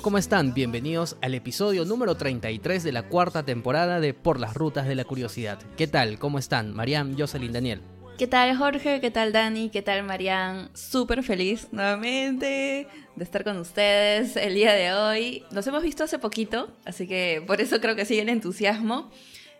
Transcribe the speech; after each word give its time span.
¿cómo 0.00 0.16
están? 0.16 0.54
Bienvenidos 0.54 1.16
al 1.20 1.34
episodio 1.34 1.84
número 1.84 2.16
33 2.16 2.82
de 2.82 2.92
la 2.92 3.08
cuarta 3.08 3.44
temporada 3.44 4.00
de 4.00 4.14
Por 4.14 4.40
las 4.40 4.54
Rutas 4.54 4.88
de 4.88 4.94
la 4.94 5.04
Curiosidad. 5.04 5.58
¿Qué 5.76 5.86
tal? 5.86 6.18
¿Cómo 6.18 6.38
están? 6.38 6.72
Mariam, 6.74 7.14
Jocelyn, 7.18 7.52
Daniel. 7.52 7.82
¿Qué 8.16 8.26
tal 8.26 8.56
Jorge? 8.56 9.00
¿Qué 9.00 9.10
tal 9.10 9.32
Dani? 9.32 9.68
¿Qué 9.68 9.82
tal 9.82 10.02
Marian? 10.04 10.70
Súper 10.74 11.22
feliz 11.22 11.68
nuevamente 11.72 12.86
de 13.16 13.24
estar 13.24 13.44
con 13.44 13.58
ustedes 13.58 14.36
el 14.36 14.54
día 14.54 14.72
de 14.72 14.94
hoy. 14.94 15.44
Nos 15.50 15.66
hemos 15.66 15.82
visto 15.82 16.04
hace 16.04 16.18
poquito, 16.18 16.70
así 16.86 17.06
que 17.06 17.42
por 17.46 17.60
eso 17.60 17.80
creo 17.80 17.94
que 17.94 18.06
sigue 18.06 18.22
el 18.22 18.30
entusiasmo. 18.30 19.10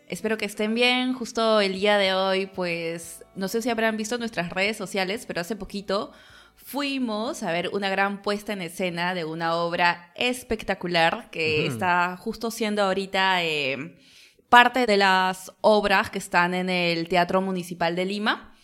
Espero 0.08 0.38
que 0.38 0.46
estén 0.46 0.74
bien. 0.74 1.12
Justo 1.12 1.60
el 1.60 1.74
día 1.74 1.98
de 1.98 2.14
hoy, 2.14 2.46
pues 2.46 3.22
no 3.36 3.48
sé 3.48 3.60
si 3.60 3.68
habrán 3.68 3.96
visto 3.96 4.16
nuestras 4.16 4.50
redes 4.50 4.78
sociales, 4.78 5.24
pero 5.26 5.42
hace 5.42 5.56
poquito 5.56 6.10
fuimos 6.56 7.42
a 7.42 7.52
ver 7.52 7.70
una 7.72 7.88
gran 7.90 8.22
puesta 8.22 8.52
en 8.52 8.62
escena 8.62 9.14
de 9.14 9.24
una 9.24 9.56
obra 9.56 10.12
espectacular 10.14 11.28
que 11.30 11.66
está 11.66 12.16
justo 12.16 12.50
siendo 12.50 12.82
ahorita 12.82 13.44
eh, 13.44 13.96
parte 14.48 14.86
de 14.86 14.96
las 14.96 15.52
obras 15.60 16.10
que 16.10 16.18
están 16.18 16.54
en 16.54 16.70
el 16.70 17.08
Teatro 17.08 17.40
Municipal 17.40 17.96
de 17.96 18.04
Lima. 18.04 18.54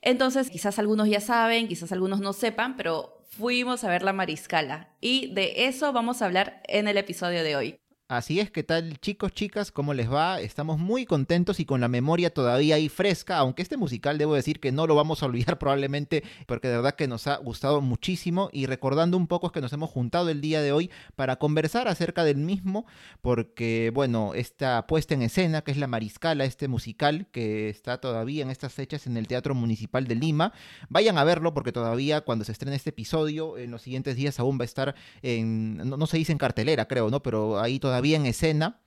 Entonces, 0.00 0.50
quizás 0.50 0.78
algunos 0.78 1.08
ya 1.08 1.20
saben, 1.20 1.68
quizás 1.68 1.92
algunos 1.92 2.20
no 2.20 2.32
sepan, 2.32 2.76
pero 2.76 3.24
fuimos 3.30 3.84
a 3.84 3.88
ver 3.88 4.02
la 4.02 4.12
Mariscala 4.12 4.96
y 5.00 5.32
de 5.34 5.66
eso 5.66 5.92
vamos 5.92 6.22
a 6.22 6.26
hablar 6.26 6.62
en 6.66 6.88
el 6.88 6.96
episodio 6.96 7.42
de 7.42 7.56
hoy. 7.56 7.80
Así 8.10 8.40
es, 8.40 8.50
¿qué 8.50 8.62
tal 8.62 8.98
chicos, 9.00 9.34
chicas? 9.34 9.70
¿Cómo 9.70 9.92
les 9.92 10.10
va? 10.10 10.40
Estamos 10.40 10.78
muy 10.78 11.04
contentos 11.04 11.60
y 11.60 11.66
con 11.66 11.82
la 11.82 11.88
memoria 11.88 12.32
todavía 12.32 12.76
ahí 12.76 12.88
fresca, 12.88 13.36
aunque 13.36 13.60
este 13.60 13.76
musical 13.76 14.16
debo 14.16 14.34
decir 14.34 14.60
que 14.60 14.72
no 14.72 14.86
lo 14.86 14.94
vamos 14.94 15.22
a 15.22 15.26
olvidar 15.26 15.58
probablemente 15.58 16.24
porque 16.46 16.68
de 16.68 16.76
verdad 16.76 16.94
que 16.94 17.06
nos 17.06 17.26
ha 17.26 17.36
gustado 17.36 17.82
muchísimo 17.82 18.48
y 18.50 18.64
recordando 18.64 19.18
un 19.18 19.26
poco 19.26 19.48
es 19.48 19.52
que 19.52 19.60
nos 19.60 19.74
hemos 19.74 19.90
juntado 19.90 20.30
el 20.30 20.40
día 20.40 20.62
de 20.62 20.72
hoy 20.72 20.90
para 21.16 21.36
conversar 21.36 21.86
acerca 21.86 22.24
del 22.24 22.38
mismo 22.38 22.86
porque 23.20 23.90
bueno, 23.92 24.32
esta 24.32 24.86
puesta 24.86 25.12
en 25.12 25.20
escena 25.20 25.60
que 25.60 25.72
es 25.72 25.76
la 25.76 25.86
Mariscala, 25.86 26.46
este 26.46 26.66
musical 26.66 27.26
que 27.30 27.68
está 27.68 28.00
todavía 28.00 28.42
en 28.42 28.48
estas 28.50 28.72
fechas 28.72 29.06
en 29.06 29.18
el 29.18 29.28
Teatro 29.28 29.54
Municipal 29.54 30.06
de 30.06 30.14
Lima, 30.14 30.54
vayan 30.88 31.18
a 31.18 31.24
verlo 31.24 31.52
porque 31.52 31.72
todavía 31.72 32.22
cuando 32.22 32.46
se 32.46 32.52
estrene 32.52 32.74
este 32.74 32.88
episodio 32.88 33.58
en 33.58 33.70
los 33.70 33.82
siguientes 33.82 34.16
días 34.16 34.40
aún 34.40 34.58
va 34.58 34.62
a 34.62 34.64
estar 34.64 34.94
en, 35.20 35.76
no, 35.76 35.98
no 35.98 36.06
se 36.06 36.16
dice 36.16 36.32
en 36.32 36.38
cartelera 36.38 36.88
creo, 36.88 37.10
¿no? 37.10 37.22
Pero 37.22 37.60
ahí 37.60 37.78
todavía 37.78 37.97
en 38.04 38.26
escena. 38.26 38.80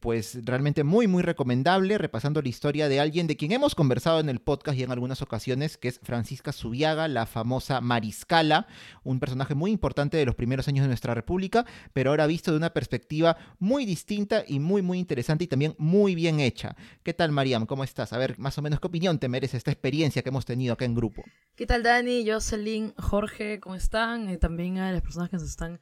Pues 0.00 0.38
realmente 0.44 0.84
muy, 0.84 1.08
muy 1.08 1.22
recomendable, 1.22 1.98
repasando 1.98 2.40
la 2.40 2.48
historia 2.48 2.88
de 2.88 3.00
alguien 3.00 3.26
de 3.26 3.36
quien 3.36 3.50
hemos 3.50 3.74
conversado 3.74 4.20
en 4.20 4.28
el 4.28 4.40
podcast 4.40 4.78
y 4.78 4.82
en 4.82 4.92
algunas 4.92 5.22
ocasiones, 5.22 5.78
que 5.78 5.88
es 5.88 5.98
Francisca 6.00 6.52
Subiaga, 6.52 7.08
la 7.08 7.26
famosa 7.26 7.80
Mariscala, 7.80 8.68
un 9.04 9.18
personaje 9.18 9.54
muy 9.54 9.72
importante 9.72 10.16
de 10.16 10.26
los 10.26 10.34
primeros 10.34 10.68
años 10.68 10.84
de 10.84 10.88
nuestra 10.88 11.14
república, 11.14 11.64
pero 11.92 12.10
ahora 12.10 12.26
visto 12.26 12.52
de 12.52 12.58
una 12.58 12.70
perspectiva 12.70 13.36
muy 13.58 13.84
distinta 13.86 14.44
y 14.46 14.60
muy, 14.60 14.82
muy 14.82 14.98
interesante 14.98 15.44
y 15.44 15.48
también 15.48 15.74
muy 15.78 16.14
bien 16.14 16.40
hecha. 16.40 16.76
¿Qué 17.02 17.14
tal, 17.14 17.32
Mariam? 17.32 17.66
¿Cómo 17.66 17.82
estás? 17.82 18.12
A 18.12 18.18
ver, 18.18 18.38
más 18.38 18.58
o 18.58 18.62
menos, 18.62 18.78
¿qué 18.78 18.86
opinión 18.86 19.18
te 19.18 19.28
merece 19.28 19.56
esta 19.56 19.72
experiencia 19.72 20.22
que 20.22 20.28
hemos 20.28 20.44
tenido 20.44 20.74
acá 20.74 20.84
en 20.84 20.94
grupo? 20.94 21.24
¿Qué 21.56 21.66
tal, 21.66 21.82
Dani, 21.82 22.30
Jocelyn, 22.30 22.92
Jorge? 22.98 23.60
¿Cómo 23.60 23.74
están? 23.74 24.30
Y 24.30 24.36
también 24.36 24.78
a 24.78 24.92
las 24.92 25.02
personas 25.02 25.30
que 25.30 25.36
nos 25.36 25.48
están 25.48 25.80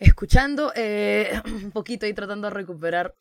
escuchando 0.00 0.72
eh, 0.74 1.40
un 1.44 1.70
poquito 1.70 2.06
y 2.06 2.14
tratando 2.14 2.48
de 2.48 2.54
recuperar 2.54 3.14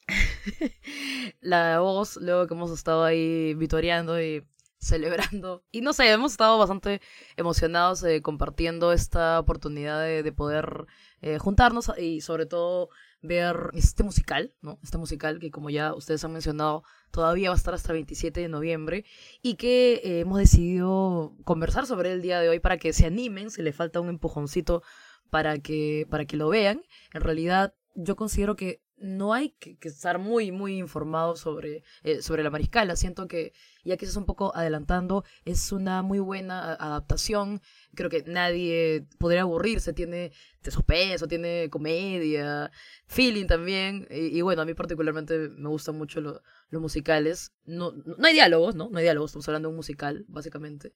la 1.41 1.79
voz 1.81 2.17
luego 2.17 2.47
que 2.47 2.53
hemos 2.53 2.71
estado 2.71 3.03
ahí 3.03 3.53
vitoreando 3.53 4.19
y 4.19 4.47
celebrando. 4.79 5.61
Y 5.71 5.81
no 5.81 5.91
sé, 5.91 6.09
hemos 6.09 6.31
estado 6.31 6.57
bastante 6.57 7.01
emocionados 7.35 8.01
eh, 8.03 8.21
compartiendo 8.21 8.93
esta 8.93 9.37
oportunidad 9.37 10.01
de, 10.01 10.31
poder 10.31 10.85
eh, 11.21 11.37
juntarnos 11.37 11.91
y 11.97 12.21
sobre 12.21 12.45
todo 12.45 12.89
ver 13.21 13.71
este 13.73 14.03
musical, 14.03 14.55
¿no? 14.61 14.79
Este 14.81 14.97
musical 14.97 15.39
que 15.39 15.51
como 15.51 15.69
ya 15.69 15.93
ustedes 15.93 16.23
han 16.23 16.31
mencionado 16.31 16.83
todavía 17.11 17.49
va 17.49 17.55
a 17.55 17.57
estar 17.57 17.73
hasta 17.73 17.91
el 17.91 17.97
27 17.97 18.39
de 18.39 18.47
noviembre 18.47 19.03
y 19.41 19.55
que 19.55 20.21
hemos 20.21 20.37
decidido 20.37 21.35
conversar 21.43 21.85
sobre 21.85 22.13
el 22.13 22.21
día 22.21 22.39
de 22.39 22.47
hoy 22.47 22.61
para 22.61 22.77
que 22.77 22.93
se 22.93 23.05
animen, 23.05 23.51
si 23.51 23.61
le 23.61 23.73
falta 23.73 23.99
un 23.99 24.07
empujoncito 24.07 24.81
para 25.29 25.59
que, 25.59 26.07
para 26.09 26.25
que 26.25 26.37
lo 26.37 26.49
vean. 26.49 26.81
En 27.13 27.21
realidad, 27.21 27.73
yo 27.95 28.15
considero 28.15 28.55
que 28.55 28.81
no 29.01 29.33
hay 29.33 29.51
que, 29.59 29.77
estar 29.81 30.19
muy, 30.19 30.51
muy 30.51 30.77
informado 30.77 31.35
sobre, 31.35 31.83
eh, 32.03 32.21
sobre 32.21 32.43
la 32.43 32.49
mariscala. 32.49 32.95
Siento 32.95 33.27
que, 33.27 33.53
ya 33.83 33.97
que 33.97 34.05
es 34.05 34.15
un 34.15 34.25
poco 34.25 34.55
adelantando, 34.55 35.23
es 35.45 35.71
una 35.71 36.01
muy 36.01 36.19
buena 36.19 36.73
adaptación. 36.73 37.61
Creo 37.95 38.09
que 38.09 38.23
nadie 38.23 39.05
podría 39.17 39.41
aburrirse. 39.41 39.93
Tiene 39.93 40.31
de 40.63 40.71
suspenso, 40.71 41.27
tiene 41.27 41.69
comedia, 41.69 42.71
feeling 43.07 43.47
también. 43.47 44.07
Y, 44.09 44.41
bueno, 44.41 44.61
a 44.61 44.65
mí 44.65 44.73
particularmente 44.73 45.49
me 45.49 45.69
gustan 45.69 45.97
mucho 45.97 46.21
los 46.21 46.41
musicales. 46.81 47.53
No, 47.65 47.91
no, 47.91 48.27
hay 48.27 48.33
diálogos, 48.33 48.75
¿no? 48.75 48.89
No 48.89 48.97
hay 48.97 49.03
diálogos, 49.03 49.31
estamos 49.31 49.47
hablando 49.47 49.69
de 49.69 49.71
un 49.71 49.77
musical, 49.77 50.25
básicamente. 50.27 50.93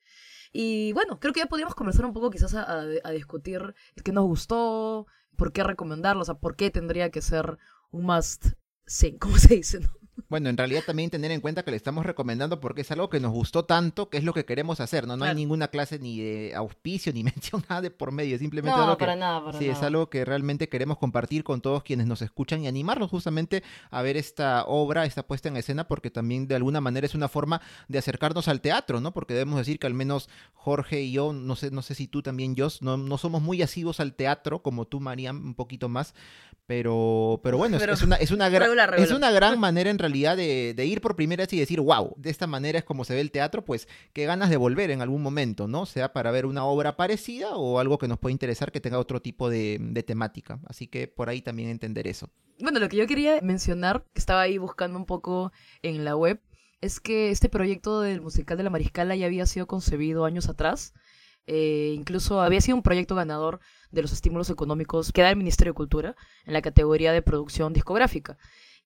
Y 0.54 0.94
bueno, 0.94 1.20
creo 1.20 1.34
que 1.34 1.40
ya 1.40 1.48
podríamos 1.48 1.76
conversar 1.76 2.06
un 2.06 2.14
poco 2.14 2.30
quizás 2.30 2.54
a, 2.54 2.72
a, 2.72 3.12
discutir 3.12 3.74
qué 4.04 4.12
nos 4.12 4.26
gustó, 4.26 5.08
por 5.36 5.52
qué 5.52 5.64
recomendarlo, 5.64 6.22
o 6.22 6.26
sea, 6.26 6.36
por 6.36 6.56
qué 6.56 6.70
tendría 6.70 7.10
que 7.10 7.22
ser 7.22 7.58
un 7.92 8.06
must 8.06 8.54
sí, 8.86 9.18
¿cómo 9.20 9.38
se 9.38 9.56
dice? 9.56 9.80
No? 9.80 9.90
Bueno, 10.30 10.50
en 10.50 10.58
realidad 10.58 10.84
también 10.86 11.10
tener 11.10 11.32
en 11.32 11.42
cuenta 11.42 11.64
que 11.64 11.72
le 11.72 11.78
estamos 11.78 12.06
recomendando 12.06 12.60
porque 12.60 12.82
es 12.82 12.92
algo 12.92 13.10
que 13.10 13.20
nos 13.20 13.32
gustó 13.32 13.66
tanto, 13.66 14.10
que 14.10 14.18
es 14.18 14.24
lo 14.24 14.34
que 14.34 14.46
queremos 14.46 14.80
hacer, 14.80 15.08
¿no? 15.08 15.18
No 15.18 15.26
hay 15.26 15.34
ninguna 15.34 15.70
clase 15.70 15.98
ni 15.98 16.20
de 16.20 16.54
auspicio 16.56 17.12
ni 17.14 17.24
mención 17.24 17.64
nada 17.68 17.82
de 17.82 17.90
por 17.92 18.12
medio, 18.12 18.38
simplemente 18.38 18.78
no, 18.78 18.84
algo 18.84 18.98
para 18.98 19.14
que, 19.14 19.20
nada, 19.20 19.44
para 19.44 19.58
sí, 19.58 19.66
nada. 19.66 19.78
es 19.78 19.84
algo 19.84 20.10
que 20.10 20.24
realmente 20.24 20.70
queremos 20.70 20.98
compartir 21.00 21.44
con 21.44 21.62
todos 21.62 21.84
quienes 21.84 22.06
nos 22.06 22.22
escuchan 22.22 22.64
y 22.64 22.68
animarlos 22.68 23.10
justamente 23.10 23.64
a 23.90 24.02
ver 24.02 24.18
esta 24.18 24.66
obra, 24.66 25.06
esta 25.06 25.24
puesta 25.26 25.50
en 25.50 25.58
escena, 25.58 25.88
porque 25.88 26.12
también 26.12 26.48
de 26.48 26.56
alguna 26.56 26.80
manera 26.80 27.06
es 27.06 27.16
una 27.16 27.28
forma 27.28 27.62
de 27.88 27.98
acercarnos 27.98 28.48
al 28.48 28.62
teatro, 28.62 29.02
¿no? 29.02 29.14
Porque 29.14 29.34
debemos 29.34 29.58
decir 29.58 29.80
que 29.80 29.88
al 29.88 29.94
menos 29.96 30.30
Jorge 30.54 31.02
y 31.02 31.12
yo, 31.12 31.34
no 31.34 31.56
sé, 31.56 31.72
no 31.72 31.82
sé 31.82 31.96
si 31.96 32.08
tú 32.08 32.22
también, 32.22 32.56
Jos, 32.56 32.82
no, 32.82 32.98
no 32.98 33.18
somos 33.18 33.42
muy 33.42 33.62
asiduos 33.62 34.00
al 34.00 34.14
teatro, 34.14 34.62
como 34.62 34.86
tú, 34.86 35.00
Mariam, 35.00 35.44
un 35.44 35.56
poquito 35.56 35.90
más, 35.90 36.14
pero, 36.66 37.42
pero 37.44 37.58
bueno, 37.58 37.78
Pero- 37.78 37.94
es, 37.94 38.02
una, 38.02 38.16
es, 38.16 38.32
una 38.32 38.50
gran, 38.50 38.72
es 38.98 39.12
una 39.12 39.32
gran 39.32 39.60
manera 39.60 39.90
en 39.90 40.00
realidad 40.04 40.38
de, 40.38 40.86
ir 40.86 41.02
por 41.02 41.16
primera 41.16 41.44
vez 41.44 41.54
y 41.54 41.60
decir, 41.60 41.82
wow, 41.82 42.14
de 42.18 42.30
esta 42.30 42.48
manera 42.48 42.80
es 42.80 42.86
como 42.86 43.04
se 43.04 43.16
ve 43.16 43.22
el 43.22 43.32
teatro, 43.32 43.66
pues 43.66 43.88
qué 44.14 44.26
ganas 44.26 44.50
de 44.50 44.58
volver 44.58 44.92
en 44.92 45.02
algún 45.02 45.22
momento, 45.22 45.68
¿no? 45.68 45.86
Sea 45.86 46.14
para 46.14 46.32
ver 46.32 46.46
una 46.46 46.66
obra 46.66 46.96
parecida 46.96 47.56
o 47.56 47.80
algo 47.80 47.98
que 47.98 48.08
nos 48.08 48.20
puede 48.20 48.34
interesar 48.34 48.72
que 48.72 48.80
tenga 48.80 49.00
otro 49.00 49.22
tipo 49.22 49.50
de, 49.50 49.78
de 49.80 50.04
temática. 50.04 50.60
Así 50.68 50.88
que 50.88 51.08
por 51.08 51.30
ahí 51.30 51.42
también 51.42 51.70
entender 51.70 52.08
eso. 52.08 52.30
Bueno, 52.60 52.80
lo 52.80 52.88
que 52.88 52.98
yo 52.98 53.08
quería 53.08 53.42
mencionar, 53.42 54.06
que 54.14 54.20
estaba 54.20 54.42
ahí 54.42 54.58
buscando 54.58 54.98
un 54.98 55.06
poco 55.06 55.52
en 55.82 56.06
la 56.06 56.16
web, 56.16 56.40
es 56.84 57.00
que 57.00 57.32
este 57.32 57.48
proyecto 57.48 58.02
del 58.02 58.22
musical 58.22 58.58
de 58.58 58.64
la 58.64 58.70
Mariscala 58.70 59.16
ya 59.16 59.26
había 59.26 59.46
sido 59.46 59.68
concebido 59.68 60.26
años 60.26 60.50
atrás. 60.50 60.94
Eh, 61.48 61.94
incluso 61.96 62.42
había 62.42 62.62
sido 62.62 62.78
un 62.78 62.84
proyecto 62.84 63.16
ganador 63.16 63.60
de 63.92 64.02
los 64.02 64.12
estímulos 64.12 64.50
económicos 64.50 65.12
que 65.12 65.22
da 65.22 65.30
el 65.30 65.36
Ministerio 65.36 65.72
de 65.72 65.78
Cultura 65.78 66.16
en 66.46 66.54
la 66.54 66.62
categoría 66.62 67.12
de 67.12 67.22
producción 67.22 67.74
discográfica. 67.74 68.38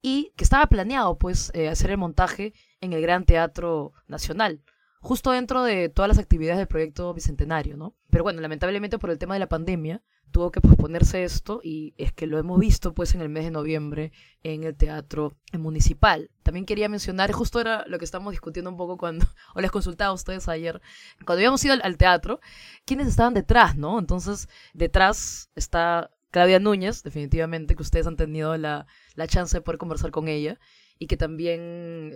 Y 0.01 0.33
que 0.35 0.43
estaba 0.43 0.67
planeado, 0.67 1.17
pues, 1.17 1.51
eh, 1.53 1.69
hacer 1.69 1.91
el 1.91 1.97
montaje 1.97 2.53
en 2.81 2.93
el 2.93 3.01
Gran 3.01 3.25
Teatro 3.25 3.93
Nacional, 4.07 4.61
justo 5.01 5.31
dentro 5.31 5.63
de 5.63 5.89
todas 5.89 6.09
las 6.09 6.19
actividades 6.19 6.57
del 6.57 6.67
proyecto 6.67 7.13
Bicentenario, 7.13 7.77
¿no? 7.77 7.95
Pero 8.09 8.23
bueno, 8.23 8.41
lamentablemente 8.41 8.99
por 8.99 9.09
el 9.09 9.17
tema 9.17 9.33
de 9.33 9.39
la 9.39 9.49
pandemia, 9.49 10.03
tuvo 10.31 10.51
que 10.51 10.61
posponerse 10.61 11.23
esto 11.23 11.61
y 11.63 11.93
es 11.97 12.11
que 12.11 12.27
lo 12.27 12.37
hemos 12.37 12.59
visto 12.59 12.93
pues 12.93 13.15
en 13.15 13.21
el 13.21 13.29
mes 13.29 13.45
de 13.45 13.51
noviembre 13.51 14.11
en 14.43 14.63
el 14.63 14.75
teatro 14.75 15.33
municipal. 15.53 16.29
También 16.43 16.65
quería 16.65 16.89
mencionar, 16.89 17.31
justo 17.31 17.59
era 17.59 17.85
lo 17.87 17.97
que 17.97 18.05
estamos 18.05 18.31
discutiendo 18.31 18.69
un 18.69 18.77
poco 18.77 18.97
cuando, 18.97 19.25
o 19.55 19.61
les 19.61 19.71
consultaba 19.71 20.11
a 20.11 20.13
ustedes 20.13 20.47
ayer, 20.47 20.81
cuando 21.25 21.39
habíamos 21.39 21.63
ido 21.63 21.75
al, 21.81 21.97
teatro, 21.97 22.39
quiénes 22.85 23.07
estaban 23.07 23.33
detrás, 23.33 23.75
¿no? 23.77 23.99
Entonces, 23.99 24.49
detrás 24.73 25.49
está 25.55 26.11
Claudia 26.31 26.59
Núñez, 26.59 27.03
definitivamente, 27.03 27.75
que 27.75 27.81
ustedes 27.81 28.07
han 28.07 28.17
tenido 28.17 28.57
la, 28.57 28.85
la 29.15 29.27
chance 29.27 29.57
de 29.57 29.61
poder 29.61 29.77
conversar 29.77 30.11
con 30.11 30.27
ella 30.27 30.59
y 30.99 31.07
que 31.07 31.17
también 31.17 32.11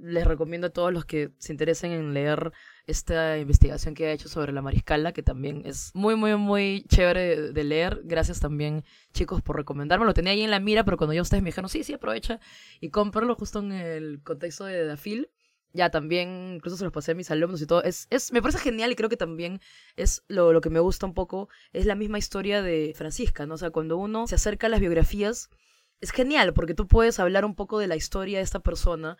les 0.00 0.26
recomiendo 0.26 0.68
a 0.68 0.70
todos 0.70 0.92
los 0.92 1.04
que 1.04 1.30
se 1.38 1.52
interesen 1.52 1.92
en 1.92 2.14
leer 2.14 2.52
esta 2.86 3.38
investigación 3.38 3.94
que 3.94 4.06
ha 4.06 4.12
hecho 4.12 4.28
sobre 4.28 4.52
la 4.52 4.62
mariscala, 4.62 5.12
que 5.12 5.22
también 5.22 5.62
es 5.64 5.92
muy, 5.94 6.16
muy, 6.16 6.36
muy 6.36 6.84
chévere 6.88 7.52
de, 7.52 7.64
leer. 7.64 8.00
Gracias 8.04 8.40
también, 8.40 8.84
chicos, 9.12 9.40
por 9.42 9.56
recomendarme. 9.56 10.04
Lo 10.04 10.14
tenía 10.14 10.32
ahí 10.32 10.42
en 10.42 10.50
la 10.50 10.60
mira, 10.60 10.84
pero 10.84 10.96
cuando 10.96 11.14
ya 11.14 11.22
ustedes 11.22 11.42
me 11.42 11.50
dijeron, 11.50 11.68
sí, 11.68 11.84
sí, 11.84 11.94
aprovecha 11.94 12.40
y 12.80 12.90
cómpralo 12.90 13.34
justo 13.36 13.60
en 13.60 13.72
el 13.72 14.20
contexto 14.22 14.64
de 14.64 14.84
Dafil. 14.84 15.30
Ya 15.74 15.90
también, 15.90 16.52
incluso 16.54 16.76
se 16.76 16.84
los 16.84 16.92
pasé 16.92 17.12
a 17.12 17.14
mis 17.16 17.30
alumnos 17.32 17.60
y 17.60 17.66
todo. 17.66 17.82
Es, 17.82 18.06
es, 18.10 18.32
me 18.32 18.40
parece 18.40 18.60
genial 18.60 18.92
y 18.92 18.94
creo 18.94 19.08
que 19.10 19.16
también 19.16 19.60
es 19.96 20.22
lo, 20.28 20.52
lo 20.52 20.60
que 20.60 20.70
me 20.70 20.78
gusta 20.78 21.04
un 21.04 21.14
poco. 21.14 21.48
Es 21.72 21.84
la 21.84 21.96
misma 21.96 22.16
historia 22.16 22.62
de 22.62 22.92
Francisca, 22.96 23.44
¿no? 23.44 23.54
O 23.54 23.58
sea, 23.58 23.70
cuando 23.70 23.96
uno 23.96 24.28
se 24.28 24.36
acerca 24.36 24.68
a 24.68 24.70
las 24.70 24.78
biografías, 24.80 25.50
es 26.00 26.12
genial 26.12 26.54
porque 26.54 26.74
tú 26.74 26.86
puedes 26.86 27.18
hablar 27.18 27.44
un 27.44 27.56
poco 27.56 27.80
de 27.80 27.88
la 27.88 27.96
historia 27.96 28.38
de 28.38 28.44
esta 28.44 28.60
persona, 28.60 29.16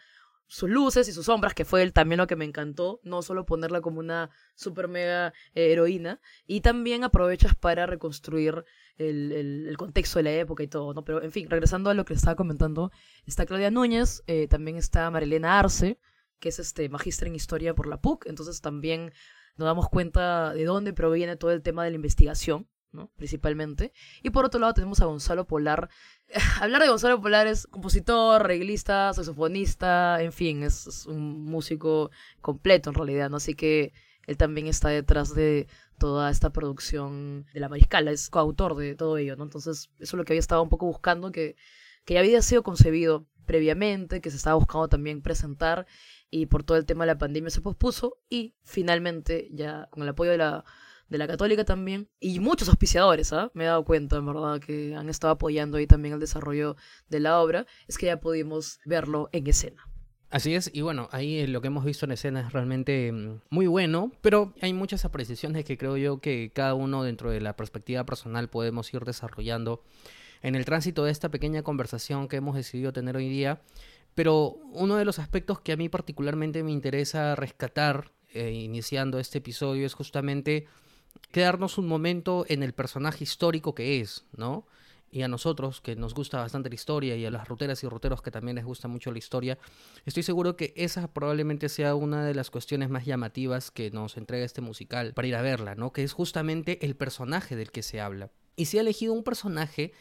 sus 0.47 0.71
luces 0.71 1.09
y 1.09 1.13
sus 1.13 1.27
sombras, 1.27 1.55
que 1.55 1.65
fue 1.65 1.83
el- 1.83 1.93
también 1.93 2.19
lo 2.19 2.27
que 2.29 2.37
me 2.37 2.45
encantó, 2.45 3.01
no 3.03 3.23
solo 3.23 3.47
ponerla 3.47 3.81
como 3.81 3.99
una 3.99 4.31
super 4.55 4.87
mega 4.89 5.33
eh, 5.55 5.73
heroína, 5.73 6.21
y 6.47 6.61
también 6.61 7.03
aprovechas 7.03 7.57
para 7.57 7.87
reconstruir 7.87 8.65
el, 8.97 9.33
el, 9.69 9.77
contexto 9.77 10.19
de 10.21 10.23
la 10.25 10.33
época 10.33 10.63
y 10.63 10.69
todo, 10.69 10.95
¿no? 10.95 11.05
Pero, 11.05 11.23
en 11.23 11.33
fin, 11.33 11.51
regresando 11.51 11.91
a 11.91 11.95
lo 11.95 12.05
que 12.05 12.15
estaba 12.15 12.37
comentando, 12.37 12.93
está 13.27 13.45
Claudia 13.47 13.71
Núñez, 13.73 14.23
eh, 14.29 14.47
también 14.47 14.77
está 14.77 15.11
Marilena 15.11 15.59
Arce, 15.59 15.99
que 16.41 16.49
es 16.51 16.59
este 16.59 16.89
magíster 16.89 17.29
en 17.29 17.35
historia 17.35 17.75
por 17.75 17.87
la 17.87 18.01
PUC, 18.01 18.27
entonces 18.27 18.61
también 18.61 19.13
nos 19.57 19.67
damos 19.67 19.89
cuenta 19.89 20.53
de 20.53 20.65
dónde 20.65 20.93
proviene 20.93 21.37
todo 21.37 21.53
el 21.53 21.63
tema 21.63 21.85
de 21.85 21.91
la 21.91 21.97
investigación, 21.97 22.69
¿no? 22.93 23.11
Principalmente. 23.17 23.93
Y 24.23 24.31
por 24.31 24.45
otro 24.45 24.61
lado 24.61 24.75
tenemos 24.75 25.01
a 25.01 25.07
Gonzalo 25.07 25.47
Polar. 25.47 25.91
Hablar 26.61 26.83
de 26.83 26.89
Gonzalo 26.89 27.21
Polar 27.21 27.47
es 27.47 27.67
compositor, 27.67 28.41
arreglista, 28.41 29.13
saxofonista, 29.13 30.23
en 30.23 30.33
fin, 30.33 30.63
es, 30.63 31.07
un 31.07 31.45
músico 31.45 32.11
completo 32.41 32.91
en 32.91 32.95
realidad, 32.95 33.31
¿no? 33.31 33.37
Así 33.37 33.55
que 33.55 33.93
él 34.27 34.37
también 34.37 34.67
está 34.67 34.89
detrás 34.89 35.35
de 35.35 35.69
toda 35.99 36.31
esta 36.31 36.51
producción 36.51 37.47
de 37.53 37.61
la 37.61 37.69
Mariscala, 37.69 38.11
es 38.11 38.31
coautor 38.31 38.75
de 38.77 38.95
todo 38.95 39.19
ello, 39.19 39.37
¿no? 39.37 39.45
Entonces, 39.45 39.91
eso 39.99 40.17
es 40.17 40.19
lo 40.19 40.25
que 40.25 40.33
había 40.33 40.41
estado 40.41 40.63
un 40.63 40.69
poco 40.69 40.87
buscando, 40.87 41.31
que, 41.31 41.57
que 42.05 42.15
ya 42.15 42.21
había 42.21 42.43
sido 42.43 42.63
concebido 42.63 43.27
previamente, 43.45 44.21
que 44.21 44.31
se 44.31 44.37
estaba 44.37 44.57
buscando 44.57 44.89
también 44.89 45.23
presentar 45.23 45.87
y 46.35 46.47
por 46.47 46.65
todo 46.65 46.77
el 46.77 46.85
tema 46.85 47.05
de 47.05 47.13
la 47.13 47.19
pandemia 47.19 47.49
se 47.49 47.61
pospuso 47.61 48.19
y 48.29 48.57
finalmente 48.65 49.49
ya 49.53 49.87
con 49.93 50.03
el 50.03 50.09
apoyo 50.09 50.33
de 50.33 50.39
la, 50.39 50.65
de 51.09 51.19
la 51.19 51.29
católica 51.29 51.65
también 51.65 52.09
y 52.19 52.41
muchos 52.41 52.69
auspiciadores, 52.69 53.33
¿ah? 53.33 53.53
me 53.55 53.63
he 53.63 53.67
dado 53.69 53.85
cuenta 53.85 54.17
en 54.17 54.27
verdad 54.27 54.59
que 54.59 54.97
han 54.97 55.09
estado 55.09 55.35
apoyando 55.35 55.77
ahí 55.77 55.87
también 55.87 56.15
el 56.15 56.19
desarrollo 56.19 56.75
de 57.09 57.21
la 57.21 57.41
obra, 57.41 57.67
es 57.87 57.99
que 57.99 58.07
ya 58.07 58.19
pudimos 58.19 58.81
verlo 58.85 59.29
en 59.31 59.47
escena. 59.47 59.89
Así 60.29 60.57
es, 60.57 60.73
y 60.75 60.81
bueno, 60.81 61.09
ahí 61.13 61.47
lo 61.47 61.61
que 61.61 61.69
hemos 61.69 61.85
visto 61.85 62.05
en 62.05 62.11
escena 62.11 62.41
es 62.41 62.53
realmente 62.53 63.13
mm, 63.13 63.43
muy 63.51 63.69
bueno, 63.69 64.11
pero 64.21 64.55
hay 64.61 64.73
muchas 64.73 65.05
apreciaciones 65.05 65.65
que 65.65 65.79
creo 65.79 65.97
yo 65.97 66.19
que 66.19 66.51
cada 66.53 66.75
uno 66.75 67.05
dentro 67.05 67.31
de 67.31 67.41
la 67.41 67.55
perspectiva 67.55 68.05
personal 68.05 68.49
podemos 68.49 68.93
ir 68.93 69.05
desarrollando 69.05 69.85
en 70.45 70.55
el 70.57 70.67
tránsito 70.67 71.05
de 71.05 71.11
esta 71.11 71.31
pequeña 71.31 71.63
conversación 71.63 72.29
que 72.29 72.37
hemos 72.37 72.55
decidido 72.55 72.93
tener 72.93 73.17
hoy 73.17 73.31
día. 73.31 73.63
Pero 74.15 74.59
uno 74.73 74.97
de 74.97 75.05
los 75.05 75.19
aspectos 75.19 75.61
que 75.61 75.73
a 75.73 75.77
mí 75.77 75.89
particularmente 75.89 76.63
me 76.63 76.71
interesa 76.71 77.35
rescatar 77.35 78.13
eh, 78.33 78.53
iniciando 78.53 79.19
este 79.19 79.39
episodio 79.39 79.87
es 79.87 79.95
justamente 79.95 80.67
quedarnos 81.31 81.79
un 81.79 81.87
momento 81.87 82.45
en 82.49 82.63
el 82.63 82.73
personaje 82.73 83.25
histórico 83.25 83.75
que 83.75 84.01
es, 84.01 84.27
¿no? 84.37 84.67
Y 85.11 85.23
a 85.23 85.29
nosotros, 85.29 85.81
que 85.81 85.95
nos 85.95 86.13
gusta 86.13 86.39
bastante 86.39 86.69
la 86.69 86.75
historia, 86.75 87.15
y 87.15 87.25
a 87.25 87.31
las 87.31 87.47
ruteras 87.47 87.85
y 87.85 87.89
ruteros 87.89 88.21
que 88.21 88.33
también 88.33 88.57
les 88.57 88.65
gusta 88.65 88.89
mucho 88.89 89.13
la 89.13 89.19
historia, 89.19 89.59
estoy 90.05 90.25
seguro 90.25 90.57
que 90.57 90.75
esa 90.77 91.07
probablemente 91.07 91.69
sea 91.69 91.95
una 91.95 92.25
de 92.25 92.35
las 92.35 92.51
cuestiones 92.51 92.91
más 92.91 93.05
llamativas 93.05 93.71
que 93.71 93.93
nos 93.93 94.17
entrega 94.17 94.45
este 94.45 94.61
musical 94.61 95.15
para 95.15 95.29
ir 95.29 95.37
a 95.37 95.43
verla, 95.43 95.77
¿no? 95.77 95.93
Que 95.93 96.03
es 96.03 96.13
justamente 96.13 96.85
el 96.85 96.97
personaje 96.97 97.55
del 97.55 97.71
que 97.71 97.85
se 97.85 98.01
habla. 98.01 98.33
Y 98.57 98.65
se 98.65 98.79
ha 98.79 98.81
elegido 98.81 99.13
un 99.13 99.23
personaje 99.23 99.93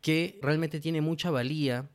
que 0.00 0.40
realmente 0.42 0.80
tiene 0.80 1.00
mucha 1.00 1.30
valía 1.30 1.88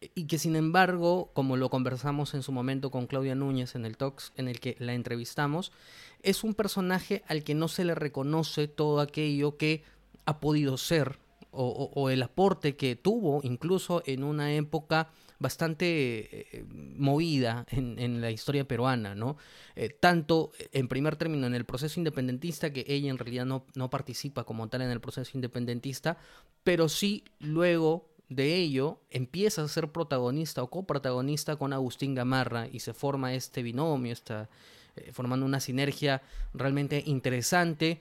y 0.00 0.26
que 0.26 0.38
sin 0.38 0.56
embargo, 0.56 1.30
como 1.32 1.56
lo 1.56 1.70
conversamos 1.70 2.34
en 2.34 2.42
su 2.42 2.52
momento 2.52 2.90
con 2.90 3.06
Claudia 3.06 3.34
Núñez 3.34 3.74
en 3.74 3.86
el 3.86 3.96
Talks 3.96 4.32
en 4.36 4.48
el 4.48 4.60
que 4.60 4.76
la 4.78 4.94
entrevistamos, 4.94 5.72
es 6.22 6.44
un 6.44 6.54
personaje 6.54 7.22
al 7.28 7.44
que 7.44 7.54
no 7.54 7.68
se 7.68 7.84
le 7.84 7.94
reconoce 7.94 8.68
todo 8.68 9.00
aquello 9.00 9.56
que 9.56 9.82
ha 10.26 10.40
podido 10.40 10.76
ser 10.76 11.18
o, 11.58 12.10
el 12.10 12.22
aporte 12.22 12.76
que 12.76 12.96
tuvo 12.96 13.40
incluso 13.42 14.02
en 14.04 14.24
una 14.24 14.52
época 14.52 15.08
bastante 15.38 16.58
eh, 16.58 16.64
movida 16.68 17.64
en, 17.70 18.20
la 18.20 18.30
historia 18.30 18.68
peruana, 18.68 19.14
¿no? 19.14 19.38
Eh, 19.74 19.88
tanto 19.88 20.52
en 20.72 20.86
primer 20.88 21.16
término 21.16 21.46
en 21.46 21.54
el 21.54 21.64
proceso 21.64 21.98
independentista, 21.98 22.74
que 22.74 22.84
ella 22.86 23.08
en 23.08 23.16
realidad 23.16 23.46
no, 23.46 23.64
no 23.74 23.88
participa 23.88 24.44
como 24.44 24.68
tal 24.68 24.82
en 24.82 24.90
el 24.90 25.00
proceso 25.00 25.30
independentista, 25.34 26.18
pero 26.62 26.90
sí 26.90 27.24
luego 27.38 28.15
de 28.28 28.56
ello 28.56 28.98
empieza 29.10 29.62
a 29.62 29.68
ser 29.68 29.92
protagonista 29.92 30.62
o 30.62 30.70
coprotagonista 30.70 31.56
con 31.56 31.72
Agustín 31.72 32.14
Gamarra 32.14 32.66
y 32.66 32.80
se 32.80 32.92
forma 32.92 33.34
este 33.34 33.62
binomio, 33.62 34.12
está 34.12 34.48
eh, 34.96 35.12
formando 35.12 35.46
una 35.46 35.60
sinergia 35.60 36.22
realmente 36.52 37.02
interesante 37.06 38.00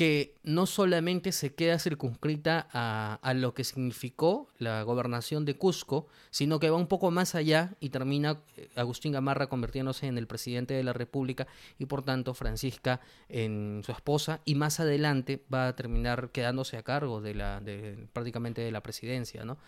que 0.00 0.32
no 0.44 0.64
solamente 0.64 1.30
se 1.30 1.52
queda 1.52 1.78
circunscrita 1.78 2.66
a, 2.72 3.34
lo 3.34 3.52
que 3.52 3.64
significó 3.64 4.48
la 4.56 4.82
gobernación 4.82 5.44
de 5.44 5.58
Cusco, 5.58 6.06
sino 6.30 6.58
que 6.58 6.70
va 6.70 6.78
un 6.78 6.86
poco 6.86 7.10
más 7.10 7.34
allá 7.34 7.74
y 7.80 7.90
termina 7.90 8.40
eh, 8.56 8.70
Agustín 8.76 9.12
Gamarra 9.12 9.48
convirtiéndose 9.50 10.06
en 10.06 10.16
el 10.16 10.26
presidente 10.26 10.72
de 10.72 10.84
la 10.84 10.94
República 10.94 11.46
y 11.78 11.84
por 11.84 12.02
tanto 12.02 12.32
Francisca 12.32 13.02
en 13.28 13.82
su 13.84 13.92
esposa 13.92 14.40
y 14.46 14.54
más 14.54 14.80
adelante 14.80 15.44
va 15.52 15.68
a 15.68 15.76
terminar 15.76 16.30
quedándose 16.30 16.78
a 16.78 16.82
cargo 16.82 17.20
de 17.20 17.34
la 17.34 17.60
de, 17.60 18.08
prácticamente 18.14 18.62
de 18.62 18.72
la 18.72 18.82
presidencia, 18.82 19.44
¿no? 19.44 19.58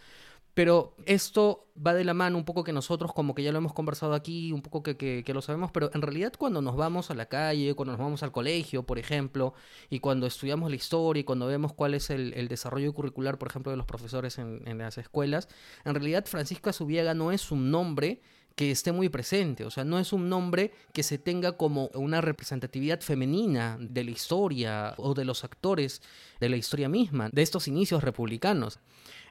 Pero 0.54 0.94
esto 1.06 1.66
va 1.74 1.94
de 1.94 2.04
la 2.04 2.12
mano 2.12 2.36
un 2.36 2.44
poco 2.44 2.62
que 2.62 2.72
nosotros 2.72 3.12
como 3.14 3.34
que 3.34 3.42
ya 3.42 3.52
lo 3.52 3.58
hemos 3.58 3.72
conversado 3.72 4.12
aquí, 4.12 4.52
un 4.52 4.60
poco 4.60 4.82
que, 4.82 4.96
que, 4.96 5.34
lo 5.34 5.40
sabemos, 5.40 5.70
pero 5.72 5.90
en 5.94 6.02
realidad 6.02 6.34
cuando 6.38 6.60
nos 6.60 6.76
vamos 6.76 7.10
a 7.10 7.14
la 7.14 7.26
calle, 7.26 7.74
cuando 7.74 7.92
nos 7.92 8.00
vamos 8.00 8.22
al 8.22 8.32
colegio, 8.32 8.82
por 8.82 8.98
ejemplo, 8.98 9.54
y 9.88 10.00
cuando 10.00 10.26
estudiamos 10.26 10.68
la 10.68 10.76
historia 10.76 11.20
y 11.20 11.24
cuando 11.24 11.46
vemos 11.46 11.72
cuál 11.72 11.94
es 11.94 12.10
el, 12.10 12.34
el 12.34 12.48
desarrollo 12.48 12.92
curricular, 12.92 13.38
por 13.38 13.48
ejemplo, 13.48 13.70
de 13.70 13.78
los 13.78 13.86
profesores 13.86 14.38
en, 14.38 14.62
en 14.66 14.78
las 14.78 14.98
escuelas, 14.98 15.48
en 15.84 15.94
realidad 15.94 16.26
Francisca 16.26 16.72
Subiega 16.72 17.14
no 17.14 17.32
es 17.32 17.50
un 17.50 17.70
nombre 17.70 18.20
que 18.54 18.70
esté 18.70 18.92
muy 18.92 19.08
presente, 19.08 19.64
o 19.64 19.70
sea, 19.70 19.84
no 19.84 19.98
es 19.98 20.12
un 20.12 20.28
nombre 20.28 20.72
que 20.92 21.02
se 21.02 21.18
tenga 21.18 21.56
como 21.56 21.86
una 21.94 22.20
representatividad 22.20 23.00
femenina 23.00 23.78
de 23.80 24.04
la 24.04 24.10
historia 24.10 24.94
o 24.98 25.14
de 25.14 25.24
los 25.24 25.44
actores 25.44 26.02
de 26.40 26.48
la 26.48 26.56
historia 26.56 26.88
misma, 26.88 27.30
de 27.32 27.42
estos 27.42 27.68
inicios 27.68 28.02
republicanos. 28.02 28.78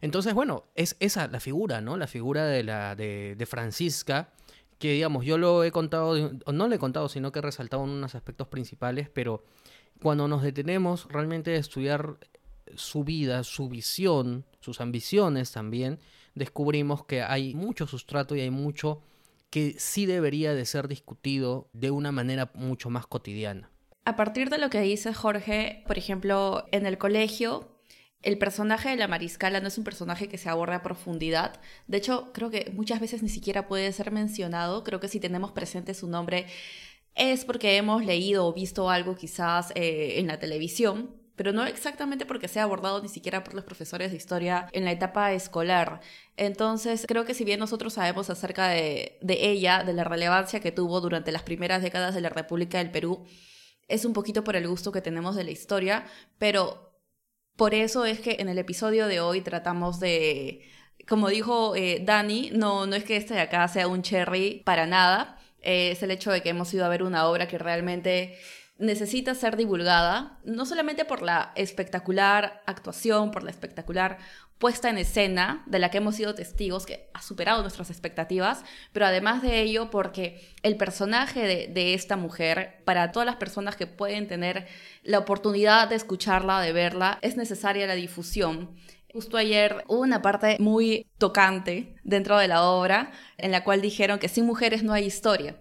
Entonces, 0.01 0.33
bueno, 0.33 0.65
es 0.75 0.95
esa 0.99 1.27
la 1.27 1.39
figura, 1.39 1.81
¿no? 1.81 1.97
La 1.97 2.07
figura 2.07 2.45
de, 2.45 2.63
la, 2.63 2.95
de, 2.95 3.45
Francisca, 3.47 4.29
que 4.79 4.93
digamos, 4.93 5.25
yo 5.25 5.37
lo 5.37 5.63
he 5.63 5.71
contado, 5.71 6.31
no 6.51 6.67
lo 6.67 6.75
he 6.75 6.79
contado, 6.79 7.07
sino 7.07 7.31
que 7.31 7.39
he 7.39 7.43
resaltado 7.43 7.83
unos 7.83 8.15
aspectos 8.15 8.47
principales, 8.47 9.09
pero 9.09 9.43
cuando 10.01 10.27
nos 10.27 10.41
detenemos 10.41 11.07
realmente 11.09 11.51
a 11.51 11.59
estudiar 11.59 12.17
su 12.75 13.03
vida, 13.03 13.43
su 13.43 13.69
visión, 13.69 14.45
sus 14.59 14.81
ambiciones 14.81 15.51
también, 15.51 15.99
descubrimos 16.33 17.05
que 17.05 17.21
hay 17.21 17.53
mucho 17.53 17.85
sustrato 17.85 18.35
y 18.35 18.41
hay 18.41 18.49
mucho 18.49 19.03
que 19.51 19.75
sí 19.77 20.07
debería 20.07 20.55
de 20.55 20.65
ser 20.65 20.87
discutido 20.87 21.69
de 21.73 21.91
una 21.91 22.11
manera 22.11 22.51
mucho 22.55 22.89
más 22.89 23.05
cotidiana. 23.05 23.69
A 24.05 24.15
partir 24.15 24.49
de 24.49 24.57
lo 24.57 24.71
que 24.71 24.81
dice 24.81 25.13
Jorge, 25.13 25.83
por 25.85 25.99
ejemplo, 25.99 26.65
en 26.71 26.87
el 26.87 26.97
colegio 26.97 27.71
el 28.23 28.37
personaje 28.37 28.89
de 28.89 28.97
la 28.97 29.07
mariscala 29.07 29.59
no 29.61 29.67
es 29.67 29.77
un 29.77 29.83
personaje 29.83 30.27
que 30.27 30.37
se 30.37 30.49
aborda 30.49 30.77
a 30.77 30.83
profundidad. 30.83 31.59
De 31.87 31.97
hecho, 31.97 32.31
creo 32.33 32.51
que 32.51 32.71
muchas 32.75 32.99
veces 32.99 33.23
ni 33.23 33.29
siquiera 33.29 33.67
puede 33.67 33.91
ser 33.93 34.11
mencionado. 34.11 34.83
Creo 34.83 34.99
que 34.99 35.07
si 35.07 35.19
tenemos 35.19 35.51
presente 35.51 35.93
su 35.93 36.07
nombre 36.07 36.45
es 37.15 37.45
porque 37.45 37.77
hemos 37.77 38.05
leído 38.05 38.45
o 38.45 38.53
visto 38.53 38.89
algo 38.89 39.15
quizás 39.15 39.71
eh, 39.75 40.19
en 40.19 40.27
la 40.27 40.39
televisión, 40.39 41.15
pero 41.41 41.53
no 41.53 41.65
exactamente 41.65 42.27
porque 42.27 42.47
sea 42.47 42.61
abordado 42.61 43.01
ni 43.01 43.09
siquiera 43.09 43.43
por 43.43 43.55
los 43.55 43.63
profesores 43.63 44.11
de 44.11 44.17
historia 44.17 44.67
en 44.73 44.85
la 44.85 44.91
etapa 44.91 45.33
escolar. 45.33 45.99
Entonces, 46.37 47.05
creo 47.07 47.25
que 47.25 47.33
si 47.33 47.43
bien 47.43 47.59
nosotros 47.59 47.93
sabemos 47.93 48.29
acerca 48.29 48.67
de, 48.67 49.17
ella, 49.27 49.83
de 49.83 49.93
la 49.93 50.03
relevancia 50.03 50.59
que 50.59 50.71
tuvo 50.71 51.01
durante 51.01 51.31
las 51.31 51.41
primeras 51.41 51.81
décadas 51.81 52.13
de 52.13 52.21
la 52.21 52.29
República 52.29 52.77
del 52.77 52.91
Perú, 52.91 53.25
es 53.87 54.05
un 54.05 54.13
poquito 54.13 54.43
por 54.43 54.55
el 54.55 54.67
gusto 54.67 54.91
que 54.91 55.01
tenemos 55.01 55.35
de 55.35 55.43
la 55.43 55.49
historia, 55.49 56.05
pero 56.37 56.93
por 57.55 57.73
eso 57.73 58.05
es 58.05 58.19
que 58.19 58.35
en 58.37 58.47
el 58.47 58.59
episodio 58.59 59.07
de 59.07 59.19
hoy 59.19 59.41
tratamos 59.41 59.99
de, 59.99 60.69
como 61.07 61.29
dijo 61.29 61.75
eh, 61.75 62.03
Dani, 62.05 62.51
no, 62.53 62.85
no 62.85 62.95
es 62.95 63.03
que 63.03 63.17
este 63.17 63.33
de 63.33 63.41
acá 63.41 63.67
sea 63.67 63.87
un 63.87 64.03
cherry 64.03 64.61
para 64.63 64.85
nada, 64.85 65.39
eh, 65.63 65.89
es 65.89 66.03
el 66.03 66.11
hecho 66.11 66.29
de 66.31 66.41
que 66.41 66.49
hemos 66.49 66.71
ido 66.71 66.85
a 66.85 66.89
ver 66.89 67.01
una 67.01 67.25
obra 67.25 67.47
que 67.47 67.57
realmente 67.57 68.37
necesita 68.81 69.35
ser 69.35 69.55
divulgada, 69.55 70.39
no 70.43 70.65
solamente 70.65 71.05
por 71.05 71.21
la 71.21 71.53
espectacular 71.55 72.61
actuación, 72.65 73.31
por 73.31 73.43
la 73.43 73.51
espectacular 73.51 74.17
puesta 74.57 74.89
en 74.89 74.97
escena 74.97 75.63
de 75.65 75.79
la 75.79 75.89
que 75.89 75.97
hemos 75.97 76.15
sido 76.15 76.35
testigos, 76.35 76.85
que 76.85 77.09
ha 77.13 77.21
superado 77.21 77.61
nuestras 77.61 77.89
expectativas, 77.89 78.63
pero 78.91 79.05
además 79.05 79.41
de 79.41 79.61
ello 79.61 79.89
porque 79.89 80.53
el 80.61 80.77
personaje 80.77 81.67
de, 81.67 81.93
esta 81.93 82.15
mujer, 82.15 82.81
para 82.85 83.11
todas 83.11 83.25
las 83.25 83.37
personas 83.37 83.75
que 83.75 83.87
pueden 83.87 84.27
tener 84.27 84.67
la 85.03 85.19
oportunidad 85.19 85.87
de 85.87 85.95
escucharla, 85.95 86.61
de 86.61 86.73
verla, 86.73 87.17
es 87.21 87.37
necesaria 87.37 87.87
la 87.87 87.95
difusión. 87.95 88.75
Justo 89.13 89.37
ayer 89.37 89.83
hubo 89.87 90.01
una 90.01 90.21
parte 90.21 90.57
muy 90.59 91.07
tocante 91.17 91.95
dentro 92.03 92.37
de 92.37 92.47
la 92.47 92.63
obra 92.63 93.11
en 93.37 93.51
la 93.51 93.63
cual 93.63 93.81
dijeron 93.81 94.19
que 94.19 94.29
sin 94.29 94.45
mujeres 94.45 94.83
no 94.83 94.93
hay 94.93 95.05
historia. 95.05 95.57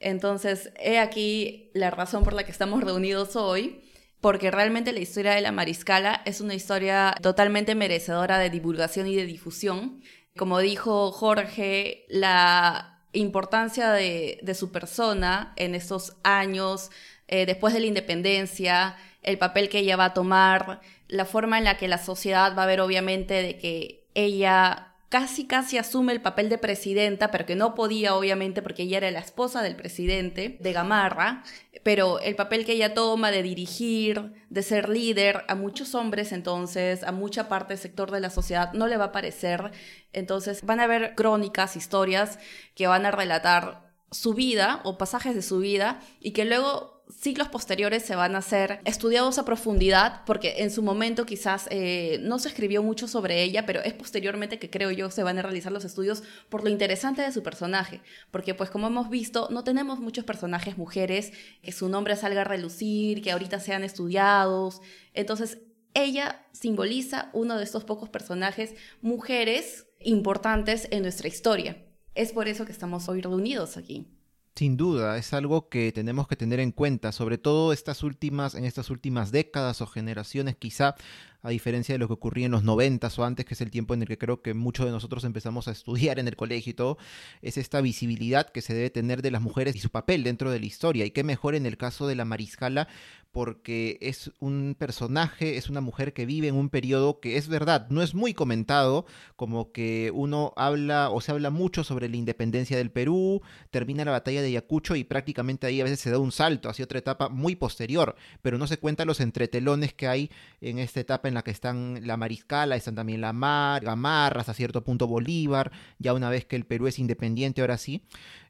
Entonces, 0.00 0.72
he 0.78 0.98
aquí 0.98 1.70
la 1.74 1.90
razón 1.90 2.24
por 2.24 2.32
la 2.32 2.44
que 2.44 2.52
estamos 2.52 2.82
reunidos 2.82 3.36
hoy, 3.36 3.82
porque 4.20 4.50
realmente 4.50 4.92
la 4.92 5.00
historia 5.00 5.32
de 5.32 5.40
la 5.40 5.52
Mariscala 5.52 6.22
es 6.24 6.40
una 6.40 6.54
historia 6.54 7.14
totalmente 7.22 7.74
merecedora 7.74 8.38
de 8.38 8.50
divulgación 8.50 9.06
y 9.06 9.16
de 9.16 9.26
difusión. 9.26 10.02
Como 10.36 10.58
dijo 10.60 11.12
Jorge, 11.12 12.04
la 12.08 13.00
importancia 13.12 13.92
de, 13.92 14.40
su 14.54 14.70
persona 14.70 15.52
en 15.56 15.74
estos 15.74 16.16
años, 16.22 16.90
eh, 17.26 17.46
después 17.46 17.74
de 17.74 17.80
la 17.80 17.86
independencia, 17.86 18.96
el 19.22 19.38
papel 19.38 19.68
que 19.68 19.80
ella 19.80 19.96
va 19.96 20.06
a 20.06 20.14
tomar, 20.14 20.80
la 21.06 21.24
forma 21.24 21.58
en 21.58 21.64
la 21.64 21.76
que 21.76 21.88
la 21.88 21.98
sociedad 21.98 22.56
va 22.56 22.64
a 22.64 22.66
ver 22.66 22.80
obviamente 22.80 23.42
de 23.42 23.56
que 23.56 24.06
ella 24.14 24.87
casi 25.08 25.46
casi 25.46 25.78
asume 25.78 26.12
el 26.12 26.20
papel 26.20 26.48
de 26.48 26.58
presidenta, 26.58 27.30
pero 27.30 27.46
que 27.46 27.56
no 27.56 27.74
podía 27.74 28.14
obviamente 28.14 28.62
porque 28.62 28.82
ella 28.82 28.98
era 28.98 29.10
la 29.10 29.20
esposa 29.20 29.62
del 29.62 29.76
presidente 29.76 30.58
de 30.60 30.72
Gamarra, 30.72 31.42
pero 31.82 32.18
el 32.20 32.36
papel 32.36 32.66
que 32.66 32.72
ella 32.72 32.92
toma 32.92 33.30
de 33.30 33.42
dirigir, 33.42 34.34
de 34.50 34.62
ser 34.62 34.88
líder 34.88 35.44
a 35.48 35.54
muchos 35.54 35.94
hombres 35.94 36.32
entonces, 36.32 37.02
a 37.04 37.12
mucha 37.12 37.48
parte 37.48 37.74
del 37.74 37.78
sector 37.78 38.10
de 38.10 38.20
la 38.20 38.30
sociedad 38.30 38.72
no 38.74 38.86
le 38.86 38.96
va 38.96 39.06
a 39.06 39.12
parecer, 39.12 39.70
entonces 40.12 40.64
van 40.64 40.80
a 40.80 40.84
haber 40.84 41.14
crónicas, 41.14 41.76
historias 41.76 42.38
que 42.74 42.86
van 42.86 43.06
a 43.06 43.10
relatar 43.10 43.88
su 44.10 44.34
vida 44.34 44.80
o 44.84 44.98
pasajes 44.98 45.34
de 45.34 45.42
su 45.42 45.58
vida 45.58 46.00
y 46.20 46.32
que 46.32 46.44
luego 46.44 46.97
siglos 47.10 47.48
posteriores 47.48 48.02
se 48.02 48.16
van 48.16 48.36
a 48.36 48.42
ser 48.42 48.80
estudiados 48.84 49.38
a 49.38 49.44
profundidad, 49.44 50.22
porque 50.26 50.56
en 50.58 50.70
su 50.70 50.82
momento 50.82 51.26
quizás 51.26 51.66
eh, 51.70 52.18
no 52.22 52.38
se 52.38 52.48
escribió 52.48 52.82
mucho 52.82 53.08
sobre 53.08 53.42
ella, 53.42 53.66
pero 53.66 53.80
es 53.80 53.94
posteriormente 53.94 54.58
que 54.58 54.70
creo 54.70 54.90
yo 54.90 55.10
se 55.10 55.22
van 55.22 55.38
a 55.38 55.42
realizar 55.42 55.72
los 55.72 55.84
estudios 55.84 56.22
por 56.48 56.62
lo 56.64 56.70
interesante 56.70 57.22
de 57.22 57.32
su 57.32 57.42
personaje, 57.42 58.00
porque 58.30 58.54
pues 58.54 58.70
como 58.70 58.86
hemos 58.86 59.10
visto, 59.10 59.48
no 59.50 59.64
tenemos 59.64 60.00
muchos 60.00 60.24
personajes 60.24 60.76
mujeres 60.76 61.32
que 61.62 61.72
su 61.72 61.88
nombre 61.88 62.16
salga 62.16 62.42
a 62.42 62.44
relucir, 62.44 63.22
que 63.22 63.32
ahorita 63.32 63.60
sean 63.60 63.84
estudiados, 63.84 64.80
entonces 65.14 65.58
ella 65.94 66.46
simboliza 66.52 67.30
uno 67.32 67.56
de 67.56 67.64
estos 67.64 67.84
pocos 67.84 68.08
personajes 68.08 68.74
mujeres 69.00 69.86
importantes 70.00 70.86
en 70.90 71.02
nuestra 71.02 71.28
historia. 71.28 71.84
Es 72.14 72.32
por 72.32 72.48
eso 72.48 72.66
que 72.66 72.72
estamos 72.72 73.08
hoy 73.08 73.20
reunidos 73.20 73.76
aquí. 73.76 74.17
Sin 74.58 74.76
duda, 74.76 75.16
es 75.18 75.34
algo 75.34 75.68
que 75.68 75.92
tenemos 75.92 76.26
que 76.26 76.34
tener 76.34 76.58
en 76.58 76.72
cuenta, 76.72 77.12
sobre 77.12 77.38
todo 77.38 77.72
estas 77.72 78.02
últimas, 78.02 78.56
en 78.56 78.64
estas 78.64 78.90
últimas 78.90 79.30
décadas 79.30 79.80
o 79.82 79.86
generaciones, 79.86 80.56
quizá 80.56 80.96
a 81.42 81.50
diferencia 81.50 81.94
de 81.94 82.00
lo 82.00 82.08
que 82.08 82.14
ocurría 82.14 82.46
en 82.46 82.50
los 82.50 82.64
noventas 82.64 83.16
o 83.20 83.24
antes, 83.24 83.46
que 83.46 83.54
es 83.54 83.60
el 83.60 83.70
tiempo 83.70 83.94
en 83.94 84.02
el 84.02 84.08
que 84.08 84.18
creo 84.18 84.42
que 84.42 84.54
muchos 84.54 84.86
de 84.86 84.90
nosotros 84.90 85.22
empezamos 85.22 85.68
a 85.68 85.70
estudiar 85.70 86.18
en 86.18 86.26
el 86.26 86.34
colegio 86.34 86.72
y 86.72 86.74
todo, 86.74 86.98
es 87.40 87.56
esta 87.56 87.80
visibilidad 87.80 88.50
que 88.50 88.60
se 88.60 88.74
debe 88.74 88.90
tener 88.90 89.22
de 89.22 89.30
las 89.30 89.42
mujeres 89.42 89.76
y 89.76 89.78
su 89.78 89.90
papel 89.90 90.24
dentro 90.24 90.50
de 90.50 90.58
la 90.58 90.66
historia. 90.66 91.04
Y 91.04 91.12
qué 91.12 91.22
mejor 91.22 91.54
en 91.54 91.64
el 91.64 91.76
caso 91.76 92.08
de 92.08 92.16
la 92.16 92.24
Mariscala, 92.24 92.88
porque 93.30 93.98
es 94.00 94.32
un 94.40 94.74
personaje, 94.78 95.56
es 95.56 95.68
una 95.68 95.80
mujer 95.80 96.12
que 96.12 96.26
vive 96.26 96.48
en 96.48 96.54
un 96.54 96.70
periodo 96.70 97.20
que 97.20 97.36
es 97.36 97.48
verdad, 97.48 97.88
no 97.90 98.02
es 98.02 98.14
muy 98.14 98.34
comentado, 98.34 99.06
como 99.36 99.70
que 99.72 100.10
uno 100.14 100.52
habla 100.56 101.10
o 101.10 101.20
se 101.20 101.32
habla 101.32 101.50
mucho 101.50 101.84
sobre 101.84 102.08
la 102.08 102.16
independencia 102.16 102.76
del 102.76 102.90
Perú, 102.90 103.42
termina 103.70 104.04
la 104.04 104.12
batalla 104.12 104.40
de 104.40 104.48
Ayacucho 104.48 104.96
y 104.96 105.04
prácticamente 105.04 105.66
ahí 105.66 105.80
a 105.80 105.84
veces 105.84 106.00
se 106.00 106.10
da 106.10 106.18
un 106.18 106.32
salto 106.32 106.68
hacia 106.68 106.84
otra 106.84 106.98
etapa 106.98 107.28
muy 107.28 107.54
posterior, 107.54 108.16
pero 108.42 108.58
no 108.58 108.66
se 108.66 108.78
cuentan 108.78 109.06
los 109.06 109.20
entretelones 109.20 109.94
que 109.94 110.08
hay 110.08 110.30
en 110.60 110.78
esta 110.78 111.00
etapa 111.00 111.28
en 111.28 111.34
la 111.34 111.42
que 111.42 111.50
están 111.50 112.06
la 112.06 112.16
Mariscala, 112.16 112.76
están 112.76 112.94
también 112.94 113.20
la 113.20 113.32
Mar, 113.32 113.84
Gamarra, 113.84 114.40
hasta 114.40 114.54
cierto 114.54 114.82
punto 114.84 115.06
Bolívar, 115.06 115.70
ya 115.98 116.14
una 116.14 116.30
vez 116.30 116.44
que 116.44 116.56
el 116.56 116.64
Perú 116.64 116.86
es 116.86 116.98
independiente, 116.98 117.60
ahora 117.60 117.78
sí. 117.78 118.02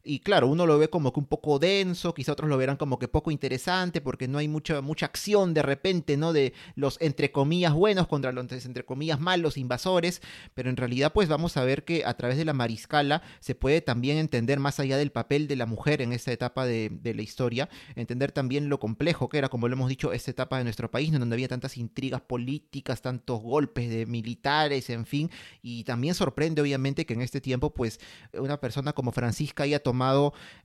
Y 0.08 0.20
claro, 0.20 0.46
uno 0.48 0.64
lo 0.64 0.78
ve 0.78 0.88
como 0.88 1.12
que 1.12 1.20
un 1.20 1.26
poco 1.26 1.58
denso, 1.58 2.14
quizá 2.14 2.32
otros 2.32 2.48
lo 2.48 2.56
verán 2.56 2.78
como 2.78 2.98
que 2.98 3.08
poco 3.08 3.30
interesante, 3.30 4.00
porque 4.00 4.26
no 4.26 4.38
hay 4.38 4.48
mucha, 4.48 4.80
mucha 4.80 5.04
acción 5.04 5.52
de 5.52 5.60
repente, 5.60 6.16
¿no? 6.16 6.32
De 6.32 6.54
los 6.76 6.96
entre 7.02 7.30
comillas 7.30 7.74
buenos 7.74 8.08
contra 8.08 8.32
los 8.32 8.50
entre 8.64 8.86
comillas 8.86 9.20
malos 9.20 9.58
invasores, 9.58 10.22
pero 10.54 10.70
en 10.70 10.78
realidad 10.78 11.12
pues 11.12 11.28
vamos 11.28 11.58
a 11.58 11.64
ver 11.64 11.84
que 11.84 12.06
a 12.06 12.14
través 12.14 12.38
de 12.38 12.46
la 12.46 12.54
mariscala 12.54 13.20
se 13.40 13.54
puede 13.54 13.82
también 13.82 14.16
entender 14.16 14.58
más 14.58 14.80
allá 14.80 14.96
del 14.96 15.12
papel 15.12 15.46
de 15.46 15.56
la 15.56 15.66
mujer 15.66 16.00
en 16.00 16.14
esta 16.14 16.32
etapa 16.32 16.64
de, 16.64 16.88
de 16.90 17.12
la 17.12 17.20
historia, 17.20 17.68
entender 17.94 18.32
también 18.32 18.70
lo 18.70 18.80
complejo 18.80 19.28
que 19.28 19.36
era, 19.36 19.50
como 19.50 19.68
lo 19.68 19.74
hemos 19.74 19.90
dicho, 19.90 20.14
esta 20.14 20.30
etapa 20.30 20.56
de 20.56 20.64
nuestro 20.64 20.90
país, 20.90 21.12
donde 21.12 21.34
había 21.34 21.48
tantas 21.48 21.76
intrigas 21.76 22.22
políticas, 22.22 23.02
tantos 23.02 23.42
golpes 23.42 23.90
de 23.90 24.06
militares, 24.06 24.88
en 24.88 25.04
fin, 25.04 25.30
y 25.60 25.84
también 25.84 26.14
sorprende 26.14 26.62
obviamente 26.62 27.04
que 27.04 27.12
en 27.12 27.20
este 27.20 27.42
tiempo 27.42 27.74
pues 27.74 28.00
una 28.32 28.58
persona 28.58 28.94
como 28.94 29.12
Francisca 29.12 29.64
haya 29.64 29.80
tomado 29.80 29.97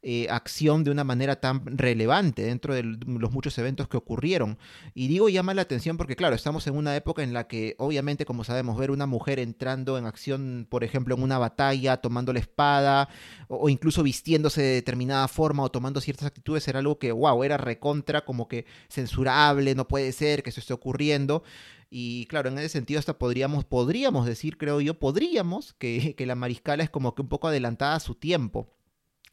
eh, 0.02 0.28
acción 0.30 0.84
de 0.84 0.92
una 0.92 1.04
manera 1.04 1.38
tan 1.38 1.78
relevante 1.78 2.44
dentro 2.44 2.74
de 2.74 2.84
los 2.84 3.32
muchos 3.32 3.58
eventos 3.58 3.88
que 3.88 3.98
ocurrieron. 3.98 4.58
Y 4.94 5.08
digo 5.08 5.30
llama 5.30 5.54
la 5.54 5.62
atención 5.62 5.98
porque, 5.98 6.16
claro, 6.16 6.36
estamos 6.36 6.68
en 6.68 6.75
una 6.75 6.96
época 6.96 7.24
en 7.24 7.34
la 7.34 7.48
que, 7.48 7.75
obviamente, 7.78 8.25
como 8.25 8.44
sabemos, 8.44 8.78
ver 8.78 8.92
una 8.92 9.06
mujer 9.06 9.40
entrando 9.40 9.98
en 9.98 10.06
acción, 10.06 10.68
por 10.70 10.84
ejemplo, 10.84 11.16
en 11.16 11.24
una 11.24 11.38
batalla, 11.38 11.98
tomando 11.98 12.34
la 12.34 12.40
espada, 12.40 13.10
o, 13.48 13.70
incluso 13.70 14.04
vistiéndose 14.04 14.62
de 14.62 14.74
determinada 14.74 15.28
forma 15.28 15.63
o 15.63 15.72
tomando 15.72 16.02
ciertas 16.02 16.28
actitudes, 16.28 16.68
era 16.68 16.80
algo 16.80 17.00
que, 17.00 17.12
wow, 17.12 17.44
era 17.44 17.58
recontra, 17.58 18.25
como 18.25 18.48
que 18.48 18.66
censurable, 18.90 19.75
no 19.75 19.88
puede 19.88 20.12
ser 20.12 20.44
que 20.44 20.50
eso 20.50 20.60
esté 20.60 20.74
ocurriendo. 20.74 21.44
Y 21.90 22.25
claro, 22.25 22.50
en 22.50 22.58
ese 22.58 22.70
sentido 22.70 23.00
hasta 23.00 23.18
podríamos, 23.18 23.66
podríamos 23.66 24.25
decir, 24.25 24.58
creo 24.58 24.82
yo, 24.82 24.96
podríamos 25.00 25.74
que, 25.74 26.16
que 26.18 26.25
la 26.25 26.36
mariscala 26.36 26.84
es 26.84 26.90
como 26.90 27.13
que 27.16 27.22
un 27.22 27.30
poco 27.30 27.48
adelantada 27.48 27.96
a 27.96 28.00
su 28.00 28.16
tiempo 28.16 28.68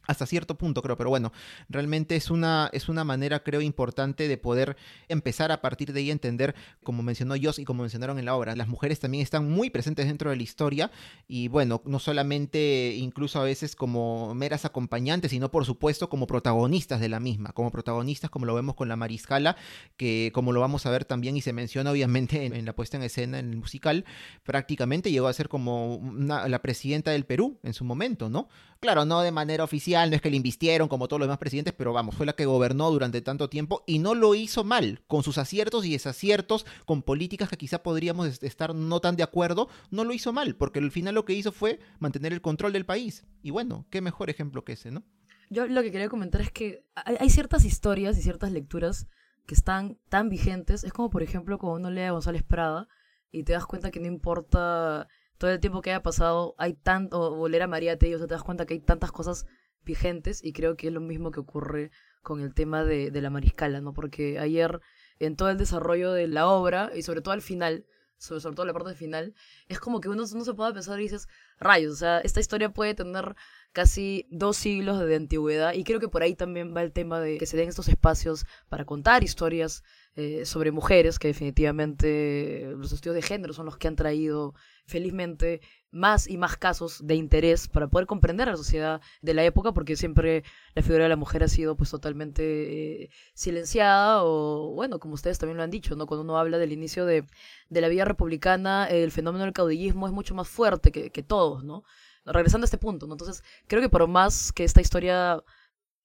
hasta 0.07 0.25
cierto 0.25 0.55
punto 0.57 0.81
creo, 0.81 0.97
pero 0.97 1.09
bueno, 1.09 1.31
realmente 1.69 2.15
es 2.15 2.29
una, 2.29 2.69
es 2.73 2.89
una 2.89 3.03
manera 3.03 3.43
creo 3.43 3.61
importante 3.61 4.27
de 4.27 4.37
poder 4.37 4.77
empezar 5.07 5.51
a 5.51 5.61
partir 5.61 5.93
de 5.93 5.99
ahí 5.99 6.11
entender, 6.11 6.55
como 6.83 7.03
mencionó 7.03 7.35
Joss 7.41 7.59
y 7.59 7.65
como 7.65 7.83
mencionaron 7.83 8.19
en 8.19 8.25
la 8.25 8.35
obra, 8.35 8.55
las 8.55 8.67
mujeres 8.67 8.99
también 8.99 9.23
están 9.23 9.49
muy 9.49 9.69
presentes 9.69 10.07
dentro 10.07 10.29
de 10.29 10.35
la 10.35 10.43
historia 10.43 10.91
y 11.27 11.47
bueno, 11.47 11.81
no 11.85 11.99
solamente 11.99 12.95
incluso 12.97 13.39
a 13.39 13.43
veces 13.43 13.75
como 13.75 14.33
meras 14.35 14.65
acompañantes, 14.65 15.31
sino 15.31 15.51
por 15.51 15.65
supuesto 15.65 16.09
como 16.09 16.27
protagonistas 16.27 16.99
de 16.99 17.09
la 17.09 17.19
misma, 17.19 17.51
como 17.53 17.71
protagonistas 17.71 18.29
como 18.29 18.45
lo 18.45 18.55
vemos 18.55 18.75
con 18.75 18.89
la 18.89 18.95
Mariscala, 18.95 19.55
que 19.97 20.31
como 20.33 20.51
lo 20.51 20.61
vamos 20.61 20.85
a 20.85 20.91
ver 20.91 21.05
también 21.05 21.37
y 21.37 21.41
se 21.41 21.53
menciona 21.53 21.91
obviamente 21.91 22.45
en, 22.45 22.65
la 22.65 22.73
puesta 22.73 22.97
en 22.97 23.03
escena, 23.03 23.39
en 23.39 23.51
el 23.51 23.57
musical, 23.57 24.05
prácticamente 24.43 25.11
llegó 25.11 25.27
a 25.27 25.33
ser 25.33 25.49
como 25.49 26.01
la 26.17 26.61
presidenta 26.61 27.11
del 27.11 27.25
Perú 27.25 27.59
en 27.63 27.73
su 27.73 27.85
momento, 27.85 28.29
¿no? 28.29 28.49
Claro, 28.79 29.05
no 29.05 29.21
de 29.21 29.31
manera 29.31 29.63
oficial, 29.63 29.90
no 29.91 30.15
es 30.15 30.21
que 30.21 30.29
le 30.29 30.37
invistieron 30.37 30.87
como 30.87 31.07
todos 31.07 31.19
los 31.19 31.27
demás 31.27 31.37
presidentes, 31.37 31.73
pero 31.77 31.93
vamos, 31.93 32.15
fue 32.15 32.25
la 32.25 32.33
que 32.33 32.45
gobernó 32.45 32.89
durante 32.91 33.21
tanto 33.21 33.49
tiempo 33.49 33.83
y 33.85 33.99
no 33.99 34.15
lo 34.15 34.35
hizo 34.35 34.63
mal, 34.63 35.01
con 35.07 35.23
sus 35.23 35.37
aciertos 35.37 35.85
y 35.85 35.91
desaciertos, 35.91 36.65
con 36.85 37.03
políticas 37.03 37.49
que 37.49 37.57
quizá 37.57 37.83
podríamos 37.83 38.41
estar 38.43 38.73
no 38.73 38.99
tan 38.99 39.15
de 39.15 39.23
acuerdo, 39.23 39.69
no 39.89 40.03
lo 40.03 40.13
hizo 40.13 40.33
mal, 40.33 40.55
porque 40.55 40.79
al 40.79 40.91
final 40.91 41.15
lo 41.15 41.25
que 41.25 41.33
hizo 41.33 41.51
fue 41.51 41.79
mantener 41.99 42.33
el 42.33 42.41
control 42.41 42.73
del 42.73 42.85
país. 42.85 43.25
Y 43.43 43.51
bueno, 43.51 43.85
qué 43.89 44.01
mejor 44.01 44.29
ejemplo 44.29 44.63
que 44.63 44.73
ese, 44.73 44.91
¿no? 44.91 45.03
Yo 45.49 45.67
lo 45.67 45.81
que 45.81 45.91
quería 45.91 46.07
comentar 46.07 46.39
es 46.41 46.51
que 46.51 46.85
hay 46.95 47.29
ciertas 47.29 47.65
historias 47.65 48.17
y 48.17 48.21
ciertas 48.21 48.53
lecturas 48.53 49.07
que 49.45 49.53
están 49.53 49.97
tan 50.07 50.29
vigentes. 50.29 50.85
Es 50.85 50.93
como, 50.93 51.09
por 51.09 51.23
ejemplo, 51.23 51.57
cuando 51.57 51.77
uno 51.77 51.91
lee 51.91 52.03
a 52.03 52.11
González 52.11 52.43
Prada 52.43 52.87
y 53.31 53.43
te 53.43 53.53
das 53.53 53.65
cuenta 53.65 53.91
que 53.91 53.99
no 53.99 54.07
importa 54.07 55.07
todo 55.37 55.51
el 55.51 55.59
tiempo 55.59 55.81
que 55.81 55.89
haya 55.89 56.03
pasado, 56.03 56.55
hay 56.57 56.73
tanto, 56.73 57.19
o 57.19 57.47
leer 57.49 57.63
a 57.63 57.67
María 57.67 57.97
Tello, 57.97 58.15
o 58.15 58.19
sea, 58.19 58.27
te 58.27 58.33
das 58.33 58.43
cuenta 58.43 58.65
que 58.65 58.75
hay 58.75 58.79
tantas 58.79 59.11
cosas 59.11 59.45
vigentes 59.83 60.43
y 60.43 60.53
creo 60.53 60.75
que 60.75 60.87
es 60.87 60.93
lo 60.93 61.01
mismo 61.01 61.31
que 61.31 61.39
ocurre 61.39 61.91
con 62.21 62.41
el 62.41 62.53
tema 62.53 62.83
de, 62.83 63.11
la 63.21 63.29
mariscala, 63.29 63.81
¿no? 63.81 63.93
Porque 63.93 64.39
ayer, 64.39 64.79
en 65.19 65.35
todo 65.35 65.49
el 65.49 65.57
desarrollo 65.57 66.11
de 66.11 66.27
la 66.27 66.47
obra, 66.47 66.91
y 66.95 67.01
sobre 67.01 67.21
todo 67.21 67.33
al 67.33 67.41
final, 67.41 67.85
sobre, 68.17 68.41
todo 68.55 68.65
la 68.65 68.73
parte 68.73 68.93
final, 68.93 69.33
es 69.67 69.79
como 69.79 69.99
que 69.99 70.09
uno 70.09 70.23
no 70.31 70.45
se 70.45 70.53
puede 70.53 70.73
pensar 70.73 70.99
y 70.99 71.03
dices, 71.03 71.27
rayos, 71.59 71.93
o 71.93 71.95
sea, 71.95 72.19
esta 72.19 72.39
historia 72.39 72.71
puede 72.71 72.93
tener 72.93 73.35
casi 73.73 74.27
dos 74.29 74.57
siglos 74.57 74.99
de 74.99 75.15
antigüedad 75.15 75.73
y 75.73 75.83
creo 75.83 75.99
que 75.99 76.09
por 76.09 76.21
ahí 76.21 76.35
también 76.35 76.75
va 76.75 76.83
el 76.83 76.91
tema 76.91 77.19
de 77.19 77.37
que 77.37 77.45
se 77.45 77.57
den 77.57 77.69
estos 77.69 77.87
espacios 77.87 78.45
para 78.69 78.85
contar 78.85 79.23
historias 79.23 79.83
eh, 80.15 80.45
sobre 80.45 80.71
mujeres, 80.71 81.17
que 81.17 81.29
definitivamente 81.29 82.73
los 82.75 82.91
estudios 82.91 83.15
de 83.15 83.21
género 83.21 83.53
son 83.53 83.65
los 83.65 83.77
que 83.77 83.87
han 83.87 83.95
traído 83.95 84.53
felizmente 84.85 85.61
más 85.91 86.27
y 86.27 86.37
más 86.37 86.57
casos 86.57 87.05
de 87.05 87.15
interés 87.15 87.67
para 87.67 87.87
poder 87.87 88.07
comprender 88.07 88.47
a 88.47 88.51
la 88.51 88.57
sociedad 88.57 89.01
de 89.21 89.33
la 89.33 89.43
época, 89.43 89.73
porque 89.73 89.95
siempre 89.95 90.43
la 90.73 90.81
figura 90.81 91.03
de 91.03 91.09
la 91.09 91.15
mujer 91.17 91.43
ha 91.43 91.47
sido 91.47 91.75
pues 91.75 91.91
totalmente 91.91 93.03
eh, 93.03 93.09
silenciada 93.33 94.23
o, 94.23 94.73
bueno, 94.73 94.99
como 94.99 95.13
ustedes 95.13 95.37
también 95.37 95.57
lo 95.57 95.63
han 95.63 95.71
dicho, 95.71 95.95
¿no? 95.95 96.07
Cuando 96.07 96.23
uno 96.23 96.37
habla 96.37 96.57
del 96.57 96.71
inicio 96.71 97.05
de, 97.05 97.25
de 97.69 97.81
la 97.81 97.89
vida 97.89 98.05
republicana, 98.05 98.87
el 98.89 99.11
fenómeno 99.11 99.43
del 99.45 99.53
caudillismo 99.53 100.07
es 100.07 100.13
mucho 100.13 100.33
más 100.35 100.47
fuerte 100.47 100.91
que, 100.91 101.09
que 101.11 101.23
todos, 101.23 101.63
¿no? 101.63 101.83
Regresando 102.25 102.65
a 102.65 102.67
este 102.67 102.77
punto. 102.77 103.05
Entonces, 103.11 103.43
creo 103.67 103.81
que 103.81 103.89
por 103.89 104.07
más 104.07 104.51
que 104.53 104.63
esta 104.63 104.81
historia 104.81 105.43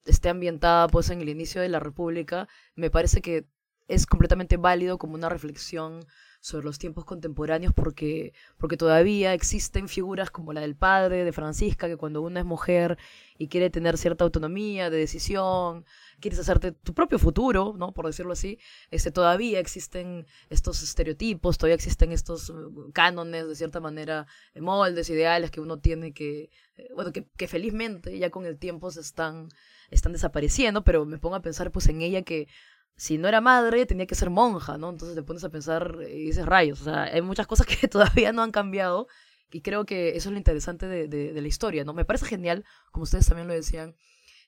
esté 0.04 0.28
ambientada 0.28 0.88
pues 0.88 1.10
en 1.10 1.20
el 1.20 1.28
inicio 1.28 1.60
de 1.60 1.68
la 1.68 1.80
República, 1.80 2.48
me 2.74 2.90
parece 2.90 3.20
que 3.20 3.46
es 3.88 4.06
completamente 4.06 4.56
válido 4.56 4.98
como 4.98 5.14
una 5.14 5.28
reflexión 5.28 6.04
sobre 6.40 6.64
los 6.64 6.78
tiempos 6.78 7.04
contemporáneos 7.04 7.72
porque, 7.74 8.32
porque 8.58 8.76
todavía 8.76 9.34
existen 9.34 9.88
figuras 9.88 10.30
como 10.30 10.52
la 10.52 10.60
del 10.60 10.76
padre 10.76 11.24
de 11.24 11.32
Francisca, 11.32 11.88
que 11.88 11.96
cuando 11.96 12.22
una 12.22 12.40
es 12.40 12.46
mujer 12.46 12.98
y 13.38 13.48
quiere 13.48 13.70
tener 13.70 13.98
cierta 13.98 14.24
autonomía 14.24 14.90
de 14.90 14.98
decisión, 14.98 15.84
quieres 16.20 16.38
hacerte 16.40 16.72
tu 16.72 16.94
propio 16.94 17.18
futuro, 17.18 17.74
¿no? 17.76 17.92
Por 17.92 18.06
decirlo 18.06 18.32
así, 18.32 18.58
este, 18.90 19.10
todavía 19.10 19.60
existen 19.60 20.26
estos 20.50 20.82
estereotipos, 20.82 21.58
todavía 21.58 21.74
existen 21.74 22.12
estos 22.12 22.50
uh, 22.50 22.90
cánones, 22.92 23.48
de 23.48 23.54
cierta 23.54 23.80
manera, 23.80 24.26
eh, 24.54 24.60
moldes, 24.60 25.10
ideales 25.10 25.50
que 25.50 25.60
uno 25.60 25.78
tiene 25.78 26.12
que, 26.12 26.50
eh, 26.76 26.88
bueno, 26.94 27.12
que, 27.12 27.26
que 27.36 27.48
felizmente 27.48 28.18
ya 28.18 28.30
con 28.30 28.46
el 28.46 28.58
tiempo 28.58 28.90
se 28.90 29.00
están, 29.00 29.48
están 29.90 30.12
desapareciendo, 30.12 30.84
pero 30.84 31.04
me 31.04 31.18
pongo 31.18 31.36
a 31.36 31.42
pensar 31.42 31.70
pues 31.70 31.88
en 31.88 32.02
ella 32.02 32.22
que 32.22 32.48
si 32.96 33.18
no 33.18 33.28
era 33.28 33.40
madre, 33.40 33.86
tenía 33.86 34.06
que 34.06 34.14
ser 34.14 34.30
monja, 34.30 34.78
¿no? 34.78 34.90
Entonces 34.90 35.14
te 35.14 35.22
pones 35.22 35.44
a 35.44 35.50
pensar 35.50 35.98
y 36.08 36.26
dices 36.26 36.46
rayos. 36.46 36.80
O 36.80 36.84
sea, 36.84 37.04
hay 37.04 37.22
muchas 37.22 37.46
cosas 37.46 37.66
que 37.66 37.88
todavía 37.88 38.32
no 38.32 38.42
han 38.42 38.52
cambiado 38.52 39.06
y 39.50 39.60
creo 39.60 39.84
que 39.84 40.16
eso 40.16 40.28
es 40.28 40.32
lo 40.32 40.38
interesante 40.38 40.86
de, 40.86 41.06
de, 41.08 41.40
la 41.40 41.48
historia, 41.48 41.84
¿no? 41.84 41.92
Me 41.92 42.04
parece 42.04 42.26
genial, 42.26 42.64
como 42.90 43.04
ustedes 43.04 43.26
también 43.26 43.48
lo 43.48 43.54
decían, 43.54 43.94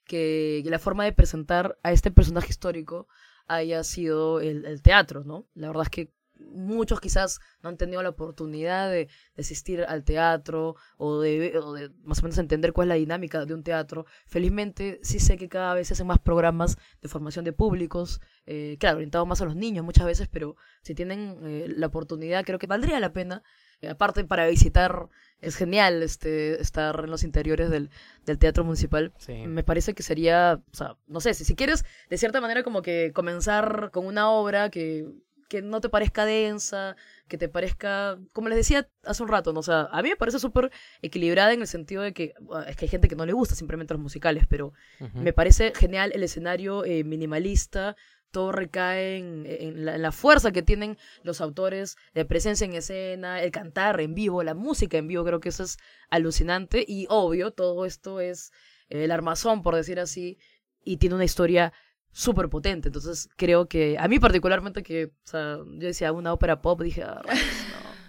que, 0.09 0.63
la 0.65 0.79
forma 0.79 1.05
de 1.05 1.13
presentar 1.13 1.79
a 1.85 1.93
este 1.93 2.11
personaje 2.11 2.49
histórico 2.51 3.07
haya 3.47 3.85
sido 3.85 4.41
el, 4.41 4.83
teatro, 4.83 5.23
¿no? 5.25 5.47
La 5.55 5.69
verdad 5.69 5.85
es 5.85 5.91
que 5.91 6.13
muchos 6.39 7.01
quizás 7.01 7.41
no 7.63 7.69
han 7.69 7.77
tenido 7.77 8.03
la 8.03 8.11
oportunidad 8.11 8.91
de, 8.91 9.07
de 9.37 9.41
asistir 9.41 9.83
al 9.83 10.05
teatro 10.05 10.77
o 10.97 11.21
de, 11.21 11.59
o 11.59 11.73
de, 11.73 11.91
más 12.03 12.21
o 12.21 12.23
menos 12.23 12.39
entender 12.39 12.73
cuál 12.73 12.89
es 12.89 12.91
la 12.91 12.95
dinámica 12.95 13.45
de 13.45 13.55
un 13.55 13.63
teatro. 13.63 14.07
Felizmente 14.27 15.01
sí 15.03 15.19
sé 15.19 15.37
que 15.37 15.49
cada 15.49 15.75
vez 15.75 15.89
se 15.89 15.95
hacen 15.95 16.07
más 16.07 16.19
programas 16.19 16.79
de 17.03 17.09
formación 17.09 17.45
de 17.45 17.53
públicos, 17.53 18.21
eh, 18.47 18.77
claro, 18.79 18.97
orientados 18.97 19.27
más 19.27 19.41
a 19.41 19.45
los 19.45 19.57
niños 19.57 19.85
muchas 19.85 20.07
veces, 20.07 20.29
pero 20.29 20.57
si 20.83 20.95
tienen 20.95 21.39
eh, 21.43 21.67
la 21.69 21.87
oportunidad 21.87 22.45
creo 22.45 22.59
que 22.59 22.67
valdría 22.67 23.01
la 23.01 23.13
pena 23.13 23.43
eh, 23.81 23.89
aparte 23.89 24.25
para 24.25 24.47
visitar, 24.49 25.09
es 25.41 25.57
genial 25.57 26.03
este, 26.03 26.61
estar 26.61 27.01
en 27.05 27.11
los 27.11 27.23
interiores 27.23 27.71
del, 27.71 27.91
del 28.27 28.39
Teatro 28.39 28.65
Municipal. 28.65 29.13
Sí. 29.19 29.47
Me 29.47 29.63
parece 29.63 29.95
que 29.95 30.03
sería, 30.03 30.61
o 30.73 30.77
sea, 30.77 30.97
no 31.07 31.21
sé, 31.21 31.35
si, 31.35 31.45
si 31.45 31.55
quieres 31.55 31.85
de 32.11 32.19
cierta 32.19 32.41
manera 32.41 32.65
como 32.65 32.83
que 32.83 33.13
comenzar 33.15 33.91
con 33.93 34.07
una 34.07 34.31
obra 34.31 34.71
que, 34.71 35.07
que 35.49 35.63
no 35.63 35.81
te 35.81 35.89
parezca 35.89 36.25
densa, 36.25 36.97
que 37.27 37.39
te 37.39 37.49
parezca, 37.49 38.19
como 38.33 38.49
les 38.49 38.57
decía 38.59 38.89
hace 39.05 39.23
un 39.23 39.29
rato, 39.29 39.53
¿no? 39.53 39.61
o 39.61 39.63
sea, 39.63 39.89
a 39.91 40.03
mí 40.03 40.11
me 40.11 40.17
parece 40.17 40.39
súper 40.39 40.71
equilibrada 41.03 41.53
en 41.53 41.63
el 41.63 41.67
sentido 41.67 42.03
de 42.03 42.13
que 42.13 42.35
es 42.67 42.77
que 42.77 42.85
hay 42.85 42.89
gente 42.89 43.09
que 43.09 43.17
no 43.17 43.27
le 43.27 43.33
gusta 43.33 43.55
simplemente 43.55 43.95
los 43.95 44.03
musicales, 44.03 44.45
pero 44.49 44.73
uh 45.01 45.05
-huh. 45.05 45.15
me 45.15 45.33
parece 45.33 45.73
genial 45.75 46.13
el 46.15 46.23
escenario 46.23 46.85
eh, 46.85 47.03
minimalista, 47.03 47.97
todo 48.31 48.53
recae 48.53 49.17
en, 49.17 49.47
en, 49.47 49.85
la, 49.87 49.95
en, 49.95 50.03
la, 50.03 50.13
fuerza 50.13 50.53
que 50.53 50.63
tienen 50.63 50.99
los 51.23 51.41
autores 51.41 51.97
de 52.13 52.27
presencia 52.27 52.67
en 52.67 52.75
escena, 52.75 53.43
el 53.43 53.51
cantar 53.51 54.01
en 54.03 54.15
vivo, 54.15 54.43
la 54.43 54.55
música 54.55 54.99
en 54.99 55.09
vivo, 55.09 55.25
creo 55.25 55.41
que 55.41 55.49
eso 55.49 55.65
es 55.65 55.79
alucinante 56.11 56.85
y 56.87 57.07
obvio, 57.09 57.53
todo 57.53 57.87
esto 57.87 58.21
es 58.21 58.53
el 58.91 59.11
armazón, 59.11 59.63
por 59.63 59.75
decir 59.75 59.99
así, 59.99 60.39
y 60.85 60.99
tiene 60.99 61.15
una 61.15 61.25
historia 61.25 61.73
súper 62.13 62.49
potente, 62.49 62.89
entonces 62.89 63.29
creo 63.37 63.69
que, 63.69 63.97
a 63.99 64.09
mí 64.09 64.19
particularmente 64.19 64.83
que, 64.83 65.07
o 65.07 65.27
sea, 65.27 65.57
yo 65.59 65.87
decía 65.87 66.13
una 66.13 66.33
ópera 66.33 66.61
pop, 66.61 66.81
dije, 66.81 67.03
ah, 67.03 67.23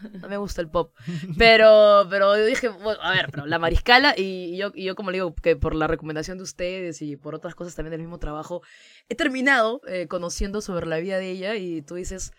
no, 0.02 0.20
no 0.20 0.30
me 0.30 0.38
gusta 0.38 0.62
el 0.62 0.70
pop, 0.70 0.96
pero, 1.38 2.08
pero 2.10 2.38
yo 2.38 2.46
dije, 2.46 2.70
bueno, 2.70 3.02
a 3.02 3.12
ver, 3.12 3.30
pero 3.32 3.46
la 3.46 3.60
mariscala, 3.60 4.14
y, 4.18 4.54
y, 4.54 4.58
yo, 4.58 4.72
y 4.74 4.86
yo 4.86 4.96
como 4.96 5.12
le 5.12 5.18
digo, 5.18 5.36
que 5.36 5.56
por 5.56 5.76
la 5.76 5.88
recomendación 5.88 6.38
de 6.38 6.44
ustedes 6.44 7.02
y 7.02 7.18
por 7.18 7.36
otras 7.36 7.56
cosas 7.56 7.76
también 7.76 7.92
del 7.92 8.02
mismo 8.02 8.20
trabajo, 8.20 8.62
he 9.10 9.16
terminado 9.16 9.82
eh, 9.88 10.08
conociendo 10.08 10.62
sobre 10.62 10.88
la 10.88 10.98
vida 10.98 11.18
de 11.18 11.30
ella 11.30 11.56
y 11.56 11.82
tú 11.82 11.96
dices, 11.96 12.32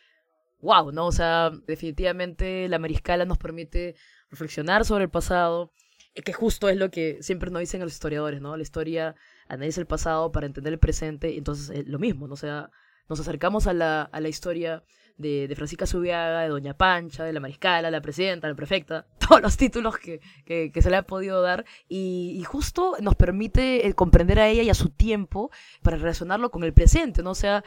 wow, 0.60 0.92
¿no? 0.92 1.06
O 1.06 1.12
sea, 1.12 1.50
definitivamente 1.66 2.68
la 2.68 2.78
mariscala 2.78 3.24
nos 3.24 3.38
permite 3.38 3.96
reflexionar 4.30 4.84
sobre 4.84 5.04
el 5.04 5.10
pasado, 5.10 5.72
que 6.14 6.32
justo 6.32 6.68
es 6.68 6.76
lo 6.76 6.90
que 6.90 7.18
siempre 7.22 7.50
nos 7.50 7.60
dicen 7.60 7.80
los 7.80 7.92
historiadores, 7.92 8.40
¿no? 8.40 8.56
La 8.56 8.62
historia 8.62 9.14
analiza 9.50 9.80
el 9.80 9.86
pasado 9.86 10.32
para 10.32 10.46
entender 10.46 10.72
el 10.72 10.78
presente, 10.78 11.30
y 11.30 11.38
entonces 11.38 11.70
eh, 11.70 11.84
lo 11.86 11.98
mismo, 11.98 12.26
¿no? 12.26 12.34
O 12.34 12.36
sea, 12.36 12.70
nos 13.08 13.20
acercamos 13.20 13.66
a 13.66 13.72
la, 13.72 14.02
a 14.02 14.20
la 14.20 14.28
historia 14.28 14.84
de, 15.18 15.48
de, 15.48 15.56
Francisca 15.56 15.86
Subiaga, 15.86 16.42
de 16.42 16.48
Doña 16.48 16.74
Pancha, 16.74 17.24
de 17.24 17.32
la 17.32 17.40
Mariscala, 17.40 17.90
la 17.90 18.00
Presidenta, 18.00 18.48
la 18.48 18.54
Prefecta, 18.54 19.06
todos 19.18 19.42
los 19.42 19.56
títulos 19.56 19.98
que, 19.98 20.20
que, 20.46 20.70
que 20.72 20.82
se 20.82 20.90
le 20.90 20.96
ha 20.96 21.02
podido 21.02 21.42
dar, 21.42 21.64
y, 21.88 22.36
y, 22.38 22.44
justo 22.44 22.96
nos 23.00 23.16
permite 23.16 23.86
eh, 23.86 23.94
comprender 23.94 24.38
a 24.38 24.48
ella 24.48 24.62
y 24.62 24.70
a 24.70 24.74
su 24.74 24.88
tiempo 24.88 25.50
para 25.82 25.96
relacionarlo 25.96 26.50
con 26.50 26.64
el 26.64 26.72
presente, 26.72 27.22
¿no? 27.22 27.32
O 27.32 27.34
sea, 27.34 27.64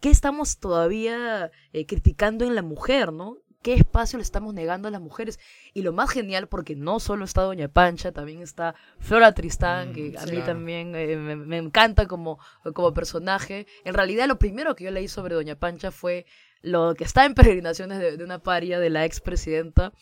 ¿qué 0.00 0.10
estamos 0.10 0.58
todavía 0.58 1.50
eh, 1.72 1.86
criticando 1.86 2.44
en 2.44 2.54
la 2.54 2.62
mujer, 2.62 3.12
¿no? 3.12 3.38
Qué 3.62 3.74
espacio 3.74 4.18
le 4.18 4.22
estamos 4.22 4.54
negando 4.54 4.88
a 4.88 4.90
las 4.90 5.00
mujeres. 5.00 5.38
Y 5.74 5.82
lo 5.82 5.92
más 5.92 6.10
genial, 6.10 6.48
porque 6.48 6.76
no 6.76 7.00
solo 7.00 7.24
está 7.24 7.42
Doña 7.42 7.68
Pancha, 7.68 8.12
también 8.12 8.42
está 8.42 8.74
Flora 8.98 9.32
Tristán, 9.32 9.92
que 9.92 10.16
a 10.18 10.26
mí 10.26 10.38
también 10.42 10.94
eh, 10.94 11.16
me, 11.16 11.36
me, 11.36 11.58
encanta 11.58 12.06
como, 12.06 12.38
como 12.74 12.94
personaje. 12.94 13.66
En 13.84 13.94
realidad, 13.94 14.26
lo 14.26 14.38
primero 14.38 14.74
que 14.74 14.84
yo 14.84 14.90
leí 14.90 15.08
sobre 15.08 15.34
Doña 15.34 15.56
Pancha 15.56 15.90
fue 15.90 16.26
lo 16.62 16.94
que 16.94 17.04
está 17.04 17.24
en 17.24 17.34
peregrinaciones 17.34 17.98
de, 17.98 18.16
de 18.16 18.24
una 18.24 18.42
paria 18.42 18.78
de 18.78 18.90
la 18.90 19.04
expresidenta 19.04 19.92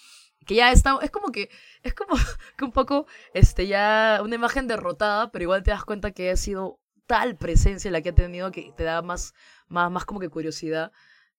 que 0.49 0.55
ya 0.55 0.73
está, 0.73 0.99
es 1.03 1.11
como 1.11 1.31
que, 1.31 1.51
es 1.83 1.95
como 1.95 2.17
que 2.57 2.65
un 2.65 2.73
poco, 2.73 3.07
este, 3.35 3.67
ya 3.67 4.21
una 4.25 4.35
imagen 4.35 4.67
derrotada, 4.67 5.31
pero 5.31 5.43
igual 5.43 5.63
te 5.63 5.71
das 5.71 5.85
cuenta 5.85 6.11
que 6.11 6.31
ha 6.31 6.37
sido 6.37 6.81
tal 7.07 7.37
presencia 7.37 7.91
la 7.91 8.01
que 8.01 8.11
ha 8.11 8.15
tenido 8.15 8.51
que 8.51 8.73
te 8.77 8.85
da 8.85 9.03
más, 9.03 9.35
más, 9.69 9.91
más 9.91 10.05
como 10.05 10.21
que 10.21 10.29
curiosidad. 10.29 10.91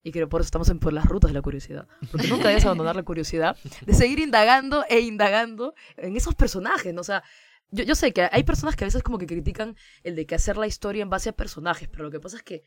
Y 0.02 0.12
creo 0.12 0.28
por 0.28 0.40
eso 0.40 0.46
estamos 0.46 0.68
en 0.70 0.78
por 0.78 0.92
las 0.92 1.04
rutas 1.04 1.30
de 1.30 1.34
la 1.34 1.42
curiosidad. 1.42 1.86
Porque 2.10 2.28
nunca 2.28 2.48
debes 2.48 2.64
abandonar 2.64 2.96
la 2.96 3.02
curiosidad 3.02 3.56
de 3.84 3.94
seguir 3.94 4.18
indagando 4.18 4.84
e 4.88 5.00
indagando 5.00 5.74
en 5.96 6.16
esos 6.16 6.34
personajes, 6.34 6.94
¿no? 6.94 7.02
O 7.02 7.04
sea, 7.04 7.22
yo, 7.70 7.84
yo 7.84 7.94
sé 7.94 8.12
que 8.12 8.28
hay 8.30 8.42
personas 8.42 8.76
que 8.76 8.84
a 8.84 8.86
veces 8.86 9.02
como 9.02 9.18
que 9.18 9.26
critican 9.26 9.76
el 10.02 10.16
de 10.16 10.26
que 10.26 10.34
hacer 10.34 10.56
la 10.56 10.66
historia 10.66 11.02
en 11.02 11.10
base 11.10 11.28
a 11.28 11.32
personajes, 11.32 11.88
pero 11.88 12.04
lo 12.04 12.10
que 12.10 12.20
pasa 12.20 12.38
es 12.38 12.42
que 12.42 12.64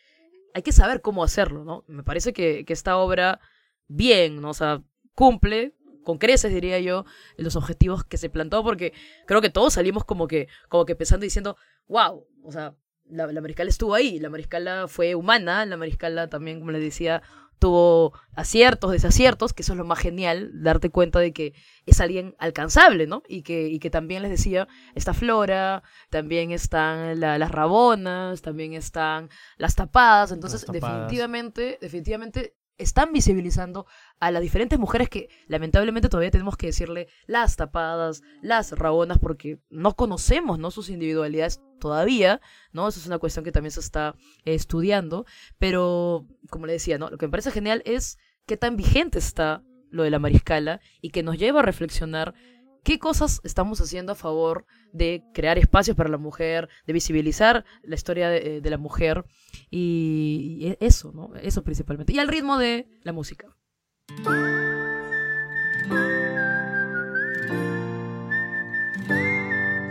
hay 0.54 0.62
que 0.62 0.72
saber 0.72 1.02
cómo 1.02 1.24
hacerlo, 1.24 1.63
¿no? 1.63 1.84
Me 1.88 2.04
parece 2.04 2.34
que, 2.34 2.65
que 2.65 2.74
esta 2.74 2.98
obra, 2.98 3.39
bien, 3.88 4.39
¿no? 4.39 4.52
O 4.52 4.54
sea, 4.54 4.84
cumple 5.15 5.74
con 6.04 6.17
creces, 6.17 6.54
diría 6.54 6.80
yo, 6.80 7.06
los 7.38 7.56
objetivos 7.56 8.04
que 8.04 8.17
se 8.17 8.30
plantó, 8.30 8.63
porque 8.63 8.93
creo 9.26 9.41
que 9.41 9.50
todos 9.50 9.74
salimos 9.74 10.06
como 10.06 10.28
que, 10.28 10.48
como 10.69 10.86
que 10.86 10.96
pensando 10.96 11.26
y 11.26 11.28
diciendo, 11.28 11.58
wow, 11.88 12.28
o 12.43 12.52
sea, 12.52 12.76
la, 13.10 13.28
la, 13.28 13.42
mariscala 13.42 13.70
estuvo 13.70 13.94
ahí, 13.94 14.20
la 14.20 14.30
mariscala 14.30 14.88
fue 14.88 15.16
humana, 15.16 15.66
la 15.66 15.78
mariscala 15.78 16.30
también, 16.30 16.60
como 16.60 16.72
les 16.72 16.82
decía, 16.82 17.22
tuvo 17.63 18.13
aciertos, 18.36 18.92
desaciertos, 18.92 19.54
que 19.54 19.62
eso 19.62 19.72
es 19.72 19.78
lo 19.78 19.86
más 19.86 20.00
genial, 20.00 20.52
darte 20.54 20.89
cuenta 20.89 21.20
de 21.20 21.32
que 21.32 21.54
es 21.86 22.02
alguien 22.02 22.36
alcanzable, 22.38 23.08
¿no? 23.08 23.24
Y 23.28 23.44
que, 23.44 23.70
y 23.70 23.80
que 23.80 23.89
también 23.89 24.22
les 24.22 24.32
decía, 24.32 24.68
está 24.96 25.13
Flora, 25.13 25.82
también 26.10 26.52
están 26.52 27.22
la, 27.22 27.38
las 27.38 27.52
rabonas, 27.52 28.42
también 28.42 28.74
están 28.74 29.30
las 29.58 29.76
tapadas, 29.76 30.34
entonces 30.34 30.68
las 30.68 30.76
tapadas. 30.76 31.02
definitivamente, 31.04 31.78
definitivamente 31.80 32.56
están 32.84 33.13
visibilizando 33.13 33.86
a 34.19 34.32
las 34.32 34.41
diferentes 34.41 34.80
mujeres 34.80 35.10
que 35.10 35.30
lamentablemente 35.48 36.10
todavía 36.10 36.32
tenemos 36.32 36.58
que 36.58 36.67
decirle 36.67 37.08
las 37.26 37.56
tapadas, 37.56 38.22
las 38.41 38.72
rabonas, 38.72 39.19
porque 39.19 39.60
no 39.69 39.96
conocemos 39.96 40.60
¿no? 40.60 40.72
sus 40.72 40.89
individualidades 40.89 41.62
todavía, 41.80 42.39
¿no? 42.72 42.88
Eso 42.88 43.00
es 43.00 43.08
una 43.08 43.19
cuestión 43.19 43.43
que 43.43 43.52
también 43.52 43.72
se 43.72 43.82
está 43.82 44.15
eh, 44.46 44.54
estudiando, 44.54 45.26
pero 45.58 46.28
como 46.50 46.65
le 46.65 46.74
decía, 46.74 46.98
¿no? 46.98 47.10
Lo 47.10 47.17
que 47.17 47.28
me 47.28 47.32
parece 47.32 47.52
genial 47.52 47.82
es 47.86 48.17
qué 48.46 48.58
tan 48.58 48.78
vigente 48.78 49.19
está 49.19 49.63
lo 49.89 50.04
de 50.04 50.10
la 50.10 50.19
mariscala 50.19 50.82
y 51.02 51.10
que 51.10 51.24
nos 51.24 51.38
lleva 51.38 51.60
a 51.60 51.63
reflexionar 51.63 52.34
qué 52.84 53.00
cosas 53.00 53.41
estamos 53.43 53.82
haciendo 53.82 54.12
a 54.12 54.15
favor 54.15 54.65
de 54.91 55.24
crear 55.34 55.58
espacios 55.58 55.96
para 55.96 56.10
la 56.10 56.17
mujer, 56.17 56.69
de 56.86 56.93
visibilizar 56.93 57.65
la 57.84 57.96
historia 57.96 58.30
de, 58.30 58.62
de 58.62 58.69
la 58.69 58.78
mujer 58.78 59.26
y, 59.69 60.58
y, 60.60 60.86
eso, 60.86 61.12
¿no? 61.13 61.32
Eso 61.36 61.63
principalmente. 61.63 62.13
Y 62.13 62.19
al 62.19 62.28
ritmo 62.28 62.58
de 62.58 62.88
la 63.02 63.13
música. 63.13 63.48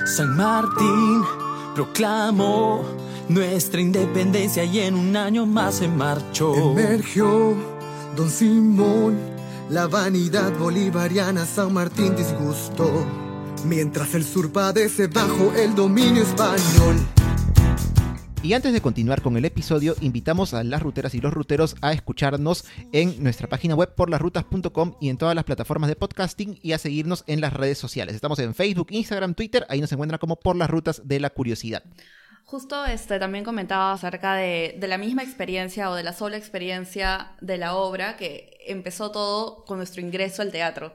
San 0.04 0.36
Martín 0.36 1.22
proclamó 1.74 2.84
nuestra 3.28 3.80
independencia 3.80 4.64
y 4.64 4.80
en 4.80 4.94
un 4.94 5.16
año 5.16 5.46
más 5.46 5.76
se 5.76 5.88
marchó. 5.88 6.54
Emergió 6.54 7.56
Don 8.16 8.28
Simón, 8.28 9.18
la 9.72 9.86
vanidad 9.86 10.52
bolivariana 10.58 11.46
San 11.46 11.72
Martín 11.72 12.14
disgustó, 12.14 13.06
mientras 13.64 14.14
el 14.14 14.22
sur 14.22 14.52
padece 14.52 15.06
bajo 15.06 15.50
el 15.54 15.74
dominio 15.74 16.24
español. 16.24 16.96
Y 18.42 18.52
antes 18.52 18.74
de 18.74 18.82
continuar 18.82 19.22
con 19.22 19.34
el 19.38 19.46
episodio, 19.46 19.94
invitamos 20.02 20.52
a 20.52 20.62
las 20.62 20.82
ruteras 20.82 21.14
y 21.14 21.22
los 21.22 21.32
ruteros 21.32 21.74
a 21.80 21.94
escucharnos 21.94 22.66
en 22.92 23.22
nuestra 23.22 23.48
página 23.48 23.74
web 23.74 23.88
por 23.94 24.10
porlasrutas.com 24.10 24.96
y 25.00 25.08
en 25.08 25.16
todas 25.16 25.34
las 25.34 25.44
plataformas 25.44 25.88
de 25.88 25.96
podcasting 25.96 26.58
y 26.60 26.72
a 26.72 26.78
seguirnos 26.78 27.24
en 27.26 27.40
las 27.40 27.54
redes 27.54 27.78
sociales. 27.78 28.14
Estamos 28.14 28.40
en 28.40 28.54
Facebook, 28.54 28.88
Instagram, 28.90 29.32
Twitter, 29.32 29.64
ahí 29.70 29.80
nos 29.80 29.90
encuentran 29.92 30.18
como 30.18 30.36
por 30.36 30.54
las 30.54 30.68
rutas 30.68 31.00
de 31.06 31.18
la 31.18 31.30
curiosidad. 31.30 31.82
Justo 32.44 32.84
este, 32.84 33.18
también 33.18 33.44
comentaba 33.44 33.92
acerca 33.92 34.34
de, 34.34 34.76
de 34.78 34.88
la 34.88 34.98
misma 34.98 35.22
experiencia 35.22 35.90
o 35.90 35.94
de 35.94 36.02
la 36.02 36.12
sola 36.12 36.36
experiencia 36.36 37.32
de 37.40 37.56
la 37.56 37.74
obra 37.76 38.16
que 38.16 38.58
empezó 38.66 39.10
todo 39.10 39.64
con 39.64 39.78
nuestro 39.78 40.02
ingreso 40.02 40.42
al 40.42 40.52
teatro. 40.52 40.94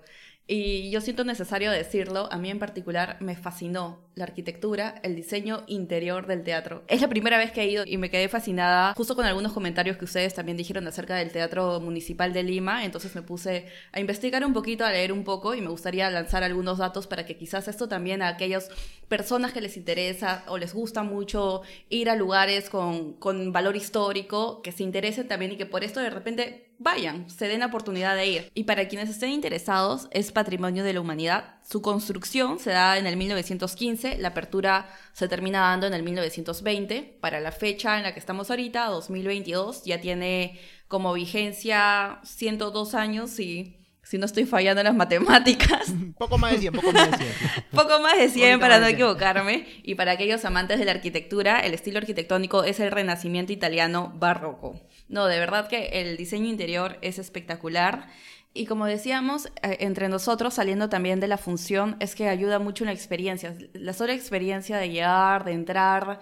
Y 0.49 0.89
yo 0.91 1.01
siento 1.01 1.25
necesario 1.25 1.71
decirlo, 1.71 2.31
a 2.31 2.37
mí 2.37 2.49
en 2.49 2.57
particular 2.57 3.17
me 3.19 3.35
fascinó 3.35 3.99
la 4.15 4.23
arquitectura, 4.23 4.95
el 5.03 5.13
diseño 5.13 5.63
interior 5.67 6.25
del 6.25 6.43
teatro. 6.43 6.85
Es 6.87 7.01
la 7.01 7.09
primera 7.09 7.37
vez 7.37 7.51
que 7.51 7.61
he 7.61 7.69
ido 7.69 7.83
y 7.85 7.97
me 7.97 8.09
quedé 8.09 8.29
fascinada 8.29 8.93
justo 8.95 9.13
con 9.13 9.25
algunos 9.25 9.51
comentarios 9.51 9.97
que 9.97 10.05
ustedes 10.05 10.33
también 10.33 10.57
dijeron 10.57 10.87
acerca 10.87 11.15
del 11.15 11.31
Teatro 11.31 11.81
Municipal 11.81 12.31
de 12.31 12.43
Lima, 12.43 12.85
entonces 12.85 13.13
me 13.13 13.21
puse 13.21 13.67
a 13.91 13.99
investigar 13.99 14.45
un 14.45 14.53
poquito, 14.53 14.85
a 14.85 14.91
leer 14.91 15.11
un 15.11 15.25
poco 15.25 15.53
y 15.53 15.59
me 15.59 15.67
gustaría 15.67 16.09
lanzar 16.09 16.45
algunos 16.45 16.77
datos 16.77 17.07
para 17.07 17.25
que 17.25 17.35
quizás 17.35 17.67
esto 17.67 17.89
también 17.89 18.21
a 18.21 18.29
aquellas 18.29 18.69
personas 19.09 19.51
que 19.51 19.59
les 19.59 19.75
interesa 19.75 20.45
o 20.47 20.57
les 20.57 20.73
gusta 20.73 21.03
mucho 21.03 21.61
ir 21.89 22.09
a 22.09 22.15
lugares 22.15 22.69
con, 22.69 23.13
con 23.13 23.51
valor 23.51 23.75
histórico, 23.75 24.61
que 24.61 24.71
se 24.71 24.83
interesen 24.83 25.27
también 25.27 25.51
y 25.51 25.57
que 25.57 25.65
por 25.65 25.83
esto 25.83 25.99
de 25.99 26.09
repente 26.09 26.66
vayan, 26.79 27.29
se 27.29 27.47
den 27.47 27.61
la 27.61 27.67
oportunidad 27.67 28.15
de 28.15 28.27
ir. 28.27 28.51
Y 28.53 28.63
para 28.63 28.87
quienes 28.87 29.09
estén 29.09 29.31
interesados, 29.31 30.07
es 30.11 30.31
patrimonio 30.31 30.83
de 30.83 30.93
la 30.93 31.01
humanidad. 31.01 31.55
Su 31.63 31.81
construcción 31.81 32.59
se 32.59 32.71
da 32.71 32.97
en 32.97 33.07
el 33.07 33.17
1915, 33.17 34.17
la 34.17 34.29
apertura 34.29 34.89
se 35.13 35.27
termina 35.27 35.59
dando 35.61 35.87
en 35.87 35.93
el 35.93 36.03
1920. 36.03 37.17
Para 37.19 37.39
la 37.39 37.51
fecha 37.51 37.97
en 37.97 38.03
la 38.03 38.13
que 38.13 38.19
estamos 38.19 38.49
ahorita, 38.49 38.85
2022, 38.87 39.83
ya 39.83 39.99
tiene 39.99 40.59
como 40.87 41.13
vigencia 41.13 42.19
102 42.23 42.93
años 42.93 43.39
y 43.39 43.77
si 44.07 44.17
no 44.17 44.25
estoy 44.25 44.45
fallando 44.45 44.79
en 44.79 44.85
las 44.85 44.95
matemáticas. 44.95 45.93
poco 46.17 46.37
más 46.37 46.53
de 46.53 46.59
100, 46.59 46.73
poco 46.73 46.93
más 46.93 47.11
de 47.11 47.17
100. 47.17 47.29
poco 47.71 47.99
más 47.99 48.17
de 48.17 48.29
100 48.29 48.51
Poquito 48.51 48.59
para 48.61 48.79
no 48.79 48.85
de 48.85 48.91
100. 48.91 48.95
equivocarme. 48.95 49.67
Y 49.83 49.95
para 49.95 50.13
aquellos 50.13 50.45
amantes 50.45 50.79
de 50.79 50.85
la 50.85 50.91
arquitectura, 50.91 51.59
el 51.59 51.73
estilo 51.73 51.97
arquitectónico 51.97 52.63
es 52.63 52.79
el 52.79 52.91
renacimiento 52.91 53.51
italiano 53.51 54.13
barroco. 54.15 54.79
No, 55.07 55.25
de 55.27 55.39
verdad 55.39 55.67
que 55.67 56.01
el 56.01 56.17
diseño 56.17 56.47
interior 56.47 56.97
es 57.01 57.19
espectacular. 57.19 58.07
Y 58.53 58.65
como 58.65 58.85
decíamos, 58.85 59.47
eh, 59.61 59.77
entre 59.81 60.09
nosotros, 60.09 60.55
saliendo 60.55 60.89
también 60.89 61.19
de 61.19 61.27
la 61.27 61.37
función, 61.37 61.95
es 61.99 62.15
que 62.15 62.27
ayuda 62.27 62.59
mucho 62.59 62.83
en 62.83 62.87
la 62.87 62.93
experiencia. 62.93 63.55
La 63.73 63.93
sola 63.93 64.13
experiencia 64.13 64.77
de 64.77 64.89
llegar, 64.89 65.45
de 65.45 65.53
entrar, 65.53 66.19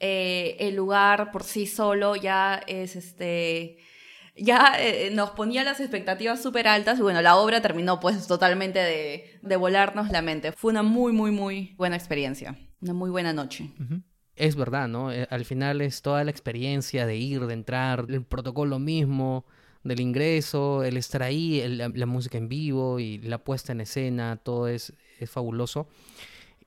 eh, 0.00 0.56
el 0.60 0.76
lugar 0.76 1.32
por 1.32 1.42
sí 1.42 1.66
solo 1.66 2.14
ya 2.14 2.60
es 2.66 2.94
este 2.94 3.78
ya 4.36 4.74
eh, 4.78 5.10
nos 5.12 5.30
ponía 5.30 5.64
las 5.64 5.80
expectativas 5.80 6.40
súper 6.40 6.68
altas 6.68 6.98
y 6.98 7.02
bueno, 7.02 7.20
la 7.22 7.36
obra 7.36 7.60
terminó 7.60 7.98
pues 7.98 8.26
totalmente 8.28 8.78
de, 8.78 9.56
volarnos 9.56 10.10
la 10.10 10.22
mente. 10.22 10.52
Fue 10.52 10.70
una 10.70 10.82
muy, 10.82 11.12
muy, 11.12 11.30
muy 11.30 11.74
buena 11.76 11.96
experiencia, 11.96 12.56
una 12.80 12.94
muy 12.94 13.10
buena 13.10 13.32
noche. 13.32 13.70
Es 14.38 14.54
verdad, 14.54 14.86
¿no? 14.86 15.12
Eh, 15.12 15.26
Al 15.30 15.44
final 15.44 15.80
es 15.80 16.00
toda 16.00 16.22
la 16.22 16.30
experiencia 16.30 17.06
de 17.06 17.16
ir, 17.16 17.46
de 17.46 17.54
entrar, 17.54 18.06
el 18.08 18.22
protocolo 18.22 18.78
mismo, 18.78 19.44
del 19.82 20.00
ingreso, 20.00 20.84
el 20.84 20.96
estar 20.96 21.22
ahí, 21.22 21.62
la, 21.68 22.06
música 22.06 22.38
en 22.38 22.48
vivo 22.48 23.00
y 23.00 23.18
la 23.18 23.38
puesta 23.38 23.72
en 23.72 23.80
escena, 23.80 24.36
todo 24.36 24.68
es, 24.68 24.92
es 25.18 25.28
fabuloso. 25.28 25.88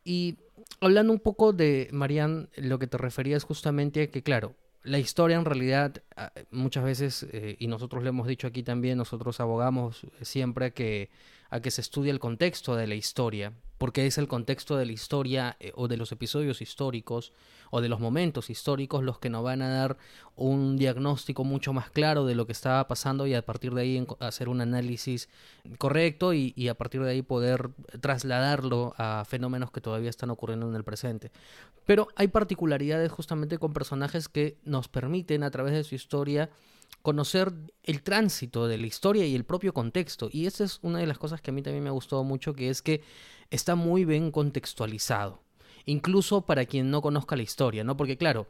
Y 0.04 0.38
hablando 0.82 1.14
un 1.14 1.20
poco 1.20 1.54
de, 1.54 1.88
Marian, 1.94 2.50
lo 2.58 2.78
que 2.78 2.88
te 2.88 2.98
referías 2.98 3.44
justamente 3.44 4.04
a 4.04 4.08
que, 4.12 4.22
claro, 4.22 4.56
la 4.84 5.00
historia 5.00 5.38
en 5.38 5.46
realidad 5.46 6.04
ah, 6.18 6.32
muchas 6.50 6.84
veces, 6.84 7.26
eh, 7.32 7.56
y 7.60 7.68
nosotros 7.68 8.04
lo 8.04 8.10
hemos 8.10 8.28
dicho 8.28 8.48
aquí 8.48 8.64
también, 8.64 8.98
nosotros 8.98 9.40
abogamos 9.40 10.06
siempre 10.22 10.74
que, 10.74 11.10
a 11.52 11.60
que 11.60 11.70
se 11.70 11.82
estudie 11.82 12.12
el 12.12 12.20
contexto 12.20 12.76
de 12.76 12.88
la 12.88 12.96
historia, 12.96 13.54
porque 13.78 14.08
es 14.08 14.18
el 14.18 14.28
contexto 14.28 14.78
de 14.78 14.86
la 14.86 14.94
historia 14.94 15.58
eh, 15.60 15.74
o 15.76 15.88
de 15.88 15.98
los 15.98 16.12
episodios 16.12 16.62
históricos 16.62 17.34
o 17.72 17.82
de 17.82 17.90
los 17.90 18.00
momentos 18.00 18.50
históricos 18.50 19.04
los 19.04 19.20
que 19.20 19.30
nos 19.30 19.44
van 19.44 19.62
a 19.62 19.70
dar 19.70 19.98
un 20.36 20.78
diagnóstico 20.78 21.44
mucho 21.44 21.74
más 21.74 21.90
claro 21.90 22.26
de 22.26 22.36
lo 22.36 22.46
que 22.46 22.52
estaba 22.52 22.88
pasando 22.88 23.28
y 23.28 23.34
a 23.34 23.46
partir 23.46 23.74
de 23.74 23.82
ahí 23.82 24.08
hacer 24.20 24.50
un 24.50 24.62
análisis 24.62 25.30
correcto 25.78 26.34
y 26.34 26.68
a 26.68 26.74
partir 26.76 27.02
de 27.02 27.12
ahí 27.12 27.22
poder 27.22 27.70
trasladarlo 28.02 28.94
a 28.98 29.24
fenómenos 29.28 29.72
que 29.72 29.82
todavía 29.82 30.10
están 30.10 30.32
ocurriendo 30.32 30.68
en 30.70 30.76
el 30.76 30.84
presente. 30.84 31.32
Pero 31.86 32.08
hay 32.16 32.28
particularidades 32.28 33.12
justamente 33.12 33.58
con 33.58 33.74
personajes 33.74 34.30
que 34.30 34.58
nos 34.64 34.88
permiten 34.88 35.44
a 35.44 35.52
través 35.52 35.74
de 35.74 35.84
su 35.84 35.96
historia 35.96 36.50
conocer 37.02 37.54
el 37.84 38.02
tránsito 38.02 38.68
de 38.68 38.78
la 38.78 38.88
historia 38.88 39.26
y 39.26 39.36
el 39.36 39.44
propio 39.44 39.74
contexto. 39.74 40.30
Y 40.32 40.46
esa 40.46 40.64
es 40.64 40.80
una 40.82 41.00
de 41.00 41.08
las 41.08 41.18
cosas 41.18 41.42
que 41.42 41.52
a 41.52 41.54
mí 41.54 41.62
también 41.62 41.84
me 41.84 41.90
ha 41.90 41.94
gustado 41.94 42.24
mucho, 42.24 42.54
que 42.54 42.70
es 42.70 42.82
que 42.82 43.02
está 43.50 43.76
muy 43.76 44.06
bien 44.06 44.32
contextualizado. 44.32 45.42
Incluso 45.86 46.46
para 46.46 46.66
quien 46.66 46.92
no 46.92 47.02
conozca 47.02 47.36
la 47.36 47.42
historia, 47.42 47.84
¿no? 47.84 47.98
Porque 47.98 48.18
claro, 48.18 48.48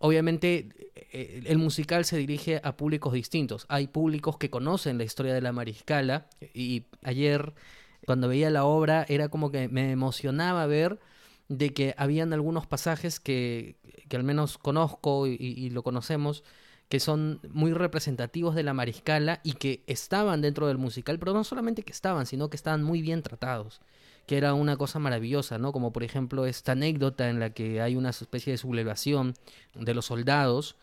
obviamente 0.00 0.68
eh, 0.94 1.42
el 1.46 1.58
musical 1.58 2.04
se 2.04 2.16
dirige 2.16 2.60
a 2.64 2.76
públicos 2.76 3.12
distintos. 3.12 3.66
Hay 3.68 3.86
públicos 3.86 4.36
que 4.36 4.50
conocen 4.50 4.98
la 4.98 5.04
historia 5.04 5.32
de 5.32 5.40
la 5.40 5.52
mariscala 5.52 6.28
y 6.54 6.86
ayer 7.02 7.54
cuando 8.04 8.26
veía 8.26 8.50
la 8.50 8.64
obra 8.64 9.06
era 9.08 9.28
como 9.28 9.52
que 9.52 9.68
me 9.68 9.92
emocionaba 9.92 10.66
ver 10.66 10.98
de 11.48 11.72
que 11.72 11.94
habían 11.96 12.32
algunos 12.32 12.66
pasajes 12.66 13.20
que, 13.20 13.76
que 14.08 14.16
al 14.16 14.24
menos 14.24 14.58
conozco 14.58 15.28
y 15.28 15.70
lo 15.70 15.84
conocemos 15.84 16.42
que 16.92 17.00
son 17.00 17.40
muy 17.48 17.72
representativos 17.72 18.54
de 18.54 18.62
la 18.62 18.74
mariscala 18.74 19.40
y 19.42 19.54
que 19.54 19.82
estaban 19.86 20.42
dentro 20.42 20.68
del 20.68 20.76
musical, 20.76 21.18
pero 21.18 21.32
no 21.32 21.42
solamente 21.42 21.84
que 21.84 21.90
estaban, 21.90 22.26
sino 22.26 22.50
que 22.50 22.56
estaban 22.56 22.82
muy 22.82 23.00
bien 23.00 23.22
tratados, 23.22 23.80
que 24.26 24.36
era 24.36 24.52
una 24.52 24.76
cosa 24.76 24.98
maravillosa, 24.98 25.56
¿no? 25.56 25.72
Como 25.72 25.90
por 25.94 26.04
ejemplo 26.04 26.44
esta 26.44 26.72
anécdota 26.72 27.30
en 27.30 27.40
la 27.40 27.48
que 27.54 27.80
hay 27.80 27.96
una 27.96 28.10
especie 28.10 28.52
de 28.52 28.58
sublevación 28.58 29.32
de 29.74 29.94
los 29.94 30.04
soldados 30.04 30.76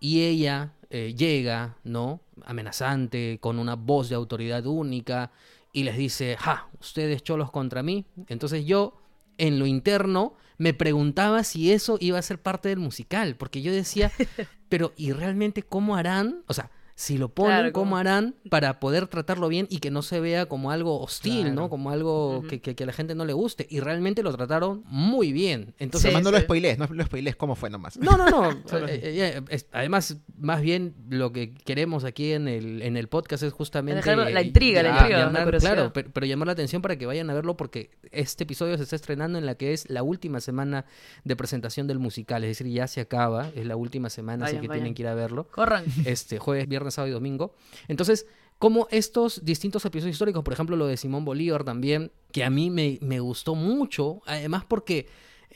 y 0.00 0.24
ella 0.24 0.74
eh, 0.90 1.14
llega, 1.16 1.78
¿no? 1.82 2.20
Amenazante, 2.44 3.38
con 3.40 3.58
una 3.58 3.74
voz 3.74 4.10
de 4.10 4.16
autoridad 4.16 4.66
única 4.66 5.32
y 5.72 5.84
les 5.84 5.96
dice, 5.96 6.36
ja, 6.38 6.68
ustedes 6.78 7.22
cholos 7.22 7.50
contra 7.50 7.82
mí. 7.82 8.04
Entonces 8.28 8.66
yo, 8.66 9.00
en 9.38 9.58
lo 9.58 9.64
interno, 9.64 10.34
me 10.58 10.74
preguntaba 10.74 11.44
si 11.44 11.72
eso 11.72 11.96
iba 12.00 12.18
a 12.18 12.22
ser 12.22 12.40
parte 12.40 12.68
del 12.68 12.78
musical, 12.78 13.36
porque 13.36 13.62
yo 13.62 13.72
decía, 13.72 14.10
pero 14.68 14.92
¿y 14.96 15.12
realmente 15.12 15.62
cómo 15.62 15.96
harán? 15.96 16.42
O 16.46 16.54
sea, 16.54 16.70
si 16.96 17.18
lo 17.18 17.28
ponen, 17.28 17.50
Claro, 17.56 17.72
¿cómo 17.72 17.84
¿cómo? 17.86 17.96
harán 17.96 18.36
para 18.50 18.78
poder 18.78 19.08
tratarlo 19.08 19.48
bien 19.48 19.66
y 19.68 19.78
que 19.78 19.90
no 19.90 20.02
se 20.02 20.20
vea 20.20 20.46
como 20.46 20.70
algo 20.70 21.00
hostil, 21.00 21.40
Claro. 21.46 21.54
¿no? 21.54 21.68
Como 21.70 21.90
algo 21.90 22.44
que, 22.48 22.60
que- 22.60 22.76
que 22.76 22.84
a 22.84 22.86
la 22.86 22.92
gente 22.92 23.14
no 23.16 23.24
le 23.24 23.32
guste. 23.32 23.66
Y 23.68 23.80
realmente 23.80 24.22
lo 24.22 24.32
trataron 24.32 24.84
muy 24.86 25.32
bien. 25.32 25.74
Entonces, 25.78 26.02
Sí, 26.02 26.08
Además, 26.14 26.22
no 26.24 26.30
lo 26.30 26.38
sí. 26.38 26.44
spoilees, 26.44 26.78
no 26.78 26.86
lo 26.88 27.04
spoilees 27.04 27.34
cómo 27.36 27.56
fue 27.56 27.68
nomás. 27.70 27.96
no, 27.98 28.16
no, 28.16 28.28
no. 28.30 28.50
Eh, 28.88 29.00
eh, 29.02 29.42
es- 29.48 29.66
además, 29.72 30.18
más 30.38 30.60
bien 30.62 30.94
lo 31.10 31.32
que 31.32 31.52
queremos 31.54 32.04
aquí 32.04 32.32
en 32.32 32.46
el, 32.48 32.80
en 32.82 32.96
el 32.96 33.08
podcast 33.08 33.42
es 33.42 33.52
justamente... 33.52 33.96
Dejar 33.96 34.30
la 34.30 34.42
intriga, 34.42 34.82
la 34.82 34.90
la 34.90 34.94
intriga, 35.00 35.18
llamar. 35.18 35.58
Claro, 35.58 35.92
pero, 35.92 36.10
pero 36.12 36.26
llamar 36.26 36.46
la 36.46 36.52
atención 36.52 36.80
para 36.80 36.96
que 36.96 37.06
vayan 37.06 37.28
a 37.30 37.34
verlo 37.34 37.56
porque 37.56 37.90
este 38.12 38.44
episodio 38.44 38.76
se 38.76 38.84
está 38.84 38.94
estrenando 38.94 39.38
en 39.38 39.46
la 39.46 39.56
que 39.56 39.72
es 39.72 39.90
la 39.90 40.02
última 40.04 40.40
semana 40.40 40.84
de 41.24 41.34
presentación 41.34 41.86
del 41.88 41.98
musical. 41.98 42.44
Es 42.44 42.56
decir, 42.58 42.72
ya 42.72 42.86
se 42.86 43.00
acaba, 43.00 43.50
es 43.56 43.66
la 43.66 43.74
última 43.76 44.10
semana, 44.10 44.46
así 44.46 44.56
que 44.58 44.68
vayan. 44.68 44.82
tienen 44.82 44.94
que 44.94 45.02
ir 45.02 45.08
a 45.08 45.14
verlo. 45.14 45.48
Corran. 45.50 45.84
Este, 46.04 46.38
jueves, 46.38 46.68
viernes, 46.68 46.83
sábado 46.90 47.10
y 47.10 47.14
domingo. 47.14 47.54
Entonces, 47.88 48.26
como 48.58 48.86
estos 48.90 49.44
distintos 49.44 49.84
episodios 49.84 50.14
históricos, 50.14 50.44
por 50.44 50.52
ejemplo, 50.52 50.76
lo 50.76 50.86
de 50.86 50.96
Simón 50.96 51.24
Bolívar 51.24 51.64
también, 51.64 52.12
que 52.32 52.44
a 52.44 52.50
mí 52.50 52.70
me, 52.70 52.98
me 53.02 53.20
gustó 53.20 53.54
mucho, 53.54 54.22
además 54.26 54.64
porque 54.66 55.06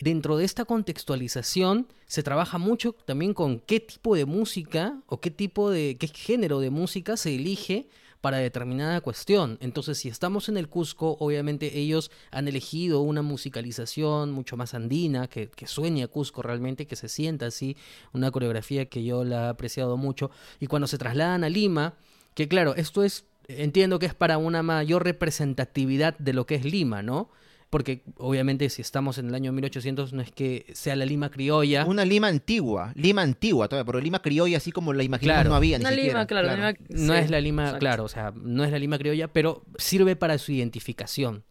dentro 0.01 0.37
de 0.37 0.45
esta 0.45 0.65
contextualización 0.65 1.89
se 2.07 2.23
trabaja 2.23 2.59
mucho 2.59 2.93
también 2.93 3.35
con 3.35 3.61
qué 3.61 3.81
tipo 3.81 4.15
de 4.15 4.25
música 4.25 5.01
o 5.07 5.21
qué 5.21 5.31
tipo 5.31 5.71
de, 5.71 5.97
qué 5.99 6.09
género 6.09 6.61
de 6.61 6.71
música 6.71 7.17
se 7.17 7.35
elige 7.35 7.89
para 8.21 8.39
determinada 8.39 9.01
cuestión. 9.01 9.59
Entonces, 9.61 9.99
si 9.99 10.09
estamos 10.09 10.49
en 10.49 10.57
el 10.57 10.69
Cusco, 10.69 11.17
obviamente 11.21 11.79
ellos 11.79 12.11
han 12.31 12.49
elegido 12.49 13.01
una 13.01 13.23
musicalización 13.23 14.33
mucho 14.33 14.57
más 14.57 14.75
andina, 14.75 15.29
que, 15.29 15.49
que 15.49 15.67
sueñe 15.67 16.03
a 16.03 16.09
Cusco 16.09 16.43
realmente, 16.43 16.87
que 16.87 16.97
se 16.97 17.09
sienta 17.09 17.47
así, 17.47 17.77
una 18.13 18.31
coreografía 18.31 18.87
que 18.87 19.05
yo 19.05 19.25
la 19.25 19.47
he 19.47 19.49
apreciado 19.49 19.97
mucho. 19.97 20.31
Y 20.61 20.67
cuando 20.67 20.89
se 20.89 20.99
trasladan 20.99 21.45
a 21.45 21.49
Lima, 21.49 21.95
que 22.35 22.49
claro, 22.49 22.75
esto 22.75 23.05
es, 23.05 23.25
entiendo 23.49 23.99
que 23.99 24.07
es 24.07 24.15
para 24.15 24.39
una 24.39 24.63
mayor 24.63 25.05
representatividad 25.05 26.19
de 26.19 26.33
lo 26.33 26.47
que 26.47 26.57
es 26.57 26.65
Lima, 26.65 27.03
¿no? 27.03 27.31
Porque 27.71 28.03
obviamente 28.17 28.71
si 28.71 28.81
estamos 28.81 29.19
en 29.19 29.29
el 29.29 29.35
año 29.35 29.53
1800 29.53 30.15
no 30.15 30.23
es 30.23 30.31
que 30.33 30.65
sea 30.73 30.97
la 30.97 31.05
Lima 31.05 31.31
criolla. 31.31 31.85
Una 31.85 32.05
Lima 32.07 32.29
antigua, 32.29 32.93
Lima 32.95 33.21
antigua 33.21 33.69
todavía, 33.69 33.85
pero 33.85 34.01
Lima 34.01 34.23
criolla 34.23 34.57
así 34.57 34.73
como 34.73 34.95
la 34.95 35.03
imaginamos 35.03 35.37
Claro. 35.37 35.51
no 35.51 35.57
había 35.57 35.77
ni 35.79 35.83
Una 35.85 35.91
siquiera. 35.91 36.09
Lima, 36.15 36.27
claro. 36.27 36.49
Lima- 36.57 36.73
No 36.89 37.13
sí, 37.15 37.19
es 37.21 37.31
la 37.31 37.41
Lima, 37.43 37.63
exacto. 37.65 37.79
claro, 37.81 38.05
o 38.05 38.09
sea, 38.09 38.33
no 38.35 38.65
es 38.65 38.71
la 38.71 38.79
Lima 38.79 38.97
criolla, 38.97 39.29
pero 39.29 39.65
sirve 39.77 40.17
para 40.17 40.39
su 40.39 40.53
identificación. 40.53 41.45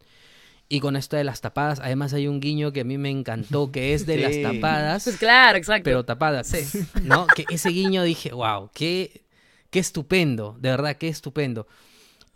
Y 0.68 0.80
con 0.80 0.96
esto 0.96 1.16
de 1.16 1.22
las 1.24 1.40
tapadas, 1.40 1.78
además 1.82 2.12
hay 2.14 2.26
un 2.26 2.40
guiño 2.40 2.72
que 2.72 2.80
a 2.80 2.84
mí 2.84 2.98
me 2.98 3.10
encantó, 3.10 3.70
que 3.70 3.94
es 3.94 4.04
de 4.04 4.16
Sí. 4.32 4.42
las 4.42 4.54
tapadas, 4.54 5.04
Pues 5.04 5.16
claro, 5.18 5.56
exacto. 5.56 5.84
pero 5.84 6.04
tapadas. 6.04 6.48
Sí. 6.48 6.80
¿No? 7.04 7.26
Que 7.28 7.44
ese 7.48 7.68
guiño 7.70 8.02
dije, 8.02 8.32
wow, 8.32 8.70
qué, 8.74 9.22
qué 9.70 9.78
estupendo, 9.78 10.56
de 10.60 10.70
verdad, 10.70 10.96
qué 10.96 11.06
estupendo. 11.08 11.68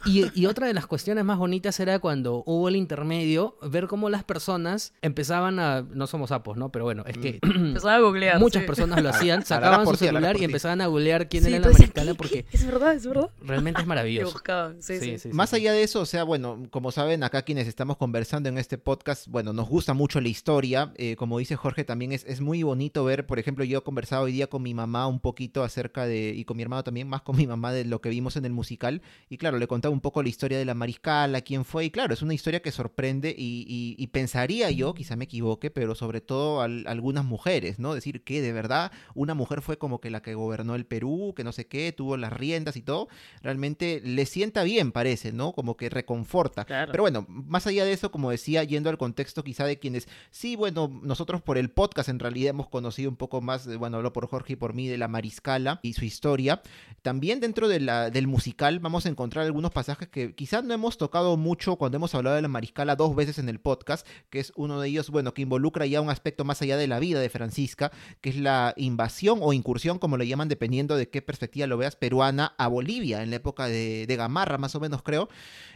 Y, 0.04 0.24
y 0.40 0.46
otra 0.46 0.66
de 0.66 0.74
las 0.74 0.86
cuestiones 0.86 1.24
más 1.24 1.38
bonitas 1.38 1.78
era 1.80 1.98
cuando 1.98 2.42
hubo 2.46 2.68
el 2.68 2.76
intermedio, 2.76 3.56
ver 3.62 3.86
cómo 3.86 4.08
las 4.10 4.24
personas 4.24 4.92
empezaban 5.02 5.58
a... 5.58 5.82
No 5.82 6.06
somos 6.06 6.30
sapos, 6.30 6.56
¿no? 6.56 6.70
Pero 6.70 6.84
bueno, 6.84 7.04
es 7.06 7.18
que 7.18 7.38
Empezaba 7.42 7.94
a 7.96 8.00
googlear. 8.00 8.38
muchas 8.40 8.62
sí. 8.62 8.66
personas 8.66 9.02
lo 9.02 9.08
hacían, 9.10 9.44
sacaban 9.44 9.84
por 9.84 9.96
su 9.96 10.04
celular 10.04 10.36
y 10.40 10.44
empezaban 10.44 10.80
a 10.80 10.86
googlear 10.86 11.28
quién 11.28 11.44
Sí, 11.44 11.52
era 11.54 11.68
la 11.70 11.76
¿qué? 11.76 12.14
porque 12.14 12.46
Es 12.52 12.66
verdad, 12.66 12.94
es 12.94 13.06
verdad. 13.06 13.30
realmente 13.40 13.80
es 13.80 13.86
maravilloso. 13.86 14.32
buscaban, 14.32 14.82
sí, 14.82 14.94
sí. 14.94 15.00
Sí, 15.00 15.10
sí, 15.12 15.18
sí, 15.18 15.28
Más 15.32 15.50
sí. 15.50 15.56
allá 15.56 15.72
de 15.72 15.82
eso, 15.82 16.00
o 16.00 16.06
sea, 16.06 16.24
bueno, 16.24 16.62
como 16.70 16.92
saben, 16.92 17.22
acá 17.22 17.42
quienes 17.42 17.68
estamos 17.68 17.96
conversando 17.96 18.48
en 18.48 18.58
este 18.58 18.78
podcast, 18.78 19.26
bueno, 19.28 19.52
nos 19.52 19.68
gusta 19.68 19.94
mucho 19.94 20.20
la 20.20 20.28
historia. 20.28 20.92
eh, 20.96 21.16
como 21.16 21.38
dice 21.38 21.56
Jorge, 21.56 21.84
también 21.84 22.12
es, 22.12 22.24
es 22.26 22.40
muy 22.40 22.62
bonito 22.62 23.04
ver, 23.04 23.26
por 23.26 23.38
ejemplo, 23.38 23.64
yo 23.64 23.78
he 23.78 23.82
conversado 23.82 24.24
hoy 24.24 24.32
día 24.32 24.46
con 24.48 24.62
mi 24.62 24.74
mamá 24.74 25.06
un 25.06 25.20
poquito 25.20 25.62
acerca 25.64 26.06
de, 26.06 26.32
y 26.36 26.44
con 26.44 26.56
mi 26.56 26.62
hermano 26.62 26.82
también, 26.84 27.08
más 27.08 27.22
con 27.22 27.36
mi 27.36 27.46
mamá 27.46 27.72
de 27.72 27.84
lo 27.84 28.00
que 28.00 28.08
vimos 28.08 28.36
en 28.36 28.44
el 28.44 28.52
musical. 28.52 29.02
Y 29.28 29.38
claro, 29.38 29.58
le 29.58 29.66
contaba 29.66 29.91
un 29.92 30.00
poco 30.00 30.22
la 30.22 30.28
historia 30.28 30.58
de 30.58 30.64
la 30.64 30.74
mariscala, 30.74 31.40
quién 31.42 31.64
fue. 31.64 31.84
Y 31.84 31.90
claro, 31.90 32.14
es 32.14 32.22
una 32.22 32.34
historia 32.34 32.60
que 32.62 32.72
sorprende 32.72 33.34
y, 33.36 33.64
y- 33.68 33.94
y 34.02 34.06
pensaría 34.08 34.70
yo, 34.70 34.94
quizá 34.94 35.16
me 35.16 35.24
equivoque, 35.24 35.70
pero 35.70 35.94
sobre 35.94 36.20
todo 36.20 36.60
al- 36.62 36.86
algunas 36.86 37.24
mujeres, 37.24 37.78
¿no? 37.78 37.94
Decir 37.94 38.24
que 38.24 38.40
de 38.42 38.52
verdad 38.52 38.90
una 39.14 39.34
mujer 39.34 39.62
fue 39.62 39.78
como 39.78 40.00
que 40.00 40.10
la 40.10 40.22
que 40.22 40.34
gobernó 40.34 40.74
el 40.74 40.86
Perú, 40.86 41.34
que 41.36 41.44
no 41.44 41.52
sé 41.52 41.66
qué, 41.66 41.92
tuvo 41.92 42.16
las 42.16 42.32
riendas 42.32 42.76
y 42.76 42.82
todo 42.82 43.08
realmente 43.42 44.00
le 44.04 44.26
sienta 44.26 44.62
bien, 44.62 44.92
parece, 44.92 45.32
¿no? 45.32 45.52
Como 45.52 45.76
que 45.76 45.88
reconforta. 45.90 46.64
Claro. 46.64 46.90
Pero 46.92 47.02
bueno, 47.02 47.26
más 47.28 47.66
allá 47.66 47.84
de 47.84 47.92
eso, 47.92 48.10
como 48.10 48.30
decía, 48.30 48.64
yendo 48.64 48.90
al 48.90 48.98
contexto 48.98 49.42
quizá 49.44 49.64
de 49.66 49.78
quienes, 49.78 50.08
sí, 50.30 50.56
bueno, 50.56 50.88
nosotros 51.02 51.42
por 51.42 51.58
el 51.58 51.70
podcast 51.70 52.08
en 52.08 52.18
realidad 52.18 52.50
hemos 52.50 52.68
conocido 52.68 53.10
un 53.10 53.16
poco 53.16 53.40
más, 53.40 53.66
bueno, 53.76 53.96
hablo 53.98 54.12
por 54.12 54.26
Jorge 54.28 54.54
y 54.54 54.56
por 54.56 54.74
mí, 54.74 54.88
de 54.88 54.98
la 54.98 55.08
Mariscala 55.08 55.80
y 55.82 55.92
su 55.94 56.04
historia. 56.04 56.62
También 57.02 57.40
dentro 57.40 57.68
de 57.68 57.80
la, 57.80 58.10
del 58.10 58.26
musical 58.26 58.78
vamos 58.78 59.06
a 59.06 59.08
encontrar 59.08 59.44
algunos 59.44 59.70
pasajes 59.70 59.81
que 60.10 60.34
quizás 60.34 60.64
no 60.64 60.74
hemos 60.74 60.98
tocado 60.98 61.36
mucho 61.36 61.76
cuando 61.76 61.96
hemos 61.96 62.14
hablado 62.14 62.36
de 62.36 62.42
la 62.42 62.48
Mariscala 62.48 62.96
dos 62.96 63.14
veces 63.14 63.38
en 63.38 63.48
el 63.48 63.60
podcast, 63.60 64.06
que 64.30 64.40
es 64.40 64.52
uno 64.56 64.80
de 64.80 64.88
ellos, 64.88 65.10
bueno, 65.10 65.34
que 65.34 65.42
involucra 65.42 65.86
ya 65.86 66.00
un 66.00 66.10
aspecto 66.10 66.44
más 66.44 66.62
allá 66.62 66.76
de 66.76 66.86
la 66.86 66.98
vida 66.98 67.20
de 67.20 67.28
Francisca, 67.28 67.92
que 68.20 68.30
es 68.30 68.36
la 68.36 68.74
invasión 68.76 69.40
o 69.42 69.52
incursión, 69.52 69.98
como 69.98 70.16
le 70.16 70.26
llaman 70.26 70.48
dependiendo 70.48 70.96
de 70.96 71.08
qué 71.08 71.22
perspectiva 71.22 71.66
lo 71.66 71.76
veas, 71.76 71.96
peruana 71.96 72.54
a 72.58 72.68
Bolivia 72.68 73.22
en 73.22 73.30
la 73.30 73.36
época 73.36 73.66
de, 73.66 74.06
Gamarra, 74.12 74.58
más 74.58 74.74
o 74.74 74.80
menos 74.80 75.02
creo, 75.02 75.28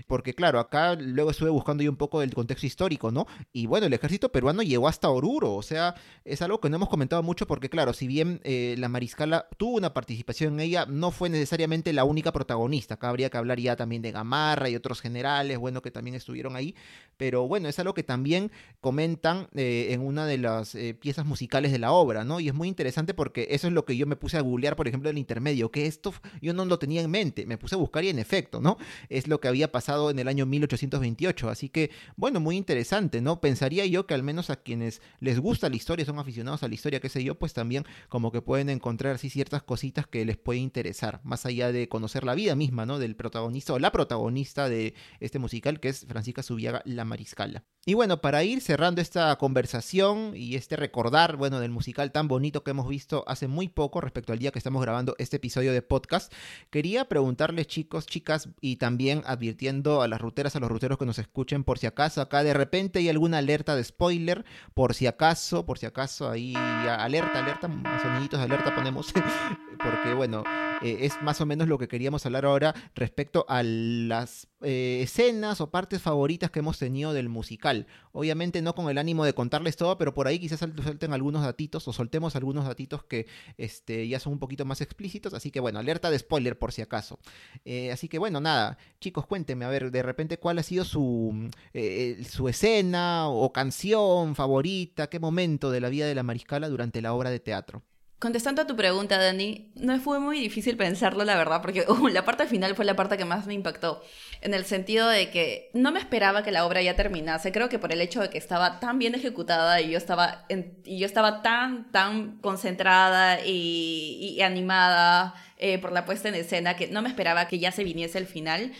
porque 0.06 0.34
claro, 0.34 0.60
acá 0.60 0.94
luego 0.94 1.30
estuve 1.30 1.48
buscando 1.48 1.82
yo 1.82 1.90
un 1.90 1.96
poco 1.96 2.20
del 2.20 2.34
contexto 2.34 2.66
histórico, 2.66 3.10
¿no? 3.10 3.26
Y 3.52 3.66
bueno, 3.66 3.86
el 3.86 3.92
ejército 3.94 4.30
peruano 4.30 4.62
llegó 4.62 4.88
hasta 4.88 5.08
Oruro, 5.08 5.54
o 5.54 5.62
sea, 5.62 5.94
es 6.24 6.42
algo 6.42 6.60
que 6.60 6.68
no 6.68 6.76
hemos 6.76 6.90
comentado 6.90 7.22
mucho 7.22 7.46
porque 7.46 7.70
claro, 7.70 7.94
si 7.94 8.06
bien 8.06 8.40
eh, 8.44 8.74
la 8.78 8.88
Mariscala 8.88 9.48
tuvo 9.56 9.76
una 9.76 9.94
participación 9.94 10.54
en 10.54 10.60
ella, 10.60 10.86
no 10.86 11.10
fue 11.10 11.30
necesariamente 11.30 11.92
la 11.94 12.04
única 12.04 12.30
protagonista, 12.30 12.94
acá 12.94 13.08
habría 13.08 13.30
que 13.30 13.38
hablar 13.38 13.58
ya 13.58 13.74
también 13.74 13.85
de 13.86 14.12
Gamarra 14.12 14.68
y 14.68 14.76
otros 14.76 15.00
generales, 15.00 15.58
bueno, 15.58 15.82
que 15.82 15.90
también 15.90 16.16
estuvieron 16.16 16.56
ahí, 16.56 16.74
pero 17.16 17.48
bueno, 17.48 17.68
es 17.68 17.78
algo 17.78 17.94
que 17.94 18.02
también 18.02 18.50
comentan 18.80 19.48
eh, 19.54 19.88
en 19.90 20.00
una 20.00 20.26
de 20.26 20.38
las 20.38 20.74
eh, 20.74 20.94
piezas 20.94 21.24
musicales 21.24 21.72
de 21.72 21.78
la 21.78 21.92
obra, 21.92 22.24
¿no? 22.24 22.40
Y 22.40 22.48
es 22.48 22.54
muy 22.54 22.68
interesante 22.68 23.14
porque 23.14 23.48
eso 23.50 23.68
es 23.68 23.72
lo 23.72 23.84
que 23.84 23.96
yo 23.96 24.06
me 24.06 24.16
puse 24.16 24.36
a 24.36 24.40
googlear, 24.40 24.76
por 24.76 24.88
ejemplo, 24.88 25.08
el 25.08 25.18
intermedio, 25.18 25.70
que 25.70 25.86
esto 25.86 26.12
yo 26.42 26.52
no 26.52 26.64
lo 26.64 26.78
tenía 26.78 27.00
en 27.02 27.10
mente, 27.10 27.46
me 27.46 27.58
puse 27.58 27.74
a 27.74 27.78
buscar 27.78 28.04
y 28.04 28.08
en 28.08 28.18
efecto, 28.18 28.60
¿no? 28.60 28.76
Es 29.08 29.28
lo 29.28 29.40
que 29.40 29.48
había 29.48 29.72
pasado 29.72 30.10
en 30.10 30.18
el 30.18 30.28
año 30.28 30.46
1828, 30.46 31.48
así 31.48 31.68
que, 31.68 31.90
bueno, 32.16 32.40
muy 32.40 32.56
interesante, 32.56 33.20
¿no? 33.20 33.40
Pensaría 33.40 33.86
yo 33.86 34.06
que 34.06 34.14
al 34.14 34.22
menos 34.22 34.50
a 34.50 34.56
quienes 34.56 35.00
les 35.20 35.38
gusta 35.38 35.68
la 35.68 35.76
historia, 35.76 36.04
son 36.04 36.18
aficionados 36.18 36.62
a 36.62 36.68
la 36.68 36.74
historia, 36.74 37.00
qué 37.00 37.08
sé 37.08 37.24
yo, 37.24 37.36
pues 37.36 37.54
también 37.54 37.84
como 38.08 38.32
que 38.32 38.42
pueden 38.42 38.68
encontrar 38.68 39.14
así 39.14 39.30
ciertas 39.30 39.62
cositas 39.62 40.06
que 40.06 40.24
les 40.24 40.36
puede 40.36 40.60
interesar, 40.60 41.20
más 41.24 41.46
allá 41.46 41.72
de 41.72 41.88
conocer 41.88 42.24
la 42.24 42.34
vida 42.34 42.54
misma, 42.54 42.86
¿no? 42.86 42.98
Del 42.98 43.16
protagonista 43.16 43.72
protagonista 43.92 44.68
de 44.68 44.94
este 45.20 45.38
musical, 45.38 45.80
que 45.80 45.88
es 45.88 46.06
Francisca 46.06 46.42
Subiaga, 46.42 46.82
la 46.84 47.04
Mariscala. 47.04 47.64
Y 47.88 47.94
bueno, 47.94 48.20
para 48.20 48.42
ir 48.42 48.62
cerrando 48.62 49.00
esta 49.00 49.36
conversación 49.36 50.32
y 50.34 50.56
este 50.56 50.74
recordar, 50.74 51.36
bueno, 51.36 51.60
del 51.60 51.70
musical 51.70 52.10
tan 52.10 52.26
bonito 52.26 52.64
que 52.64 52.72
hemos 52.72 52.88
visto 52.88 53.22
hace 53.28 53.46
muy 53.46 53.68
poco 53.68 54.00
respecto 54.00 54.32
al 54.32 54.40
día 54.40 54.50
que 54.50 54.58
estamos 54.58 54.82
grabando 54.82 55.14
este 55.18 55.36
episodio 55.36 55.72
de 55.72 55.82
podcast, 55.82 56.32
quería 56.70 57.04
preguntarles 57.04 57.68
chicos, 57.68 58.06
chicas, 58.06 58.48
y 58.60 58.78
también 58.78 59.22
advirtiendo 59.24 60.02
a 60.02 60.08
las 60.08 60.20
ruteras, 60.20 60.56
a 60.56 60.58
los 60.58 60.68
ruteros 60.68 60.98
que 60.98 61.06
nos 61.06 61.20
escuchen, 61.20 61.62
por 61.62 61.78
si 61.78 61.86
acaso 61.86 62.20
acá 62.20 62.42
de 62.42 62.54
repente 62.54 62.98
hay 62.98 63.08
alguna 63.08 63.38
alerta 63.38 63.76
de 63.76 63.84
spoiler, 63.84 64.44
por 64.74 64.92
si 64.94 65.06
acaso, 65.06 65.64
por 65.64 65.78
si 65.78 65.86
acaso 65.86 66.28
ahí 66.28 66.56
alerta, 66.56 67.38
alerta, 67.38 67.68
soniditos 68.02 68.40
de 68.40 68.46
alerta 68.46 68.74
ponemos, 68.74 69.12
porque 69.78 70.12
bueno, 70.12 70.42
eh, 70.82 70.98
es 71.02 71.22
más 71.22 71.40
o 71.40 71.46
menos 71.46 71.68
lo 71.68 71.78
que 71.78 71.86
queríamos 71.86 72.26
hablar 72.26 72.46
ahora 72.46 72.74
respecto 72.96 73.46
a 73.48 73.62
las 73.62 74.48
eh, 74.62 75.00
escenas 75.02 75.60
o 75.60 75.70
partes 75.70 76.00
favoritas 76.00 76.50
que 76.50 76.60
hemos 76.60 76.78
tenido 76.78 77.12
del 77.12 77.28
musical. 77.28 77.86
Obviamente 78.12 78.62
no 78.62 78.74
con 78.74 78.88
el 78.88 78.98
ánimo 78.98 79.24
de 79.24 79.34
contarles 79.34 79.76
todo, 79.76 79.98
pero 79.98 80.14
por 80.14 80.26
ahí 80.26 80.38
quizás 80.38 80.60
sal- 80.60 80.74
suelten 80.82 81.12
algunos 81.12 81.42
datitos 81.42 81.86
o 81.88 81.92
soltemos 81.92 82.36
algunos 82.36 82.64
datitos 82.66 83.04
que 83.04 83.26
este, 83.58 84.08
ya 84.08 84.18
son 84.18 84.34
un 84.34 84.38
poquito 84.38 84.64
más 84.64 84.80
explícitos. 84.80 85.34
Así 85.34 85.50
que 85.50 85.60
bueno, 85.60 85.78
alerta 85.78 86.10
de 86.10 86.18
spoiler 86.18 86.58
por 86.58 86.72
si 86.72 86.82
acaso. 86.82 87.18
Eh, 87.64 87.92
así 87.92 88.08
que 88.08 88.18
bueno, 88.18 88.40
nada, 88.40 88.78
chicos, 89.00 89.26
cuéntenme, 89.26 89.64
a 89.64 89.68
ver, 89.68 89.90
de 89.90 90.02
repente 90.02 90.38
cuál 90.38 90.58
ha 90.58 90.62
sido 90.62 90.84
su, 90.84 91.50
eh, 91.74 92.24
su 92.28 92.48
escena 92.48 93.28
o 93.28 93.52
canción 93.52 94.34
favorita, 94.34 95.08
qué 95.08 95.18
momento 95.20 95.70
de 95.70 95.80
la 95.80 95.88
vida 95.88 96.06
de 96.06 96.14
la 96.14 96.22
Mariscala 96.22 96.68
durante 96.68 97.02
la 97.02 97.12
obra 97.12 97.30
de 97.30 97.40
teatro. 97.40 97.82
Contestando 98.18 98.62
a 98.62 98.66
tu 98.66 98.76
pregunta, 98.76 99.18
Dani, 99.18 99.70
no 99.74 100.00
fue 100.00 100.18
muy 100.20 100.40
difícil 100.40 100.78
pensarlo, 100.78 101.22
la 101.24 101.36
verdad, 101.36 101.60
porque 101.60 101.84
uh, 101.88 102.08
la 102.08 102.24
parte 102.24 102.46
final 102.46 102.74
fue 102.74 102.86
la 102.86 102.96
parte 102.96 103.18
que 103.18 103.26
más 103.26 103.46
me 103.46 103.52
impactó, 103.52 104.02
en 104.40 104.54
el 104.54 104.64
sentido 104.64 105.06
de 105.06 105.30
que 105.30 105.70
no 105.74 105.92
me 105.92 105.98
esperaba 105.98 106.42
que 106.42 106.50
la 106.50 106.64
obra 106.64 106.80
ya 106.80 106.96
terminase, 106.96 107.52
creo 107.52 107.68
que 107.68 107.78
por 107.78 107.92
el 107.92 108.00
hecho 108.00 108.22
de 108.22 108.30
que 108.30 108.38
estaba 108.38 108.80
tan 108.80 108.98
bien 108.98 109.14
ejecutada 109.14 109.82
y 109.82 109.90
yo 109.90 109.98
estaba, 109.98 110.46
y 110.84 110.98
yo 110.98 111.04
estaba 111.04 111.42
tan, 111.42 111.92
tan 111.92 112.38
concentrada 112.38 113.44
y, 113.44 114.34
y 114.34 114.40
animada 114.40 115.34
eh, 115.58 115.78
por 115.78 115.92
la 115.92 116.06
puesta 116.06 116.30
en 116.30 116.36
escena 116.36 116.74
que 116.74 116.88
no 116.88 117.02
me 117.02 117.10
esperaba 117.10 117.48
que 117.48 117.58
ya 117.58 117.70
se 117.70 117.84
viniese 117.84 118.16
el 118.16 118.26
final. 118.26 118.72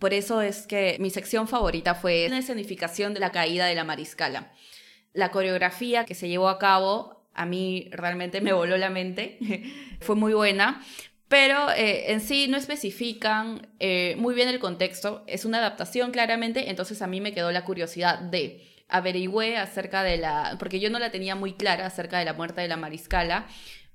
Por 0.00 0.12
eso 0.12 0.40
es 0.40 0.66
que 0.66 0.96
mi 0.98 1.10
sección 1.10 1.46
favorita 1.46 1.94
fue 1.94 2.28
la 2.28 2.38
escenificación 2.38 3.14
de 3.14 3.20
la 3.20 3.30
caída 3.30 3.66
de 3.66 3.76
la 3.76 3.84
mariscala. 3.84 4.52
La 5.12 5.30
coreografía 5.30 6.04
que 6.04 6.14
se 6.14 6.28
llevó 6.28 6.48
a 6.48 6.58
cabo 6.58 7.21
a 7.34 7.46
mí 7.46 7.88
realmente 7.90 8.40
me 8.40 8.52
voló 8.52 8.76
la 8.76 8.90
mente, 8.90 9.38
fue 10.00 10.16
muy 10.16 10.34
buena, 10.34 10.82
pero 11.28 11.70
eh, 11.70 12.12
en 12.12 12.20
sí 12.20 12.46
no 12.48 12.56
especifican 12.56 13.68
eh, 13.78 14.16
muy 14.18 14.34
bien 14.34 14.48
el 14.48 14.58
contexto, 14.58 15.24
es 15.26 15.44
una 15.44 15.58
adaptación 15.58 16.10
claramente, 16.10 16.70
entonces 16.70 17.00
a 17.02 17.06
mí 17.06 17.20
me 17.20 17.32
quedó 17.32 17.50
la 17.52 17.64
curiosidad 17.64 18.18
de 18.18 18.62
averigüé 18.88 19.56
acerca 19.56 20.02
de 20.02 20.18
la, 20.18 20.56
porque 20.58 20.78
yo 20.78 20.90
no 20.90 20.98
la 20.98 21.10
tenía 21.10 21.34
muy 21.34 21.54
clara 21.54 21.86
acerca 21.86 22.18
de 22.18 22.26
la 22.26 22.34
muerte 22.34 22.60
de 22.60 22.68
la 22.68 22.76
mariscala. 22.76 23.46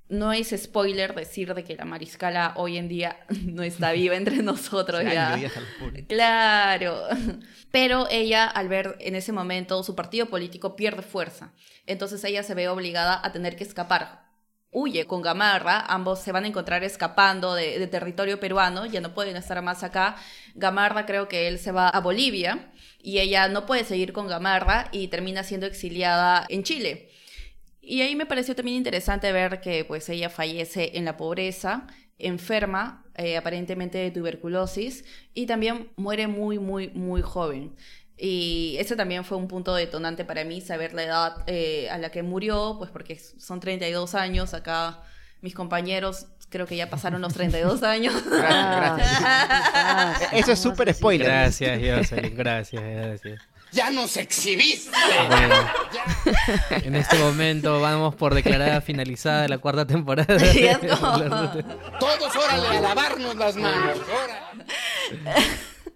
No 0.08 0.32
es 0.32 0.54
spoiler 0.56 1.14
decir 1.14 1.52
de 1.54 1.64
que 1.64 1.76
la 1.76 1.84
mariscala 1.84 2.54
hoy 2.56 2.78
en 2.78 2.88
día 2.88 3.18
no 3.44 3.62
está 3.62 3.92
viva 3.92 4.16
entre 4.16 4.36
nosotros 4.42 5.02
ya. 5.04 5.38
Claro. 6.08 7.02
Pero 7.70 8.06
ella, 8.10 8.46
al 8.46 8.68
ver 8.68 8.96
en 9.00 9.14
ese 9.14 9.32
momento 9.32 9.82
su 9.82 9.94
partido 9.94 10.26
político 10.26 10.76
pierde 10.76 11.02
fuerza. 11.02 11.52
Entonces 11.86 12.24
ella 12.24 12.42
se 12.42 12.54
ve 12.54 12.68
obligada 12.68 13.20
a 13.22 13.32
tener 13.32 13.56
que 13.56 13.64
escapar. 13.64 14.26
Huye 14.70 15.06
con 15.06 15.22
Gamarra, 15.22 15.80
ambos 15.80 16.20
se 16.20 16.32
van 16.32 16.44
a 16.44 16.48
encontrar 16.48 16.84
escapando 16.84 17.54
de, 17.54 17.78
de 17.78 17.86
territorio 17.86 18.38
peruano, 18.38 18.84
ya 18.84 19.00
no 19.00 19.14
pueden 19.14 19.36
estar 19.36 19.60
más 19.62 19.82
acá. 19.82 20.16
Gamarra 20.54 21.06
creo 21.06 21.26
que 21.26 21.48
él 21.48 21.58
se 21.58 21.72
va 21.72 21.88
a 21.88 22.00
Bolivia 22.00 22.70
y 22.98 23.18
ella 23.18 23.48
no 23.48 23.64
puede 23.64 23.84
seguir 23.84 24.12
con 24.12 24.26
Gamarra 24.26 24.88
y 24.92 25.08
termina 25.08 25.42
siendo 25.42 25.66
exiliada 25.66 26.46
en 26.48 26.64
Chile. 26.64 27.08
Y 27.88 28.02
ahí 28.02 28.14
me 28.14 28.26
pareció 28.26 28.54
también 28.54 28.76
interesante 28.76 29.32
ver 29.32 29.62
que 29.62 29.82
pues 29.82 30.06
ella 30.10 30.28
fallece 30.28 30.98
en 30.98 31.06
la 31.06 31.16
pobreza, 31.16 31.86
enferma, 32.18 33.02
eh, 33.14 33.38
aparentemente 33.38 33.96
de 33.96 34.10
tuberculosis, 34.10 35.06
y 35.32 35.46
también 35.46 35.90
muere 35.96 36.26
muy, 36.26 36.58
muy, 36.58 36.90
muy 36.90 37.22
joven. 37.22 37.74
Y 38.18 38.76
ese 38.78 38.94
también 38.94 39.24
fue 39.24 39.38
un 39.38 39.48
punto 39.48 39.74
detonante 39.74 40.26
para 40.26 40.44
mí, 40.44 40.60
saber 40.60 40.92
la 40.92 41.04
edad 41.04 41.44
eh, 41.46 41.88
a 41.88 41.96
la 41.96 42.10
que 42.10 42.22
murió, 42.22 42.74
pues 42.76 42.90
porque 42.90 43.18
son 43.18 43.58
32 43.58 44.14
años, 44.14 44.52
acá 44.52 45.02
mis 45.40 45.54
compañeros 45.54 46.26
creo 46.50 46.66
que 46.66 46.76
ya 46.76 46.90
pasaron 46.90 47.22
los 47.22 47.32
32 47.32 47.82
años. 47.84 48.22
Gracias. 48.30 49.22
Eso 50.34 50.52
es 50.52 50.58
súper 50.58 50.92
spoiler. 50.92 51.26
Gracias, 51.26 51.78
Jocelyn, 51.78 52.36
gracias, 52.36 52.82
gracias. 52.82 53.40
¡Ya 53.72 53.90
nos 53.90 54.16
exhibiste! 54.16 54.90
Bueno, 55.28 55.54
en 56.70 56.94
este 56.96 57.18
momento 57.18 57.80
vamos 57.80 58.14
por 58.14 58.34
declarada 58.34 58.80
finalizada 58.80 59.46
la 59.48 59.58
cuarta 59.58 59.86
temporada. 59.86 60.36
Y 60.54 60.64
es 60.64 60.78
como- 60.78 61.18
Todos, 62.00 62.36
órale, 62.36 62.78
a 62.78 62.80
lavarnos 62.80 63.36
las 63.36 63.56
manos. 63.56 63.98
órale. 63.98 65.42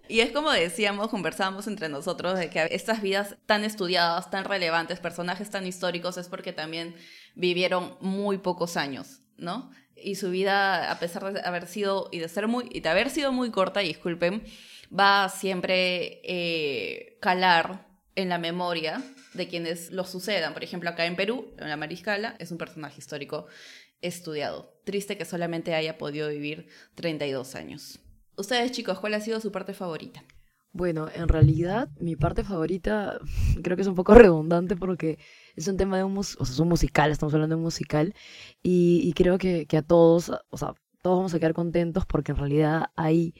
Y 0.07 0.19
es 0.19 0.31
como 0.31 0.51
decíamos, 0.51 1.07
conversábamos 1.09 1.65
entre 1.67 1.89
nosotros 1.89 2.37
de 2.37 2.49
que 2.49 2.67
estas 2.71 3.01
vidas 3.01 3.35
tan 3.45 3.63
estudiadas, 3.63 4.29
tan 4.29 4.45
relevantes, 4.45 4.99
personajes 4.99 5.49
tan 5.49 5.65
históricos, 5.65 6.17
es 6.17 6.27
porque 6.27 6.53
también 6.53 6.95
vivieron 7.35 7.97
muy 8.01 8.37
pocos 8.37 8.77
años, 8.77 9.21
¿no? 9.37 9.71
Y 9.95 10.15
su 10.15 10.29
vida, 10.29 10.91
a 10.91 10.99
pesar 10.99 11.33
de 11.33 11.41
haber 11.43 11.65
sido 11.67 12.09
y 12.11 12.19
de 12.19 12.27
ser 12.29 12.47
muy 12.47 12.67
y 12.71 12.81
de 12.81 12.89
haber 12.89 13.09
sido 13.09 13.31
muy 13.31 13.49
corta, 13.49 13.81
y 13.81 13.87
disculpen, 13.87 14.43
va 14.97 15.25
a 15.25 15.29
siempre 15.29 16.21
eh, 16.23 17.17
calar 17.21 17.87
en 18.15 18.29
la 18.29 18.37
memoria 18.37 19.01
de 19.33 19.47
quienes 19.47 19.91
lo 19.91 20.03
sucedan. 20.03 20.53
Por 20.53 20.63
ejemplo, 20.63 20.89
acá 20.89 21.05
en 21.05 21.15
Perú, 21.15 21.53
la 21.57 21.77
Mariscala, 21.77 22.35
es 22.39 22.51
un 22.51 22.57
personaje 22.57 22.99
histórico 22.99 23.47
estudiado. 24.01 24.73
Triste 24.83 25.17
que 25.17 25.25
solamente 25.25 25.73
haya 25.73 25.97
podido 25.97 26.29
vivir 26.29 26.67
32 26.95 27.55
años. 27.55 27.99
Ustedes, 28.37 28.71
chicos, 28.71 28.99
¿cuál 28.99 29.13
ha 29.13 29.21
sido 29.21 29.39
su 29.39 29.51
parte 29.51 29.73
favorita? 29.73 30.23
Bueno, 30.71 31.07
en 31.13 31.27
realidad 31.27 31.89
mi 31.99 32.15
parte 32.15 32.43
favorita 32.43 33.19
creo 33.63 33.75
que 33.75 33.83
es 33.83 33.87
un 33.87 33.95
poco 33.95 34.15
redundante 34.15 34.75
porque 34.75 35.19
es 35.55 35.67
un 35.67 35.77
tema 35.77 35.97
de 35.97 36.03
un, 36.03 36.17
o 36.17 36.23
sea, 36.23 36.43
es 36.43 36.59
un 36.59 36.67
musical, 36.67 37.11
estamos 37.11 37.33
hablando 37.33 37.55
de 37.55 37.57
un 37.57 37.63
musical 37.63 38.13
y, 38.61 39.01
y 39.03 39.13
creo 39.13 39.37
que, 39.37 39.67
que 39.67 39.77
a 39.77 39.83
todos, 39.83 40.31
o 40.49 40.57
sea, 40.57 40.73
todos 41.03 41.17
vamos 41.17 41.33
a 41.33 41.39
quedar 41.39 41.53
contentos 41.53 42.05
porque 42.05 42.31
en 42.31 42.37
realidad 42.37 42.85
hay, 42.95 43.35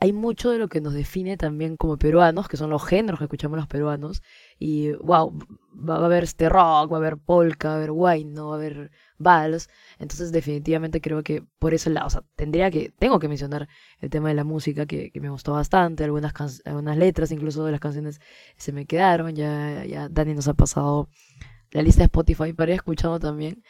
hay 0.00 0.12
mucho 0.12 0.50
de 0.50 0.58
lo 0.58 0.68
que 0.68 0.80
nos 0.80 0.94
define 0.94 1.36
también 1.36 1.76
como 1.76 1.96
peruanos, 1.98 2.48
que 2.48 2.56
son 2.56 2.70
los 2.70 2.84
géneros 2.84 3.18
que 3.18 3.24
escuchamos 3.24 3.58
los 3.58 3.66
peruanos 3.66 4.22
y 4.58 4.92
wow, 4.92 5.36
va, 5.74 5.96
a 5.96 6.04
haber 6.04 6.22
este 6.22 6.48
rock, 6.48 6.92
va 6.92 6.96
a 6.96 7.00
haber 7.00 7.18
polka, 7.18 7.68
va 7.68 7.74
a 7.74 7.76
haber 7.78 7.90
wine, 7.90 8.32
¿no? 8.32 8.48
va 8.48 8.54
a 8.54 8.58
haber 8.58 8.92
vals, 9.18 9.68
entonces 9.98 10.30
definitivamente 10.30 11.00
creo 11.00 11.24
que 11.24 11.42
por 11.58 11.74
ese 11.74 11.90
lado, 11.90 12.06
o 12.06 12.10
sea, 12.10 12.22
tendría 12.36 12.70
que, 12.70 12.92
tengo 12.96 13.18
que 13.18 13.28
mencionar 13.28 13.68
el 13.98 14.08
tema 14.08 14.28
de 14.28 14.34
la 14.34 14.44
música 14.44 14.86
que, 14.86 15.10
me 15.20 15.30
gustó 15.30 15.52
bastante, 15.52 16.04
algunas, 16.04 16.32
can- 16.32 16.98
letras 16.98 17.32
incluso 17.32 17.64
de 17.64 17.72
las 17.72 17.80
canciones 17.80 18.20
se 18.56 18.72
me 18.72 18.86
quedaron, 18.86 19.34
ya, 19.34 19.84
ya 19.84 20.08
Dani 20.08 20.34
nos 20.34 20.46
ha 20.46 20.54
pasado 20.54 21.08
la 21.72 21.82
lista 21.82 22.00
de 22.02 22.06
Spotify 22.06 22.52
para 22.52 22.72
ir 22.72 22.76
escuchando 22.76 23.18
también. 23.18 23.62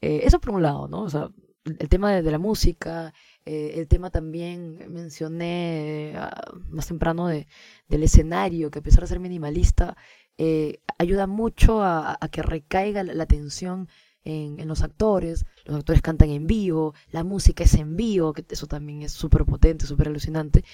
Eh, 0.00 0.20
eso 0.24 0.40
por 0.40 0.54
un 0.54 0.62
lado, 0.62 0.88
¿no? 0.88 1.02
O 1.02 1.08
sea, 1.10 1.30
el, 1.64 1.88
tema 1.88 2.12
de 2.12 2.30
la 2.30 2.38
música, 2.38 3.12
eh, 3.46 3.72
el 3.76 3.88
tema 3.88 4.10
también, 4.10 4.78
mencioné 4.92 6.10
eh, 6.10 6.16
ah, 6.16 6.52
más 6.68 6.86
temprano 6.88 7.28
de, 7.28 7.46
del 7.88 8.02
escenario, 8.02 8.70
que 8.70 8.80
a 8.80 8.82
pesar 8.82 9.02
de 9.02 9.08
ser 9.08 9.20
minimalista, 9.20 9.96
eh, 10.38 10.80
ayuda 10.98 11.26
mucho 11.26 11.82
a, 11.82 12.18
que 12.30 12.42
recaiga 12.42 13.02
la, 13.04 13.22
atención 13.22 13.88
en, 14.24 14.60
en 14.60 14.68
los 14.68 14.82
actores, 14.82 15.46
los 15.64 15.76
actores 15.76 16.02
cantan 16.02 16.30
en 16.30 16.46
vivo, 16.46 16.94
la 17.10 17.24
música 17.24 17.64
es 17.64 17.74
en 17.74 17.96
vivo, 17.96 18.32
que 18.32 18.44
eso 18.50 18.66
también 18.66 19.02
es 19.02 19.12
súper 19.12 19.44
potente, 19.44 19.86
súper 19.86 20.08
alucinante. 20.08 20.64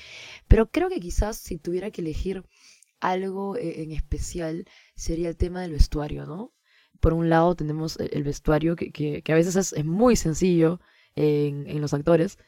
Pero 0.48 0.70
creo 0.70 0.88
que 0.88 1.00
quizás 1.00 1.36
si 1.36 1.58
tuviera 1.58 1.90
que 1.90 2.00
elegir 2.00 2.44
algo 3.00 3.56
en 3.56 3.92
especial 3.92 4.66
sería 4.96 5.28
el 5.28 5.36
tema 5.36 5.60
del 5.62 5.72
vestuario, 5.72 6.26
¿no? 6.26 6.52
Por 7.00 7.12
un 7.12 7.28
lado 7.28 7.54
tenemos 7.54 7.98
el, 7.98 8.22
vestuario 8.24 8.76
que, 8.76 8.90
que- 8.92 9.22
que 9.22 9.32
a 9.32 9.36
veces 9.36 9.56
es, 9.56 9.72
es 9.74 9.84
muy 9.84 10.16
sencillo 10.16 10.80
en, 11.16 11.66
en 11.68 11.80
los 11.80 11.92
actores, 11.94 12.38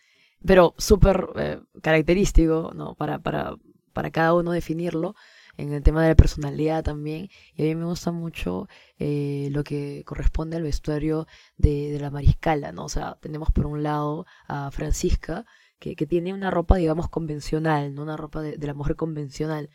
pero 0.47 0.75
súper 0.79 1.29
eh, 1.37 1.61
característico, 1.83 2.73
¿no? 2.75 2.95
Para, 2.95 3.19
para, 3.19 3.57
para 3.93 4.11
cada 4.11 4.35
uno 4.35 4.53
definirlo. 4.53 5.15
En 5.59 5.73
el 5.73 5.83
tema 5.83 6.03
de 6.03 6.11
la 6.11 6.15
personalidad 6.17 6.85
también. 6.85 7.31
Y 7.55 7.63
a 7.63 7.65
mí 7.65 7.75
me 7.75 7.87
gusta 7.87 8.13
mucho 8.13 8.69
eh, 8.99 9.49
lo 9.53 9.65
que 9.65 10.03
corresponde 10.05 10.59
al 10.59 10.63
vestuario 10.63 11.27
de, 11.57 11.91
de 11.93 11.99
la 11.99 12.11
mariscala, 12.11 12.73
¿no? 12.73 12.85
O 12.85 12.89
sea, 12.91 13.17
tenemos 13.23 13.51
por 13.53 13.67
un 13.67 13.83
lado 13.83 14.27
a 14.49 14.71
Francisca, 14.71 15.47
que, 15.79 15.97
que 15.97 16.07
tiene 16.07 16.35
una 16.35 16.51
ropa, 16.51 16.77
digamos, 16.77 17.09
convencional, 17.09 17.95
¿no? 17.95 18.03
Una 18.03 18.19
ropa 18.19 18.43
de, 18.43 18.59
de 18.59 18.67
la 18.67 18.75
mujer 18.75 18.97
convencional. 18.97 19.71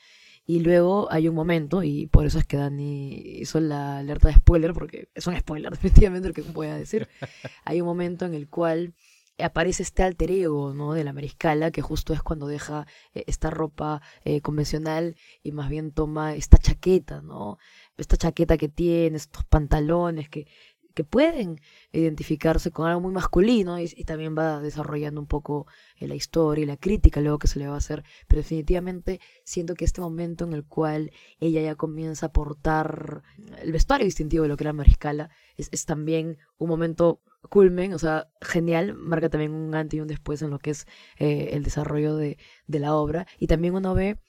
Y 0.46 0.60
luego 0.60 1.12
hay 1.12 1.28
un 1.28 1.36
momento, 1.36 1.84
y 1.84 2.08
por 2.08 2.26
eso 2.26 2.40
es 2.40 2.46
que 2.46 2.58
Dani 2.58 3.14
hizo 3.40 3.60
la 3.60 4.00
alerta 4.00 4.28
de 4.28 4.36
spoiler, 4.36 4.74
porque 4.74 5.10
es 5.16 5.26
un 5.28 5.38
spoiler 5.38 5.72
definitivamente 5.72 6.28
lo 6.28 6.34
que 6.34 6.42
voy 6.42 6.68
a 6.68 6.76
decir. 6.76 7.08
Hay 7.66 7.82
un 7.82 7.88
momento 7.88 8.26
en 8.26 8.34
el 8.34 8.50
cual 8.50 8.94
aparece 9.44 9.84
este 9.84 10.04
alter 10.04 10.32
ego, 10.32 10.74
¿no? 10.74 10.94
De 10.94 11.04
la 11.04 11.14
mariscala, 11.14 11.72
que 11.72 11.82
justo 11.82 12.14
es 12.14 12.22
cuando 12.22 12.48
deja 12.48 12.88
eh, 13.14 13.24
esta 13.28 13.50
ropa 13.50 14.02
eh, 14.24 14.42
convencional 14.42 15.16
y 15.44 15.52
más 15.52 15.70
bien 15.70 15.92
toma 15.92 16.36
esta 16.36 16.58
chaqueta, 16.58 17.22
¿no? 17.22 17.58
Esta 17.98 18.18
chaqueta 18.18 18.58
que 18.58 18.70
tiene, 18.70 19.18
estos 19.18 19.46
pantalones 19.46 20.30
que, 20.30 20.48
que 20.94 21.04
pueden 21.04 21.60
identificarse 21.92 22.72
con 22.72 22.88
algo 22.88 23.02
muy 23.02 23.14
masculino 23.14 23.80
y, 23.80 23.88
también 24.06 24.36
va 24.38 24.60
desarrollando 24.60 25.22
un 25.22 25.28
poco 25.28 25.68
eh, 25.98 26.08
la 26.08 26.16
historia 26.16 26.64
y 26.64 26.66
la 26.66 26.78
crítica 26.78 27.22
luego 27.22 27.40
que 27.40 27.48
se 27.48 27.60
le 27.60 27.68
va 27.68 27.76
a 27.76 27.78
hacer, 27.78 28.04
pero 28.28 28.42
definitivamente 28.42 29.20
siento 29.44 29.76
que 29.76 29.86
este 29.86 30.02
momento 30.02 30.46
en 30.46 30.54
el 30.54 30.66
cual 30.66 31.12
ella 31.40 31.62
ya 31.62 31.76
comienza 31.76 32.28
a 32.28 32.32
portar 32.32 33.24
el 33.62 33.72
vestuario 33.72 34.06
distintivo 34.06 34.44
de 34.44 34.50
lo 34.50 34.58
que 34.58 34.64
era 34.64 34.74
Mariscala 34.74 35.30
es, 35.58 35.70
es 35.72 35.86
también 35.86 36.38
un 36.58 36.70
momento 36.70 37.22
culmen, 37.50 37.94
o 37.94 38.00
sea, 38.00 38.30
genial, 38.42 38.94
marca 38.94 39.30
también 39.30 39.54
un 39.54 39.74
antes 39.74 39.98
y 39.98 40.02
un 40.02 40.08
después 40.08 40.42
en 40.42 40.50
lo 40.52 40.60
que 40.60 40.72
es 40.72 40.86
eh, 41.18 41.50
el 41.54 41.64
desarrollo 41.64 42.16
de, 42.16 42.38
de 42.68 42.80
la 42.80 42.96
obra. 42.96 43.28
Y 43.40 43.48
también 43.48 43.76
uno 43.76 43.96
ve 43.96 44.20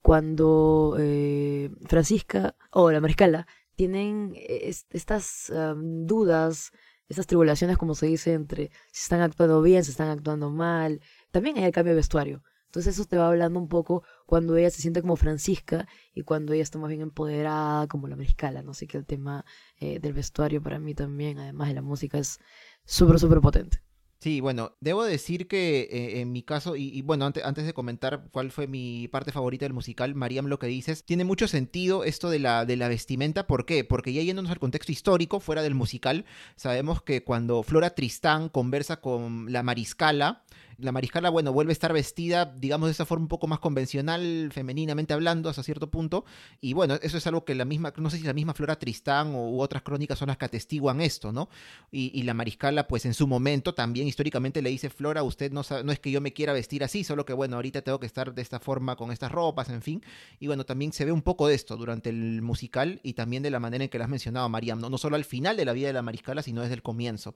cuando 0.00 0.96
eh, 0.98 1.70
Francisca 1.86 2.56
o 2.70 2.90
la 2.90 3.00
Mariscala 3.00 3.46
tienen 3.82 4.32
es- 4.36 4.86
estas 4.90 5.50
am, 5.50 6.06
dudas, 6.06 6.70
estas 7.08 7.26
tribulaciones, 7.26 7.76
como 7.78 7.94
se 7.94 8.06
dice, 8.06 8.32
entre 8.34 8.70
si 8.92 9.02
están 9.06 9.20
actuando 9.22 9.60
bien, 9.62 9.84
si 9.84 9.90
están 9.90 10.08
actuando 10.10 10.50
mal. 10.50 11.00
También 11.30 11.56
hay 11.58 11.64
el 11.64 11.72
cambio 11.72 11.92
de 11.92 11.96
vestuario. 11.96 12.42
Entonces 12.66 12.94
eso 12.94 13.04
te 13.06 13.16
va 13.18 13.28
hablando 13.28 13.58
un 13.60 13.68
poco 13.68 14.02
cuando 14.26 14.56
ella 14.56 14.70
se 14.70 14.80
siente 14.80 15.02
como 15.02 15.16
Francisca 15.16 15.86
y 16.14 16.22
cuando 16.22 16.52
ella 16.54 16.62
está 16.62 16.78
más 16.78 16.88
bien 16.88 17.02
empoderada 17.02 17.86
como 17.88 18.08
la 18.08 18.16
Mariscala. 18.16 18.62
No 18.62 18.72
sé 18.74 18.86
que 18.86 18.96
el 18.98 19.04
tema 19.06 19.44
eh, 19.80 19.98
del 20.00 20.12
vestuario 20.14 20.62
para 20.62 20.78
mí 20.78 20.94
también, 20.94 21.38
además 21.38 21.68
de 21.68 21.74
la 21.74 21.82
música, 21.82 22.18
es 22.18 22.38
súper, 22.84 23.18
súper 23.18 23.40
potente. 23.40 23.82
Sí, 24.22 24.40
bueno, 24.40 24.76
debo 24.78 25.02
decir 25.02 25.48
que 25.48 25.80
eh, 25.90 26.20
en 26.20 26.30
mi 26.30 26.44
caso, 26.44 26.76
y, 26.76 26.96
y 26.96 27.02
bueno, 27.02 27.26
antes, 27.26 27.42
antes 27.42 27.66
de 27.66 27.74
comentar 27.74 28.28
cuál 28.30 28.52
fue 28.52 28.68
mi 28.68 29.08
parte 29.08 29.32
favorita 29.32 29.64
del 29.64 29.72
musical, 29.72 30.14
Mariam, 30.14 30.46
lo 30.46 30.60
que 30.60 30.68
dices, 30.68 31.02
tiene 31.02 31.24
mucho 31.24 31.48
sentido 31.48 32.04
esto 32.04 32.30
de 32.30 32.38
la, 32.38 32.64
de 32.64 32.76
la 32.76 32.86
vestimenta. 32.86 33.48
¿Por 33.48 33.66
qué? 33.66 33.82
Porque 33.82 34.12
ya 34.12 34.22
yéndonos 34.22 34.52
al 34.52 34.60
contexto 34.60 34.92
histórico, 34.92 35.40
fuera 35.40 35.62
del 35.62 35.74
musical, 35.74 36.24
sabemos 36.54 37.02
que 37.02 37.24
cuando 37.24 37.64
Flora 37.64 37.96
Tristán 37.96 38.48
conversa 38.48 39.00
con 39.00 39.52
la 39.52 39.64
mariscala, 39.64 40.44
la 40.82 40.92
mariscala, 40.92 41.30
bueno, 41.30 41.52
vuelve 41.52 41.70
a 41.70 41.74
estar 41.74 41.92
vestida, 41.92 42.44
digamos, 42.44 42.88
de 42.88 42.92
esa 42.92 43.06
forma 43.06 43.24
un 43.24 43.28
poco 43.28 43.46
más 43.46 43.60
convencional, 43.60 44.50
femeninamente 44.52 45.14
hablando, 45.14 45.48
hasta 45.48 45.62
cierto 45.62 45.90
punto. 45.90 46.24
Y 46.60 46.72
bueno, 46.72 46.94
eso 47.02 47.16
es 47.18 47.26
algo 47.26 47.44
que 47.44 47.54
la 47.54 47.64
misma, 47.64 47.92
no 47.96 48.10
sé 48.10 48.18
si 48.18 48.24
la 48.24 48.32
misma 48.32 48.54
Flora 48.54 48.78
Tristán 48.78 49.34
o, 49.34 49.48
u 49.50 49.60
otras 49.60 49.82
crónicas 49.82 50.18
son 50.18 50.28
las 50.28 50.36
que 50.36 50.44
atestiguan 50.44 51.00
esto, 51.00 51.32
¿no? 51.32 51.48
Y, 51.90 52.10
y 52.18 52.22
la 52.24 52.34
mariscala, 52.34 52.88
pues 52.88 53.06
en 53.06 53.14
su 53.14 53.26
momento 53.26 53.74
también 53.74 54.06
históricamente 54.08 54.62
le 54.62 54.70
dice, 54.70 54.90
Flora, 54.90 55.22
usted 55.22 55.52
no, 55.52 55.62
sabe- 55.62 55.84
no 55.84 55.92
es 55.92 56.00
que 56.00 56.10
yo 56.10 56.20
me 56.20 56.32
quiera 56.32 56.52
vestir 56.52 56.84
así, 56.84 57.04
solo 57.04 57.24
que 57.24 57.32
bueno, 57.32 57.56
ahorita 57.56 57.82
tengo 57.82 58.00
que 58.00 58.06
estar 58.06 58.34
de 58.34 58.42
esta 58.42 58.60
forma 58.60 58.96
con 58.96 59.12
estas 59.12 59.32
ropas, 59.32 59.68
en 59.70 59.82
fin. 59.82 60.02
Y 60.40 60.46
bueno, 60.48 60.64
también 60.64 60.92
se 60.92 61.04
ve 61.04 61.12
un 61.12 61.22
poco 61.22 61.46
de 61.48 61.54
esto 61.54 61.76
durante 61.76 62.10
el 62.10 62.42
musical 62.42 63.00
y 63.02 63.12
también 63.14 63.42
de 63.42 63.50
la 63.50 63.60
manera 63.60 63.84
en 63.84 63.90
que 63.90 63.98
lo 63.98 64.04
has 64.04 64.10
mencionado, 64.10 64.48
Mariam, 64.48 64.80
¿no? 64.80 64.90
no 64.90 64.98
solo 64.98 65.16
al 65.16 65.24
final 65.24 65.56
de 65.56 65.64
la 65.64 65.72
vida 65.72 65.86
de 65.86 65.92
la 65.92 66.02
mariscala, 66.02 66.42
sino 66.42 66.62
desde 66.62 66.74
el 66.74 66.82
comienzo. 66.82 67.34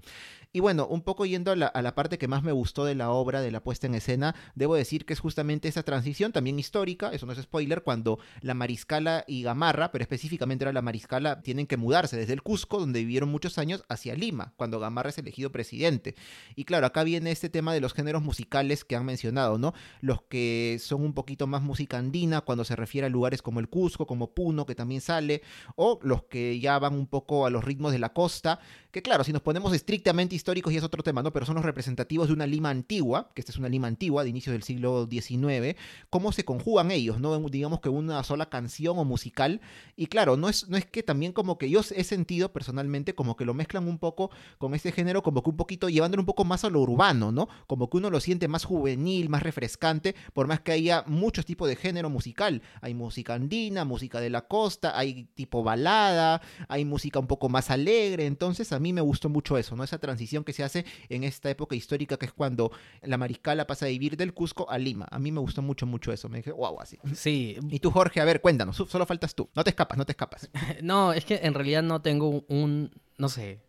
Y 0.52 0.61
bueno, 0.61 0.87
un 0.87 1.02
poco 1.02 1.26
yendo 1.26 1.52
a 1.52 1.56
la, 1.56 1.66
a 1.66 1.82
la 1.82 1.94
parte 1.94 2.18
que 2.18 2.28
más 2.28 2.42
me 2.42 2.52
gustó 2.52 2.85
de 2.85 2.94
la 2.94 3.11
obra, 3.11 3.36
de 3.40 3.51
la 3.51 3.62
puesta 3.62 3.87
en 3.87 3.94
escena, 3.94 4.35
debo 4.55 4.75
decir 4.75 5.05
que 5.05 5.12
es 5.12 5.20
justamente 5.20 5.68
esa 5.68 5.83
transición 5.83 6.33
también 6.33 6.59
histórica, 6.59 7.11
eso 7.12 7.27
no 7.27 7.33
es 7.33 7.38
spoiler, 7.40 7.83
cuando 7.83 8.18
la 8.40 8.55
mariscala 8.55 9.25
y 9.27 9.42
Gamarra, 9.42 9.92
pero 9.92 10.03
específicamente 10.03 10.64
era 10.64 10.72
la 10.72 10.83
mariscala, 10.83 11.42
tienen 11.42 11.66
que 11.66 11.77
mudarse 11.77 12.16
desde 12.16 12.33
el 12.33 12.42
Cusco, 12.42 12.79
donde 12.79 13.01
vivieron 13.01 13.29
muchos 13.29 13.59
años, 13.59 13.85
hacia 13.88 14.14
Lima, 14.14 14.55
cuando 14.57 14.81
Gamarra 14.81 15.11
es 15.11 15.18
elegido 15.18 15.53
presidente. 15.53 16.14
Y 16.55 16.64
claro, 16.64 16.87
acá 16.87 17.05
viene 17.05 17.31
este 17.31 17.49
tema 17.49 17.72
de 17.72 17.81
los 17.81 17.94
géneros 17.94 18.22
musicales 18.22 18.85
que 18.85 18.96
han 18.96 19.05
mencionado, 19.05 19.59
¿no? 19.59 19.75
Los 20.01 20.22
que 20.22 20.79
son 20.81 21.03
un 21.03 21.14
poquito 21.14 21.46
más 21.46 21.62
música 21.62 21.99
andina, 21.99 22.40
cuando 22.40 22.64
se 22.64 22.77
refiere 22.77 23.07
a 23.07 23.11
lugares 23.11 23.42
como 23.42 23.61
el 23.61 23.68
Cusco, 23.68 24.07
como 24.07 24.35
Puno, 24.35 24.66
que 24.66 24.75
también 24.75 25.01
sale, 25.01 25.43
o 25.76 25.99
los 26.03 26.24
que 26.24 26.59
ya 26.61 26.78
van 26.78 26.95
un 26.95 27.07
poco 27.07 27.47
a 27.47 27.51
los 27.51 27.64
ritmos 27.64 27.93
de 27.93 27.99
la 27.99 28.12
costa, 28.12 28.61
que 28.97 29.03
claro, 29.03 29.24
si 29.24 29.32
nos 29.34 29.42
ponemos 29.42 29.74
estrictamente 29.74 30.34
históricos 30.34 30.72
ya 30.72 30.78
es 30.78 30.84
otro 30.84 31.03
tema, 31.03 31.22
¿no? 31.22 31.30
Pero 31.30 31.44
son 31.44 31.57
los 31.57 31.66
representativos 31.66 32.28
de 32.28 32.32
una 32.32 32.47
Lima 32.47 32.70
antigua, 32.70 33.30
que 33.34 33.42
esta 33.42 33.53
es 33.53 33.59
una 33.59 33.68
Lima 33.68 33.88
antigua, 33.88 34.24
de 34.24 34.30
inicios 34.30 34.55
del 34.55 34.62
siglo 34.62 35.07
XIX, 35.07 35.76
cómo 36.09 36.32
se 36.32 36.47
conjugan 36.47 36.90
ellos, 36.90 37.20
¿no? 37.20 37.38
Digamos 37.51 37.80
que 37.80 37.90
una 37.90 38.24
sola 38.24 38.49
canción 38.49 38.99
o 38.99 39.05
musical. 39.05 39.61
Y 39.97 40.07
claro, 40.07 40.38
no 40.38 40.49
es, 40.49 40.70
no 40.70 40.78
es 40.78 40.86
que 40.86 41.03
también 41.03 41.32
como 41.32 41.59
que 41.59 41.68
yo 41.68 41.80
he 41.94 42.05
sentido 42.05 42.55
personalmente 42.55 43.14
como 43.14 43.36
que 43.36 43.44
lo 43.44 43.53
mezclan 43.53 43.86
un 43.86 43.99
poco 43.99 44.30
con 44.57 44.74
este 44.74 44.92
género, 44.92 45.22
como 45.22 45.42
que 45.42 45.51
un 45.51 45.59
poquito, 45.59 45.90
llevándolo 45.90 46.22
un 46.22 46.26
poco 46.26 46.47
más 46.47 46.64
a 46.64 46.70
lo 46.70 46.80
urbano, 46.80 47.32
¿no? 47.32 47.51
Como 47.66 47.90
que 47.90 47.99
uno 47.99 48.09
lo 48.09 48.20
siente 48.20 48.49
más 48.49 48.64
juvenil, 48.64 49.28
más 49.28 49.42
refrescante, 49.42 50.14
por 50.32 50.47
más 50.47 50.61
que 50.61 50.72
haya 50.72 51.05
muchos 51.07 51.44
tipos 51.44 51.68
de 51.68 51.76
género 51.76 52.09
musical. 52.09 52.62
Hay 52.80 52.94
música 52.94 53.34
andina, 53.34 53.84
música 53.84 54.20
de 54.20 54.30
la 54.30 54.49
costa, 54.49 54.99
hay 54.99 55.24
tipo 55.34 55.62
balada, 55.62 56.40
hay 56.68 56.86
música 56.86 57.18
un 57.18 57.26
poco 57.26 57.51
más 57.51 57.70
alegre. 57.70 58.24
Entonces 58.24 58.72
a 58.72 58.80
mí 58.80 58.86
me 58.93 59.01
gustó 59.01 59.28
mucho 59.28 59.59
eso, 59.59 59.76
¿no? 59.76 59.84
Esa 59.84 59.99
transición 59.99 60.45
que 60.45 60.53
se 60.53 60.64
hace 60.64 60.84
en 61.09 61.24
esta 61.24 61.51
época 61.51 61.74
histórica 61.74 62.16
que 62.16 62.26
es 62.26 62.32
cuando 62.32 62.72
la 63.03 63.18
mariscala 63.18 63.66
pasa 63.66 63.87
a 63.87 63.89
vivir 63.89 64.16
del 64.16 64.34
Cusco 64.34 64.70
a 64.70 64.78
Lima. 64.78 65.07
A 65.11 65.18
mí 65.18 65.32
me 65.32 65.41
gustó 65.41 65.62
mucho, 65.62 65.87
mucho 65.87 66.12
eso. 66.12 66.28
Me 66.28 66.39
dije, 66.39 66.53
wow, 66.53 66.80
así. 66.80 66.99
Sí, 67.14 67.57
Y 67.70 67.80
tú, 67.80 67.91
Jorge, 67.91 68.20
a 68.20 68.24
ver, 68.24 68.41
cuéntanos, 68.41 68.76
solo 68.76 69.07
faltas 69.07 69.34
tú. 69.34 69.49
No 69.55 69.64
te 69.64 69.70
escapas, 69.70 69.99
no 69.99 70.05
te 70.05 70.12
escapas. 70.12 70.51
no, 70.82 71.12
es 71.12 71.24
que 71.24 71.41
en 71.43 71.55
realidad 71.55 71.82
no 71.82 72.03
tengo 72.03 72.45
un, 72.49 72.91
no 73.18 73.28
sé, 73.28 73.61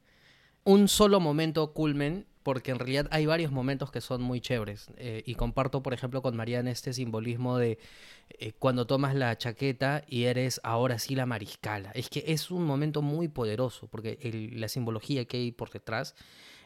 un 0.64 0.88
solo 0.88 1.20
momento 1.20 1.74
culmen, 1.74 2.26
porque 2.48 2.72
en 2.72 2.80
realidad 2.80 3.10
hay 3.12 3.26
varios 3.26 3.52
momentos 3.52 3.92
que 3.92 4.00
son 4.00 4.22
muy 4.22 4.40
chéveres. 4.40 4.88
eh, 4.96 5.22
y 5.26 5.36
comparto, 5.36 5.84
por 5.84 5.94
ejemplo, 5.94 6.22
con 6.22 6.34
Mariana 6.38 6.72
este 6.72 6.94
simbolismo 6.94 7.58
de 7.58 7.78
eh, 8.40 8.54
cuando 8.58 8.88
tomas 8.88 9.16
la 9.16 9.38
chaqueta 9.38 10.06
y 10.08 10.24
eres 10.24 10.62
ahora 10.64 10.98
sí 10.98 11.14
la 11.14 11.26
mariscala. 11.26 11.92
Es 11.94 12.08
que 12.08 12.24
es 12.26 12.50
un 12.50 12.64
momento 12.64 13.02
muy 13.02 13.28
poderoso, 13.28 13.88
porque 13.88 14.18
la 14.56 14.70
simbología 14.70 15.26
que 15.26 15.36
hay 15.36 15.52
por 15.52 15.72
detrás 15.72 16.16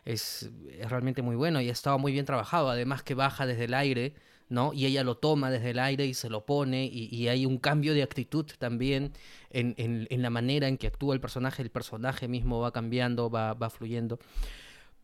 es, 0.05 0.51
es 0.69 0.87
realmente 0.87 1.23
muy 1.23 1.35
bueno 1.35 1.59
y 1.61 1.69
ha 1.69 1.71
estado 1.71 1.97
muy 1.97 2.11
bien 2.11 2.25
trabajado. 2.25 2.69
Además 2.69 3.01
que 3.01 3.15
baja 3.15 3.47
desde 3.47 3.63
el 3.63 3.73
aire, 3.73 4.13
¿no? 4.49 4.73
Y 4.73 4.85
ella 4.85 5.03
lo 5.03 5.17
toma 5.17 5.49
desde 5.49 5.71
el 5.71 5.79
aire 5.79 6.05
y 6.05 6.13
se 6.13 6.29
lo 6.29 6.45
pone 6.45 6.85
y, 6.85 7.09
y 7.09 7.27
hay 7.27 7.47
un 7.47 7.57
cambio 7.57 7.95
de 7.95 8.03
actitud 8.03 8.45
también 8.59 9.13
en, 9.49 9.73
en- 9.79 10.05
en 10.11 10.21
la 10.21 10.29
manera 10.29 10.67
en 10.67 10.77
que 10.77 10.85
actúa 10.85 11.15
el 11.15 11.21
personaje. 11.21 11.63
El 11.63 11.71
personaje 11.71 12.27
mismo 12.27 12.59
va 12.59 12.71
cambiando, 12.71 13.31
va, 13.31 13.55
va 13.55 13.71
fluyendo. 13.71 14.19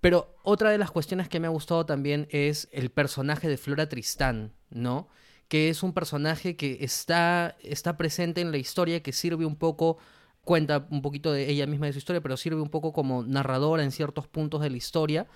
Pero 0.02 0.36
otra 0.44 0.70
de 0.70 0.78
las 0.78 0.92
cuestiones 0.92 1.28
que 1.28 1.40
me 1.40 1.48
ha 1.48 1.52
gustado 1.52 1.86
también 1.86 2.28
es 2.30 2.70
el 2.72 2.92
personaje 2.92 3.48
de 3.48 3.58
Flora 3.58 3.90
Tristán, 3.90 4.54
¿no? 4.70 5.08
Que 5.48 5.70
es 5.70 5.82
un 5.82 5.94
personaje 5.94 6.56
que 6.56 6.80
está, 6.82 7.56
está 7.62 7.98
presente 7.98 8.42
en 8.42 8.52
la 8.52 8.58
historia, 8.58 9.02
que 9.02 9.14
sirve 9.14 9.46
un 9.46 9.56
poco, 9.56 9.98
cuenta 10.44 10.88
un 10.92 11.02
poquito 11.02 11.32
de 11.32 11.50
ella 11.50 11.66
misma 11.66 11.88
de 11.88 11.94
su 11.94 12.00
historia, 12.00 12.22
pero 12.22 12.38
sirve 12.38 12.62
un 12.62 12.70
poco 12.70 12.94
como 12.94 13.24
narradora 13.24 13.84
en 13.84 13.92
ciertos 13.92 14.28
puntos 14.28 14.62
de 14.62 14.70
la 14.70 14.78
historia. 14.78 15.28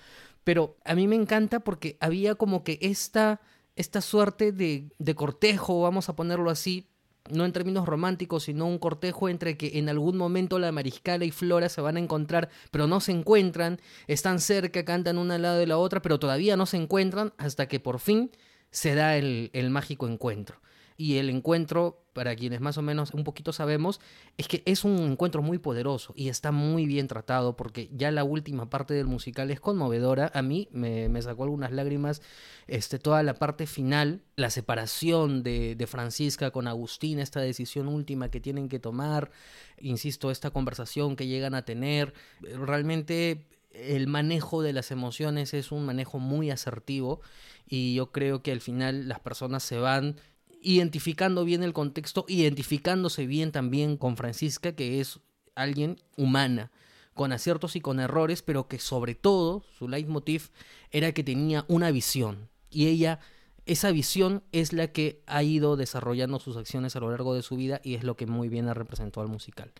Pero 0.44 0.76
a 0.84 0.94
mí 0.94 1.08
me 1.08 1.16
encanta 1.16 1.60
porque 1.60 1.96
había 2.00 2.34
como 2.34 2.62
que 2.62 2.78
esta, 2.82 3.40
esta 3.74 4.00
suerte 4.00 4.52
de, 4.52 4.92
de 4.98 5.14
cortejo, 5.14 5.82
vamos 5.82 6.08
a 6.08 6.16
ponerlo 6.16 6.50
así, 6.50 6.91
no 7.30 7.44
en 7.44 7.52
términos 7.52 7.86
románticos, 7.86 8.44
sino 8.44 8.66
un 8.66 8.78
cortejo 8.78 9.28
entre 9.28 9.56
que 9.56 9.78
en 9.78 9.88
algún 9.88 10.16
momento 10.16 10.58
la 10.58 10.72
mariscala 10.72 11.24
y 11.24 11.30
Flora 11.30 11.68
se 11.68 11.80
van 11.80 11.96
a 11.96 12.00
encontrar, 12.00 12.48
pero 12.70 12.86
no 12.86 13.00
se 13.00 13.12
encuentran, 13.12 13.80
están 14.06 14.40
cerca, 14.40 14.84
cantan 14.84 15.18
una 15.18 15.36
al 15.36 15.42
lado 15.42 15.58
de 15.58 15.66
la 15.66 15.78
otra, 15.78 16.02
pero 16.02 16.18
todavía 16.18 16.56
no 16.56 16.66
se 16.66 16.76
encuentran 16.76 17.32
hasta 17.38 17.68
que 17.68 17.80
por 17.80 18.00
fin 18.00 18.30
se 18.70 18.94
da 18.94 19.16
el, 19.16 19.50
el 19.52 19.70
mágico 19.70 20.08
encuentro. 20.08 20.60
Y 20.96 21.16
el 21.16 21.30
encuentro, 21.30 22.04
para 22.12 22.36
quienes 22.36 22.60
más 22.60 22.78
o 22.78 22.82
menos 22.82 23.14
un 23.14 23.24
poquito 23.24 23.52
sabemos, 23.52 24.00
es 24.36 24.48
que 24.48 24.62
es 24.66 24.84
un 24.84 25.12
encuentro 25.12 25.42
muy 25.42 25.58
poderoso 25.58 26.12
y 26.16 26.28
está 26.28 26.52
muy 26.52 26.86
bien 26.86 27.08
tratado 27.08 27.56
porque 27.56 27.88
ya 27.92 28.10
la 28.10 28.24
última 28.24 28.68
parte 28.68 28.94
del 28.94 29.06
musical 29.06 29.50
es 29.50 29.60
conmovedora. 29.60 30.30
A 30.34 30.42
mí 30.42 30.68
me, 30.72 31.08
me 31.08 31.22
sacó 31.22 31.44
algunas 31.44 31.72
lágrimas 31.72 32.22
este, 32.66 32.98
toda 32.98 33.22
la 33.22 33.34
parte 33.34 33.66
final, 33.66 34.22
la 34.36 34.50
separación 34.50 35.42
de, 35.42 35.74
de 35.74 35.86
Francisca 35.86 36.50
con 36.50 36.68
Agustín, 36.68 37.18
esta 37.18 37.40
decisión 37.40 37.88
última 37.88 38.30
que 38.30 38.40
tienen 38.40 38.68
que 38.68 38.78
tomar, 38.78 39.30
insisto, 39.78 40.30
esta 40.30 40.50
conversación 40.50 41.16
que 41.16 41.26
llegan 41.26 41.54
a 41.54 41.64
tener. 41.64 42.14
Realmente 42.40 43.46
el 43.74 44.06
manejo 44.06 44.62
de 44.62 44.72
las 44.72 44.90
emociones 44.90 45.54
es 45.54 45.72
un 45.72 45.84
manejo 45.84 46.18
muy 46.18 46.50
asertivo 46.50 47.20
y 47.66 47.94
yo 47.94 48.12
creo 48.12 48.42
que 48.42 48.52
al 48.52 48.60
final 48.60 49.08
las 49.08 49.20
personas 49.20 49.62
se 49.62 49.78
van 49.78 50.16
identificando 50.62 51.44
bien 51.44 51.62
el 51.62 51.72
contexto, 51.72 52.24
identificándose 52.28 53.26
bien 53.26 53.52
también 53.52 53.96
con 53.96 54.16
Francisca, 54.16 54.72
que 54.72 55.00
es 55.00 55.20
alguien 55.54 55.98
humana, 56.16 56.70
con 57.14 57.32
aciertos 57.32 57.76
y 57.76 57.80
con 57.80 58.00
errores, 58.00 58.42
pero 58.42 58.68
que 58.68 58.78
sobre 58.78 59.14
todo 59.14 59.62
su 59.78 59.88
leitmotiv 59.88 60.50
era 60.90 61.12
que 61.12 61.24
tenía 61.24 61.64
una 61.68 61.90
visión 61.90 62.48
y 62.70 62.86
ella 62.86 63.20
esa 63.64 63.92
visión 63.92 64.42
es 64.50 64.72
la 64.72 64.88
que 64.88 65.22
ha 65.26 65.42
ido 65.44 65.76
desarrollando 65.76 66.40
sus 66.40 66.56
acciones 66.56 66.96
a 66.96 67.00
lo 67.00 67.10
largo 67.10 67.32
de 67.34 67.42
su 67.42 67.54
vida 67.56 67.80
y 67.84 67.94
es 67.94 68.02
lo 68.02 68.16
que 68.16 68.26
muy 68.26 68.48
bien 68.48 68.68
ha 68.68 68.74
representado 68.74 69.22
al 69.22 69.28
musical. 69.30 69.70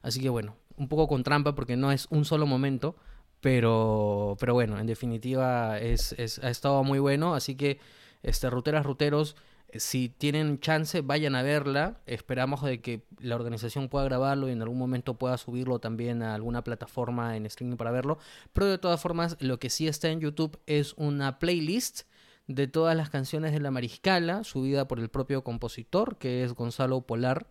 Así 0.00 0.20
que 0.20 0.28
bueno, 0.30 0.56
un 0.76 0.88
poco 0.88 1.08
con 1.08 1.24
trampa 1.24 1.54
porque 1.54 1.76
no 1.76 1.92
es 1.92 2.06
un 2.10 2.24
solo 2.24 2.46
momento, 2.46 2.96
pero, 3.40 4.36
pero 4.40 4.54
bueno, 4.54 4.78
en 4.78 4.86
definitiva 4.86 5.78
es, 5.78 6.12
es- 6.12 6.38
ha 6.40 6.50
estado 6.50 6.82
muy 6.84 6.98
bueno, 6.98 7.34
así 7.34 7.54
que 7.54 7.78
este, 8.22 8.50
ruteras, 8.50 8.84
ruteros, 8.86 9.36
si 9.74 10.08
tienen 10.08 10.60
chance, 10.60 11.00
vayan 11.02 11.34
a 11.34 11.42
verla. 11.42 12.00
Esperamos 12.06 12.62
de 12.62 12.80
que 12.80 13.04
la 13.18 13.36
organización 13.36 13.88
pueda 13.88 14.04
grabarlo 14.04 14.48
y 14.48 14.52
en 14.52 14.62
algún 14.62 14.78
momento 14.78 15.14
pueda 15.14 15.36
subirlo 15.36 15.78
también 15.78 16.22
a 16.22 16.34
alguna 16.34 16.64
plataforma 16.64 17.36
en 17.36 17.46
streaming 17.46 17.76
para 17.76 17.90
verlo. 17.90 18.18
Pero 18.52 18.66
de 18.66 18.78
todas 18.78 19.00
formas, 19.00 19.36
lo 19.40 19.58
que 19.58 19.70
sí 19.70 19.86
está 19.86 20.08
en 20.08 20.20
YouTube 20.20 20.58
es 20.66 20.94
una 20.96 21.38
playlist 21.38 22.02
de 22.46 22.66
todas 22.66 22.96
las 22.96 23.10
canciones 23.10 23.52
de 23.52 23.60
la 23.60 23.70
Mariscala, 23.70 24.42
subida 24.42 24.88
por 24.88 24.98
el 25.00 25.10
propio 25.10 25.44
compositor, 25.44 26.16
que 26.16 26.44
es 26.44 26.54
Gonzalo 26.54 27.02
Polar, 27.02 27.46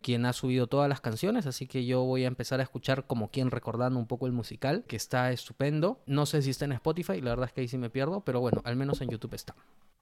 quien 0.00 0.24
ha 0.24 0.32
subido 0.32 0.68
todas 0.68 0.88
las 0.88 1.00
canciones, 1.00 1.46
así 1.46 1.66
que 1.66 1.84
yo 1.84 2.04
voy 2.04 2.22
a 2.24 2.28
empezar 2.28 2.60
a 2.60 2.62
escuchar 2.62 3.08
como 3.08 3.32
quien 3.32 3.50
recordando 3.50 3.98
un 3.98 4.06
poco 4.06 4.26
el 4.26 4.32
musical, 4.32 4.84
que 4.86 4.94
está 4.94 5.32
estupendo. 5.32 6.00
No 6.06 6.26
sé 6.26 6.42
si 6.42 6.50
está 6.50 6.64
en 6.64 6.72
Spotify, 6.72 7.20
la 7.20 7.30
verdad 7.30 7.46
es 7.46 7.52
que 7.52 7.62
ahí 7.62 7.68
sí 7.68 7.76
me 7.76 7.90
pierdo, 7.90 8.20
pero 8.20 8.38
bueno, 8.40 8.62
al 8.64 8.76
menos 8.76 9.00
en 9.00 9.10
YouTube 9.10 9.34
está. 9.34 9.56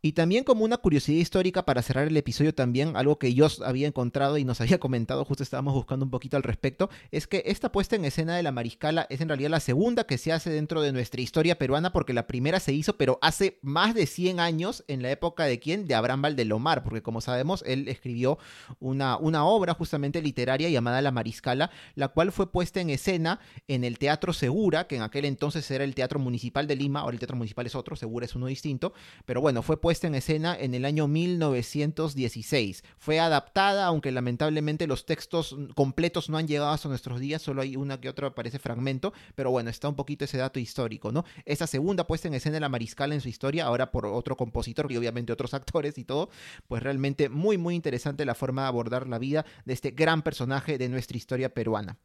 Y 0.05 0.13
también 0.13 0.45
como 0.45 0.67
una 0.67 0.77
curiosidad 0.77 1.19
histórica 1.19 1.65
para 1.65 1.81
cerrar 1.81 2.09
el 2.09 2.17
episodio 2.19 2.55
también, 2.55 2.95
algo 2.95 3.19
que 3.19 3.33
yo 3.33 3.49
había 3.65 3.87
encontrado 3.87 4.37
y 4.37 4.45
nos 4.45 4.61
había 4.61 4.79
comentado, 4.79 5.25
justo 5.25 5.43
estábamos 5.43 5.73
buscando 5.73 6.05
un 6.05 6.11
poquito 6.11 6.37
al 6.37 6.43
respecto, 6.43 6.91
es 7.11 7.27
que 7.27 7.43
esta 7.47 7.73
puesta 7.73 7.97
en 7.97 8.05
escena 8.05 8.37
de 8.37 8.43
la 8.43 8.53
Mariscala 8.53 9.07
es 9.09 9.23
en 9.23 9.29
realidad 9.29 9.49
la 9.49 9.61
segunda 9.61 10.05
que 10.05 10.19
se 10.19 10.31
hace 10.31 10.51
dentro 10.51 10.83
de 10.83 10.93
nuestra 10.93 11.23
historia 11.23 11.57
peruana 11.57 11.91
porque 11.91 12.13
la 12.13 12.27
primera 12.27 12.61
se 12.61 12.75
hizo 12.75 12.99
pero 12.99 13.19
hace 13.23 13.59
más 13.63 13.95
de 13.95 14.05
100 14.05 14.41
años 14.41 14.85
en 14.89 15.01
la 15.01 15.11
época 15.11 15.45
de 15.45 15.59
quién? 15.59 15.87
De 15.87 15.95
Abraham 15.95 16.21
Valdelomar, 16.21 16.85
porque 16.85 17.01
como 17.01 17.23
sabemos 17.23 17.65
él 17.67 17.89
escribió 17.89 18.37
una, 18.81 19.17
una 19.17 19.47
obra 19.47 19.73
justamente 19.73 20.21
literaria 20.21 20.69
llamada 20.69 21.01
La 21.01 21.13
Mariscala, 21.13 21.71
la 21.95 22.09
cual 22.09 22.31
fue 22.31 22.53
puesta 22.53 22.83
en 22.83 22.91
escena 22.91 23.41
en 23.69 23.85
el 23.85 23.99
Teatro 23.99 24.35
Segura, 24.35 24.87
que 24.87 24.97
en 24.97 25.03
aquel 25.03 25.25
entonces 25.25 25.71
era 25.71 25.83
el 25.83 25.95
Teatro 25.95 26.19
Municipal 26.19 26.67
de 26.67 26.77
Lima, 26.77 27.01
ahora 27.01 27.15
el 27.15 27.21
Teatro 27.21 27.39
Municipal 27.39 27.65
es 27.65 27.75
otro, 27.75 27.97
Segura 27.97 28.27
es 28.27 28.35
uno 28.35 28.49
distinto, 28.49 28.93
pero 29.25 29.41
bueno, 29.41 29.63
fue 29.63 29.81
puesta 29.81 29.94
en 30.03 30.17
escena 30.17 30.57
en 30.59 30.75
el 30.75 30.85
año 30.85 31.07
1916. 31.07 32.83
Fue 32.99 33.21
adaptada, 33.21 33.87
aunque 33.87 34.11
lamentablemente 34.11 34.89
los 34.89 35.07
textos 35.07 35.57
completos 35.77 36.29
no 36.29 36.37
han 36.37 36.49
llegado 36.49 36.71
hasta 36.71 36.89
nuestros 36.89 37.21
días, 37.21 37.43
solo 37.43 37.63
hay 37.63 37.77
una 37.77 38.01
que 38.01 38.09
otra 38.09 38.29
aparece 38.29 38.59
fragmento, 38.59 39.13
pero 39.37 39.53
bueno, 39.53 39.71
está 39.71 39.89
un 39.89 39.95
poquito 39.95 40.25
ese 40.25 40.39
dato 40.39 40.59
histórico, 40.59 41.13
¿no? 41.13 41.25
Esa 41.45 41.69
segunda 41.69 42.07
puesta 42.07 42.27
en 42.27 42.35
escena 42.35 42.55
de 42.55 42.61
la 42.61 42.69
Mariscala 42.69 43.15
en 43.15 43.21
su 43.21 43.29
historia, 43.29 43.67
ahora 43.67 43.93
por 43.93 44.07
otro 44.07 44.37
compositor 44.37 44.91
y 44.91 44.97
obviamente 44.97 45.33
otros 45.33 45.55
actores 45.55 45.97
y 45.99 46.05
todo, 46.05 46.31
pues 46.67 46.83
realmente 46.83 47.29
muy 47.29 47.59
muy 47.59 47.77
interesante 47.77 48.25
la 48.25 48.35
forma 48.35 48.63
de 48.63 48.69
abordar 48.69 49.07
la 49.07 49.19
vida 49.19 49.47
de 49.65 49.75
este 49.75 49.93
gran 49.93 50.23
personaje 50.23 50.79
de 50.79 50.89
nuestra 50.89 51.17
historia 51.17 51.55
peruana. 51.55 51.99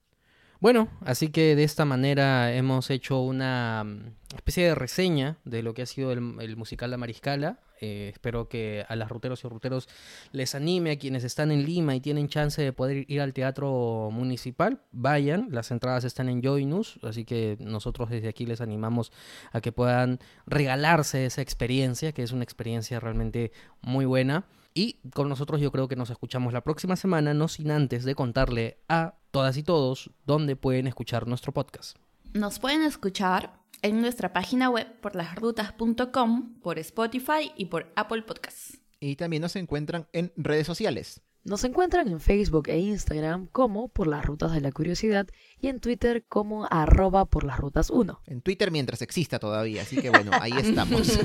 Bueno, 0.59 0.89
así 1.05 1.29
que 1.29 1.55
de 1.55 1.63
esta 1.63 1.85
manera 1.85 2.53
hemos 2.53 2.89
hecho 2.89 3.21
una 3.21 3.83
mm, 3.85 4.35
especie 4.35 4.65
de 4.65 4.75
reseña 4.75 5.37
de 5.45 5.63
lo 5.63 5.73
que 5.73 5.83
ha 5.83 5.85
sido 5.85 6.11
el, 6.11 6.35
el 6.41 6.57
musical 6.57 6.91
La 6.91 6.97
Mariscala. 6.97 7.59
Eh, 7.80 8.09
espero 8.13 8.49
que 8.49 8.86
a 8.88 8.95
las 8.95 9.09
ruteros 9.09 9.43
y 9.43 9.47
ruteros 9.47 9.88
les 10.32 10.55
anime, 10.55 10.91
a 10.91 10.99
quienes 10.99 11.23
están 11.23 11.51
en 11.51 11.65
Lima 11.65 11.95
y 11.95 12.01
tienen 12.01 12.27
chance 12.27 12.61
de 12.61 12.73
poder 12.73 13.05
ir 13.09 13.21
al 13.21 13.34
teatro 13.34 14.09
municipal, 14.11 14.82
vayan. 14.91 15.47
Las 15.51 15.71
entradas 15.71 16.03
están 16.03 16.30
en 16.30 16.43
Joinus, 16.43 16.99
así 17.03 17.25
que 17.25 17.57
nosotros 17.59 18.09
desde 18.09 18.27
aquí 18.27 18.45
les 18.45 18.61
animamos 18.61 19.11
a 19.51 19.61
que 19.61 19.71
puedan 19.71 20.19
regalarse 20.45 21.25
esa 21.25 21.41
experiencia, 21.41 22.11
que 22.11 22.23
es 22.23 22.32
una 22.32 22.43
experiencia 22.43 22.99
realmente 22.99 23.51
muy 23.82 24.05
buena. 24.05 24.45
Y 24.73 24.99
con 25.13 25.30
nosotros 25.30 25.61
yo 25.61 25.71
creo 25.71 25.88
que 25.88 25.95
nos 25.95 26.09
escuchamos 26.09 26.53
la 26.53 26.61
próxima 26.61 26.95
semana, 26.95 27.34
no 27.34 27.47
sin 27.47 27.71
antes 27.71 28.03
de 28.03 28.15
contarle 28.15 28.77
a 28.88 29.15
todas 29.32 29.57
y 29.57 29.63
todos 29.63 30.11
dónde 30.25 30.55
pueden 30.55 30.88
escuchar 30.88 31.27
nuestro 31.27 31.53
podcast. 31.53 31.97
Nos 32.34 32.59
pueden 32.59 32.84
escuchar 32.84 33.59
en 33.82 34.01
nuestra 34.01 34.34
página 34.34 34.69
web 34.69 34.88
por 35.01 35.15
lasrutas.com, 35.15 36.59
por 36.61 36.80
Spotify 36.80 37.51
y 37.55 37.65
por 37.65 37.91
Apple 37.95 38.21
Podcasts. 38.23 38.80
Y 38.99 39.15
también 39.15 39.41
nos 39.41 39.55
encuentran 39.55 40.07
en 40.13 40.32
redes 40.36 40.67
sociales. 40.67 41.21
Nos 41.45 41.63
encuentran 41.63 42.09
en 42.09 42.19
Facebook 42.19 42.67
e 42.67 42.77
Instagram 42.80 43.47
como 43.47 43.88
por 43.88 44.07
las 44.07 44.25
rutas 44.25 44.51
de 44.51 44.59
la 44.59 44.73
curiosidad 44.73 45.25
y 45.61 45.69
en 45.69 45.80
Twitter 45.80 46.25
como 46.27 46.67
arroba 46.69 47.25
por 47.25 47.45
las 47.45 47.57
rutas 47.57 47.89
1. 47.89 48.21
En 48.25 48.41
Twitter 48.41 48.71
mientras 48.71 49.01
exista 49.01 49.39
todavía, 49.39 49.84
así 49.84 50.01
que 50.01 50.09
bueno, 50.09 50.32
ahí 50.39 50.51
estamos. 50.57 51.07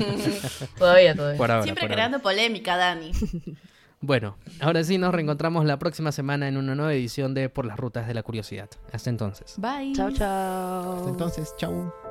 Todavía, 0.77 1.15
todavía. 1.15 1.37
Por 1.37 1.51
ahora, 1.51 1.63
Siempre 1.63 1.81
por 1.81 1.91
ahora. 1.91 1.95
creando 1.95 2.19
polémica, 2.21 2.77
Dani. 2.77 3.11
Bueno, 4.01 4.37
ahora 4.59 4.83
sí 4.83 4.99
nos 4.99 5.15
reencontramos 5.15 5.65
la 5.65 5.79
próxima 5.79 6.11
semana 6.11 6.47
en 6.47 6.57
una 6.57 6.75
nueva 6.75 6.93
edición 6.93 7.33
de 7.33 7.49
Por 7.49 7.65
las 7.65 7.79
Rutas 7.79 8.05
de 8.07 8.13
la 8.13 8.21
Curiosidad. 8.21 8.69
Hasta 8.91 9.09
entonces. 9.09 9.55
Bye. 9.57 9.93
Chao, 9.95 10.11
chao. 10.11 10.97
Hasta 10.97 11.09
entonces, 11.09 11.55
chau. 11.57 12.04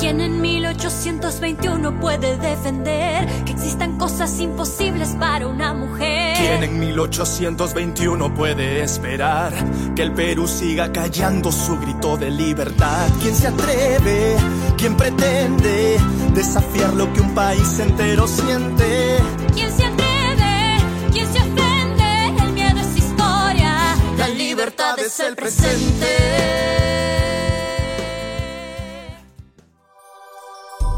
¿Quién 0.00 0.18
en 0.22 0.40
1821 0.40 2.00
puede 2.00 2.38
defender 2.38 3.26
que 3.44 3.52
existan 3.52 3.98
cosas 3.98 4.40
imposibles 4.40 5.10
para 5.20 5.46
una 5.46 5.74
mujer? 5.74 6.38
¿Quién 6.38 6.62
en 6.64 6.80
1821 6.80 8.34
puede 8.34 8.82
esperar 8.82 9.52
que 9.94 10.00
el 10.00 10.14
Perú 10.14 10.48
siga 10.48 10.90
callando 10.90 11.52
su 11.52 11.78
grito 11.78 12.16
de 12.16 12.30
libertad? 12.30 13.10
¿Quién 13.20 13.36
se 13.36 13.48
atreve? 13.48 14.36
¿Quién 14.78 14.96
pretende 14.96 15.98
desafiar 16.34 16.94
lo 16.94 17.12
que 17.12 17.20
un 17.20 17.34
país 17.34 17.78
entero 17.78 18.26
siente? 18.26 19.18
¿Quién 19.52 19.70
se 19.70 19.84
atreve? 19.84 20.78
¿Quién 21.12 21.30
se 21.30 21.40
ofende? 21.40 22.42
El 22.42 22.52
miedo 22.54 22.80
es 22.80 22.96
historia. 22.96 23.96
La 24.16 24.28
libertad 24.28 24.98
es 24.98 25.20
el 25.20 25.36
presente. 25.36 26.99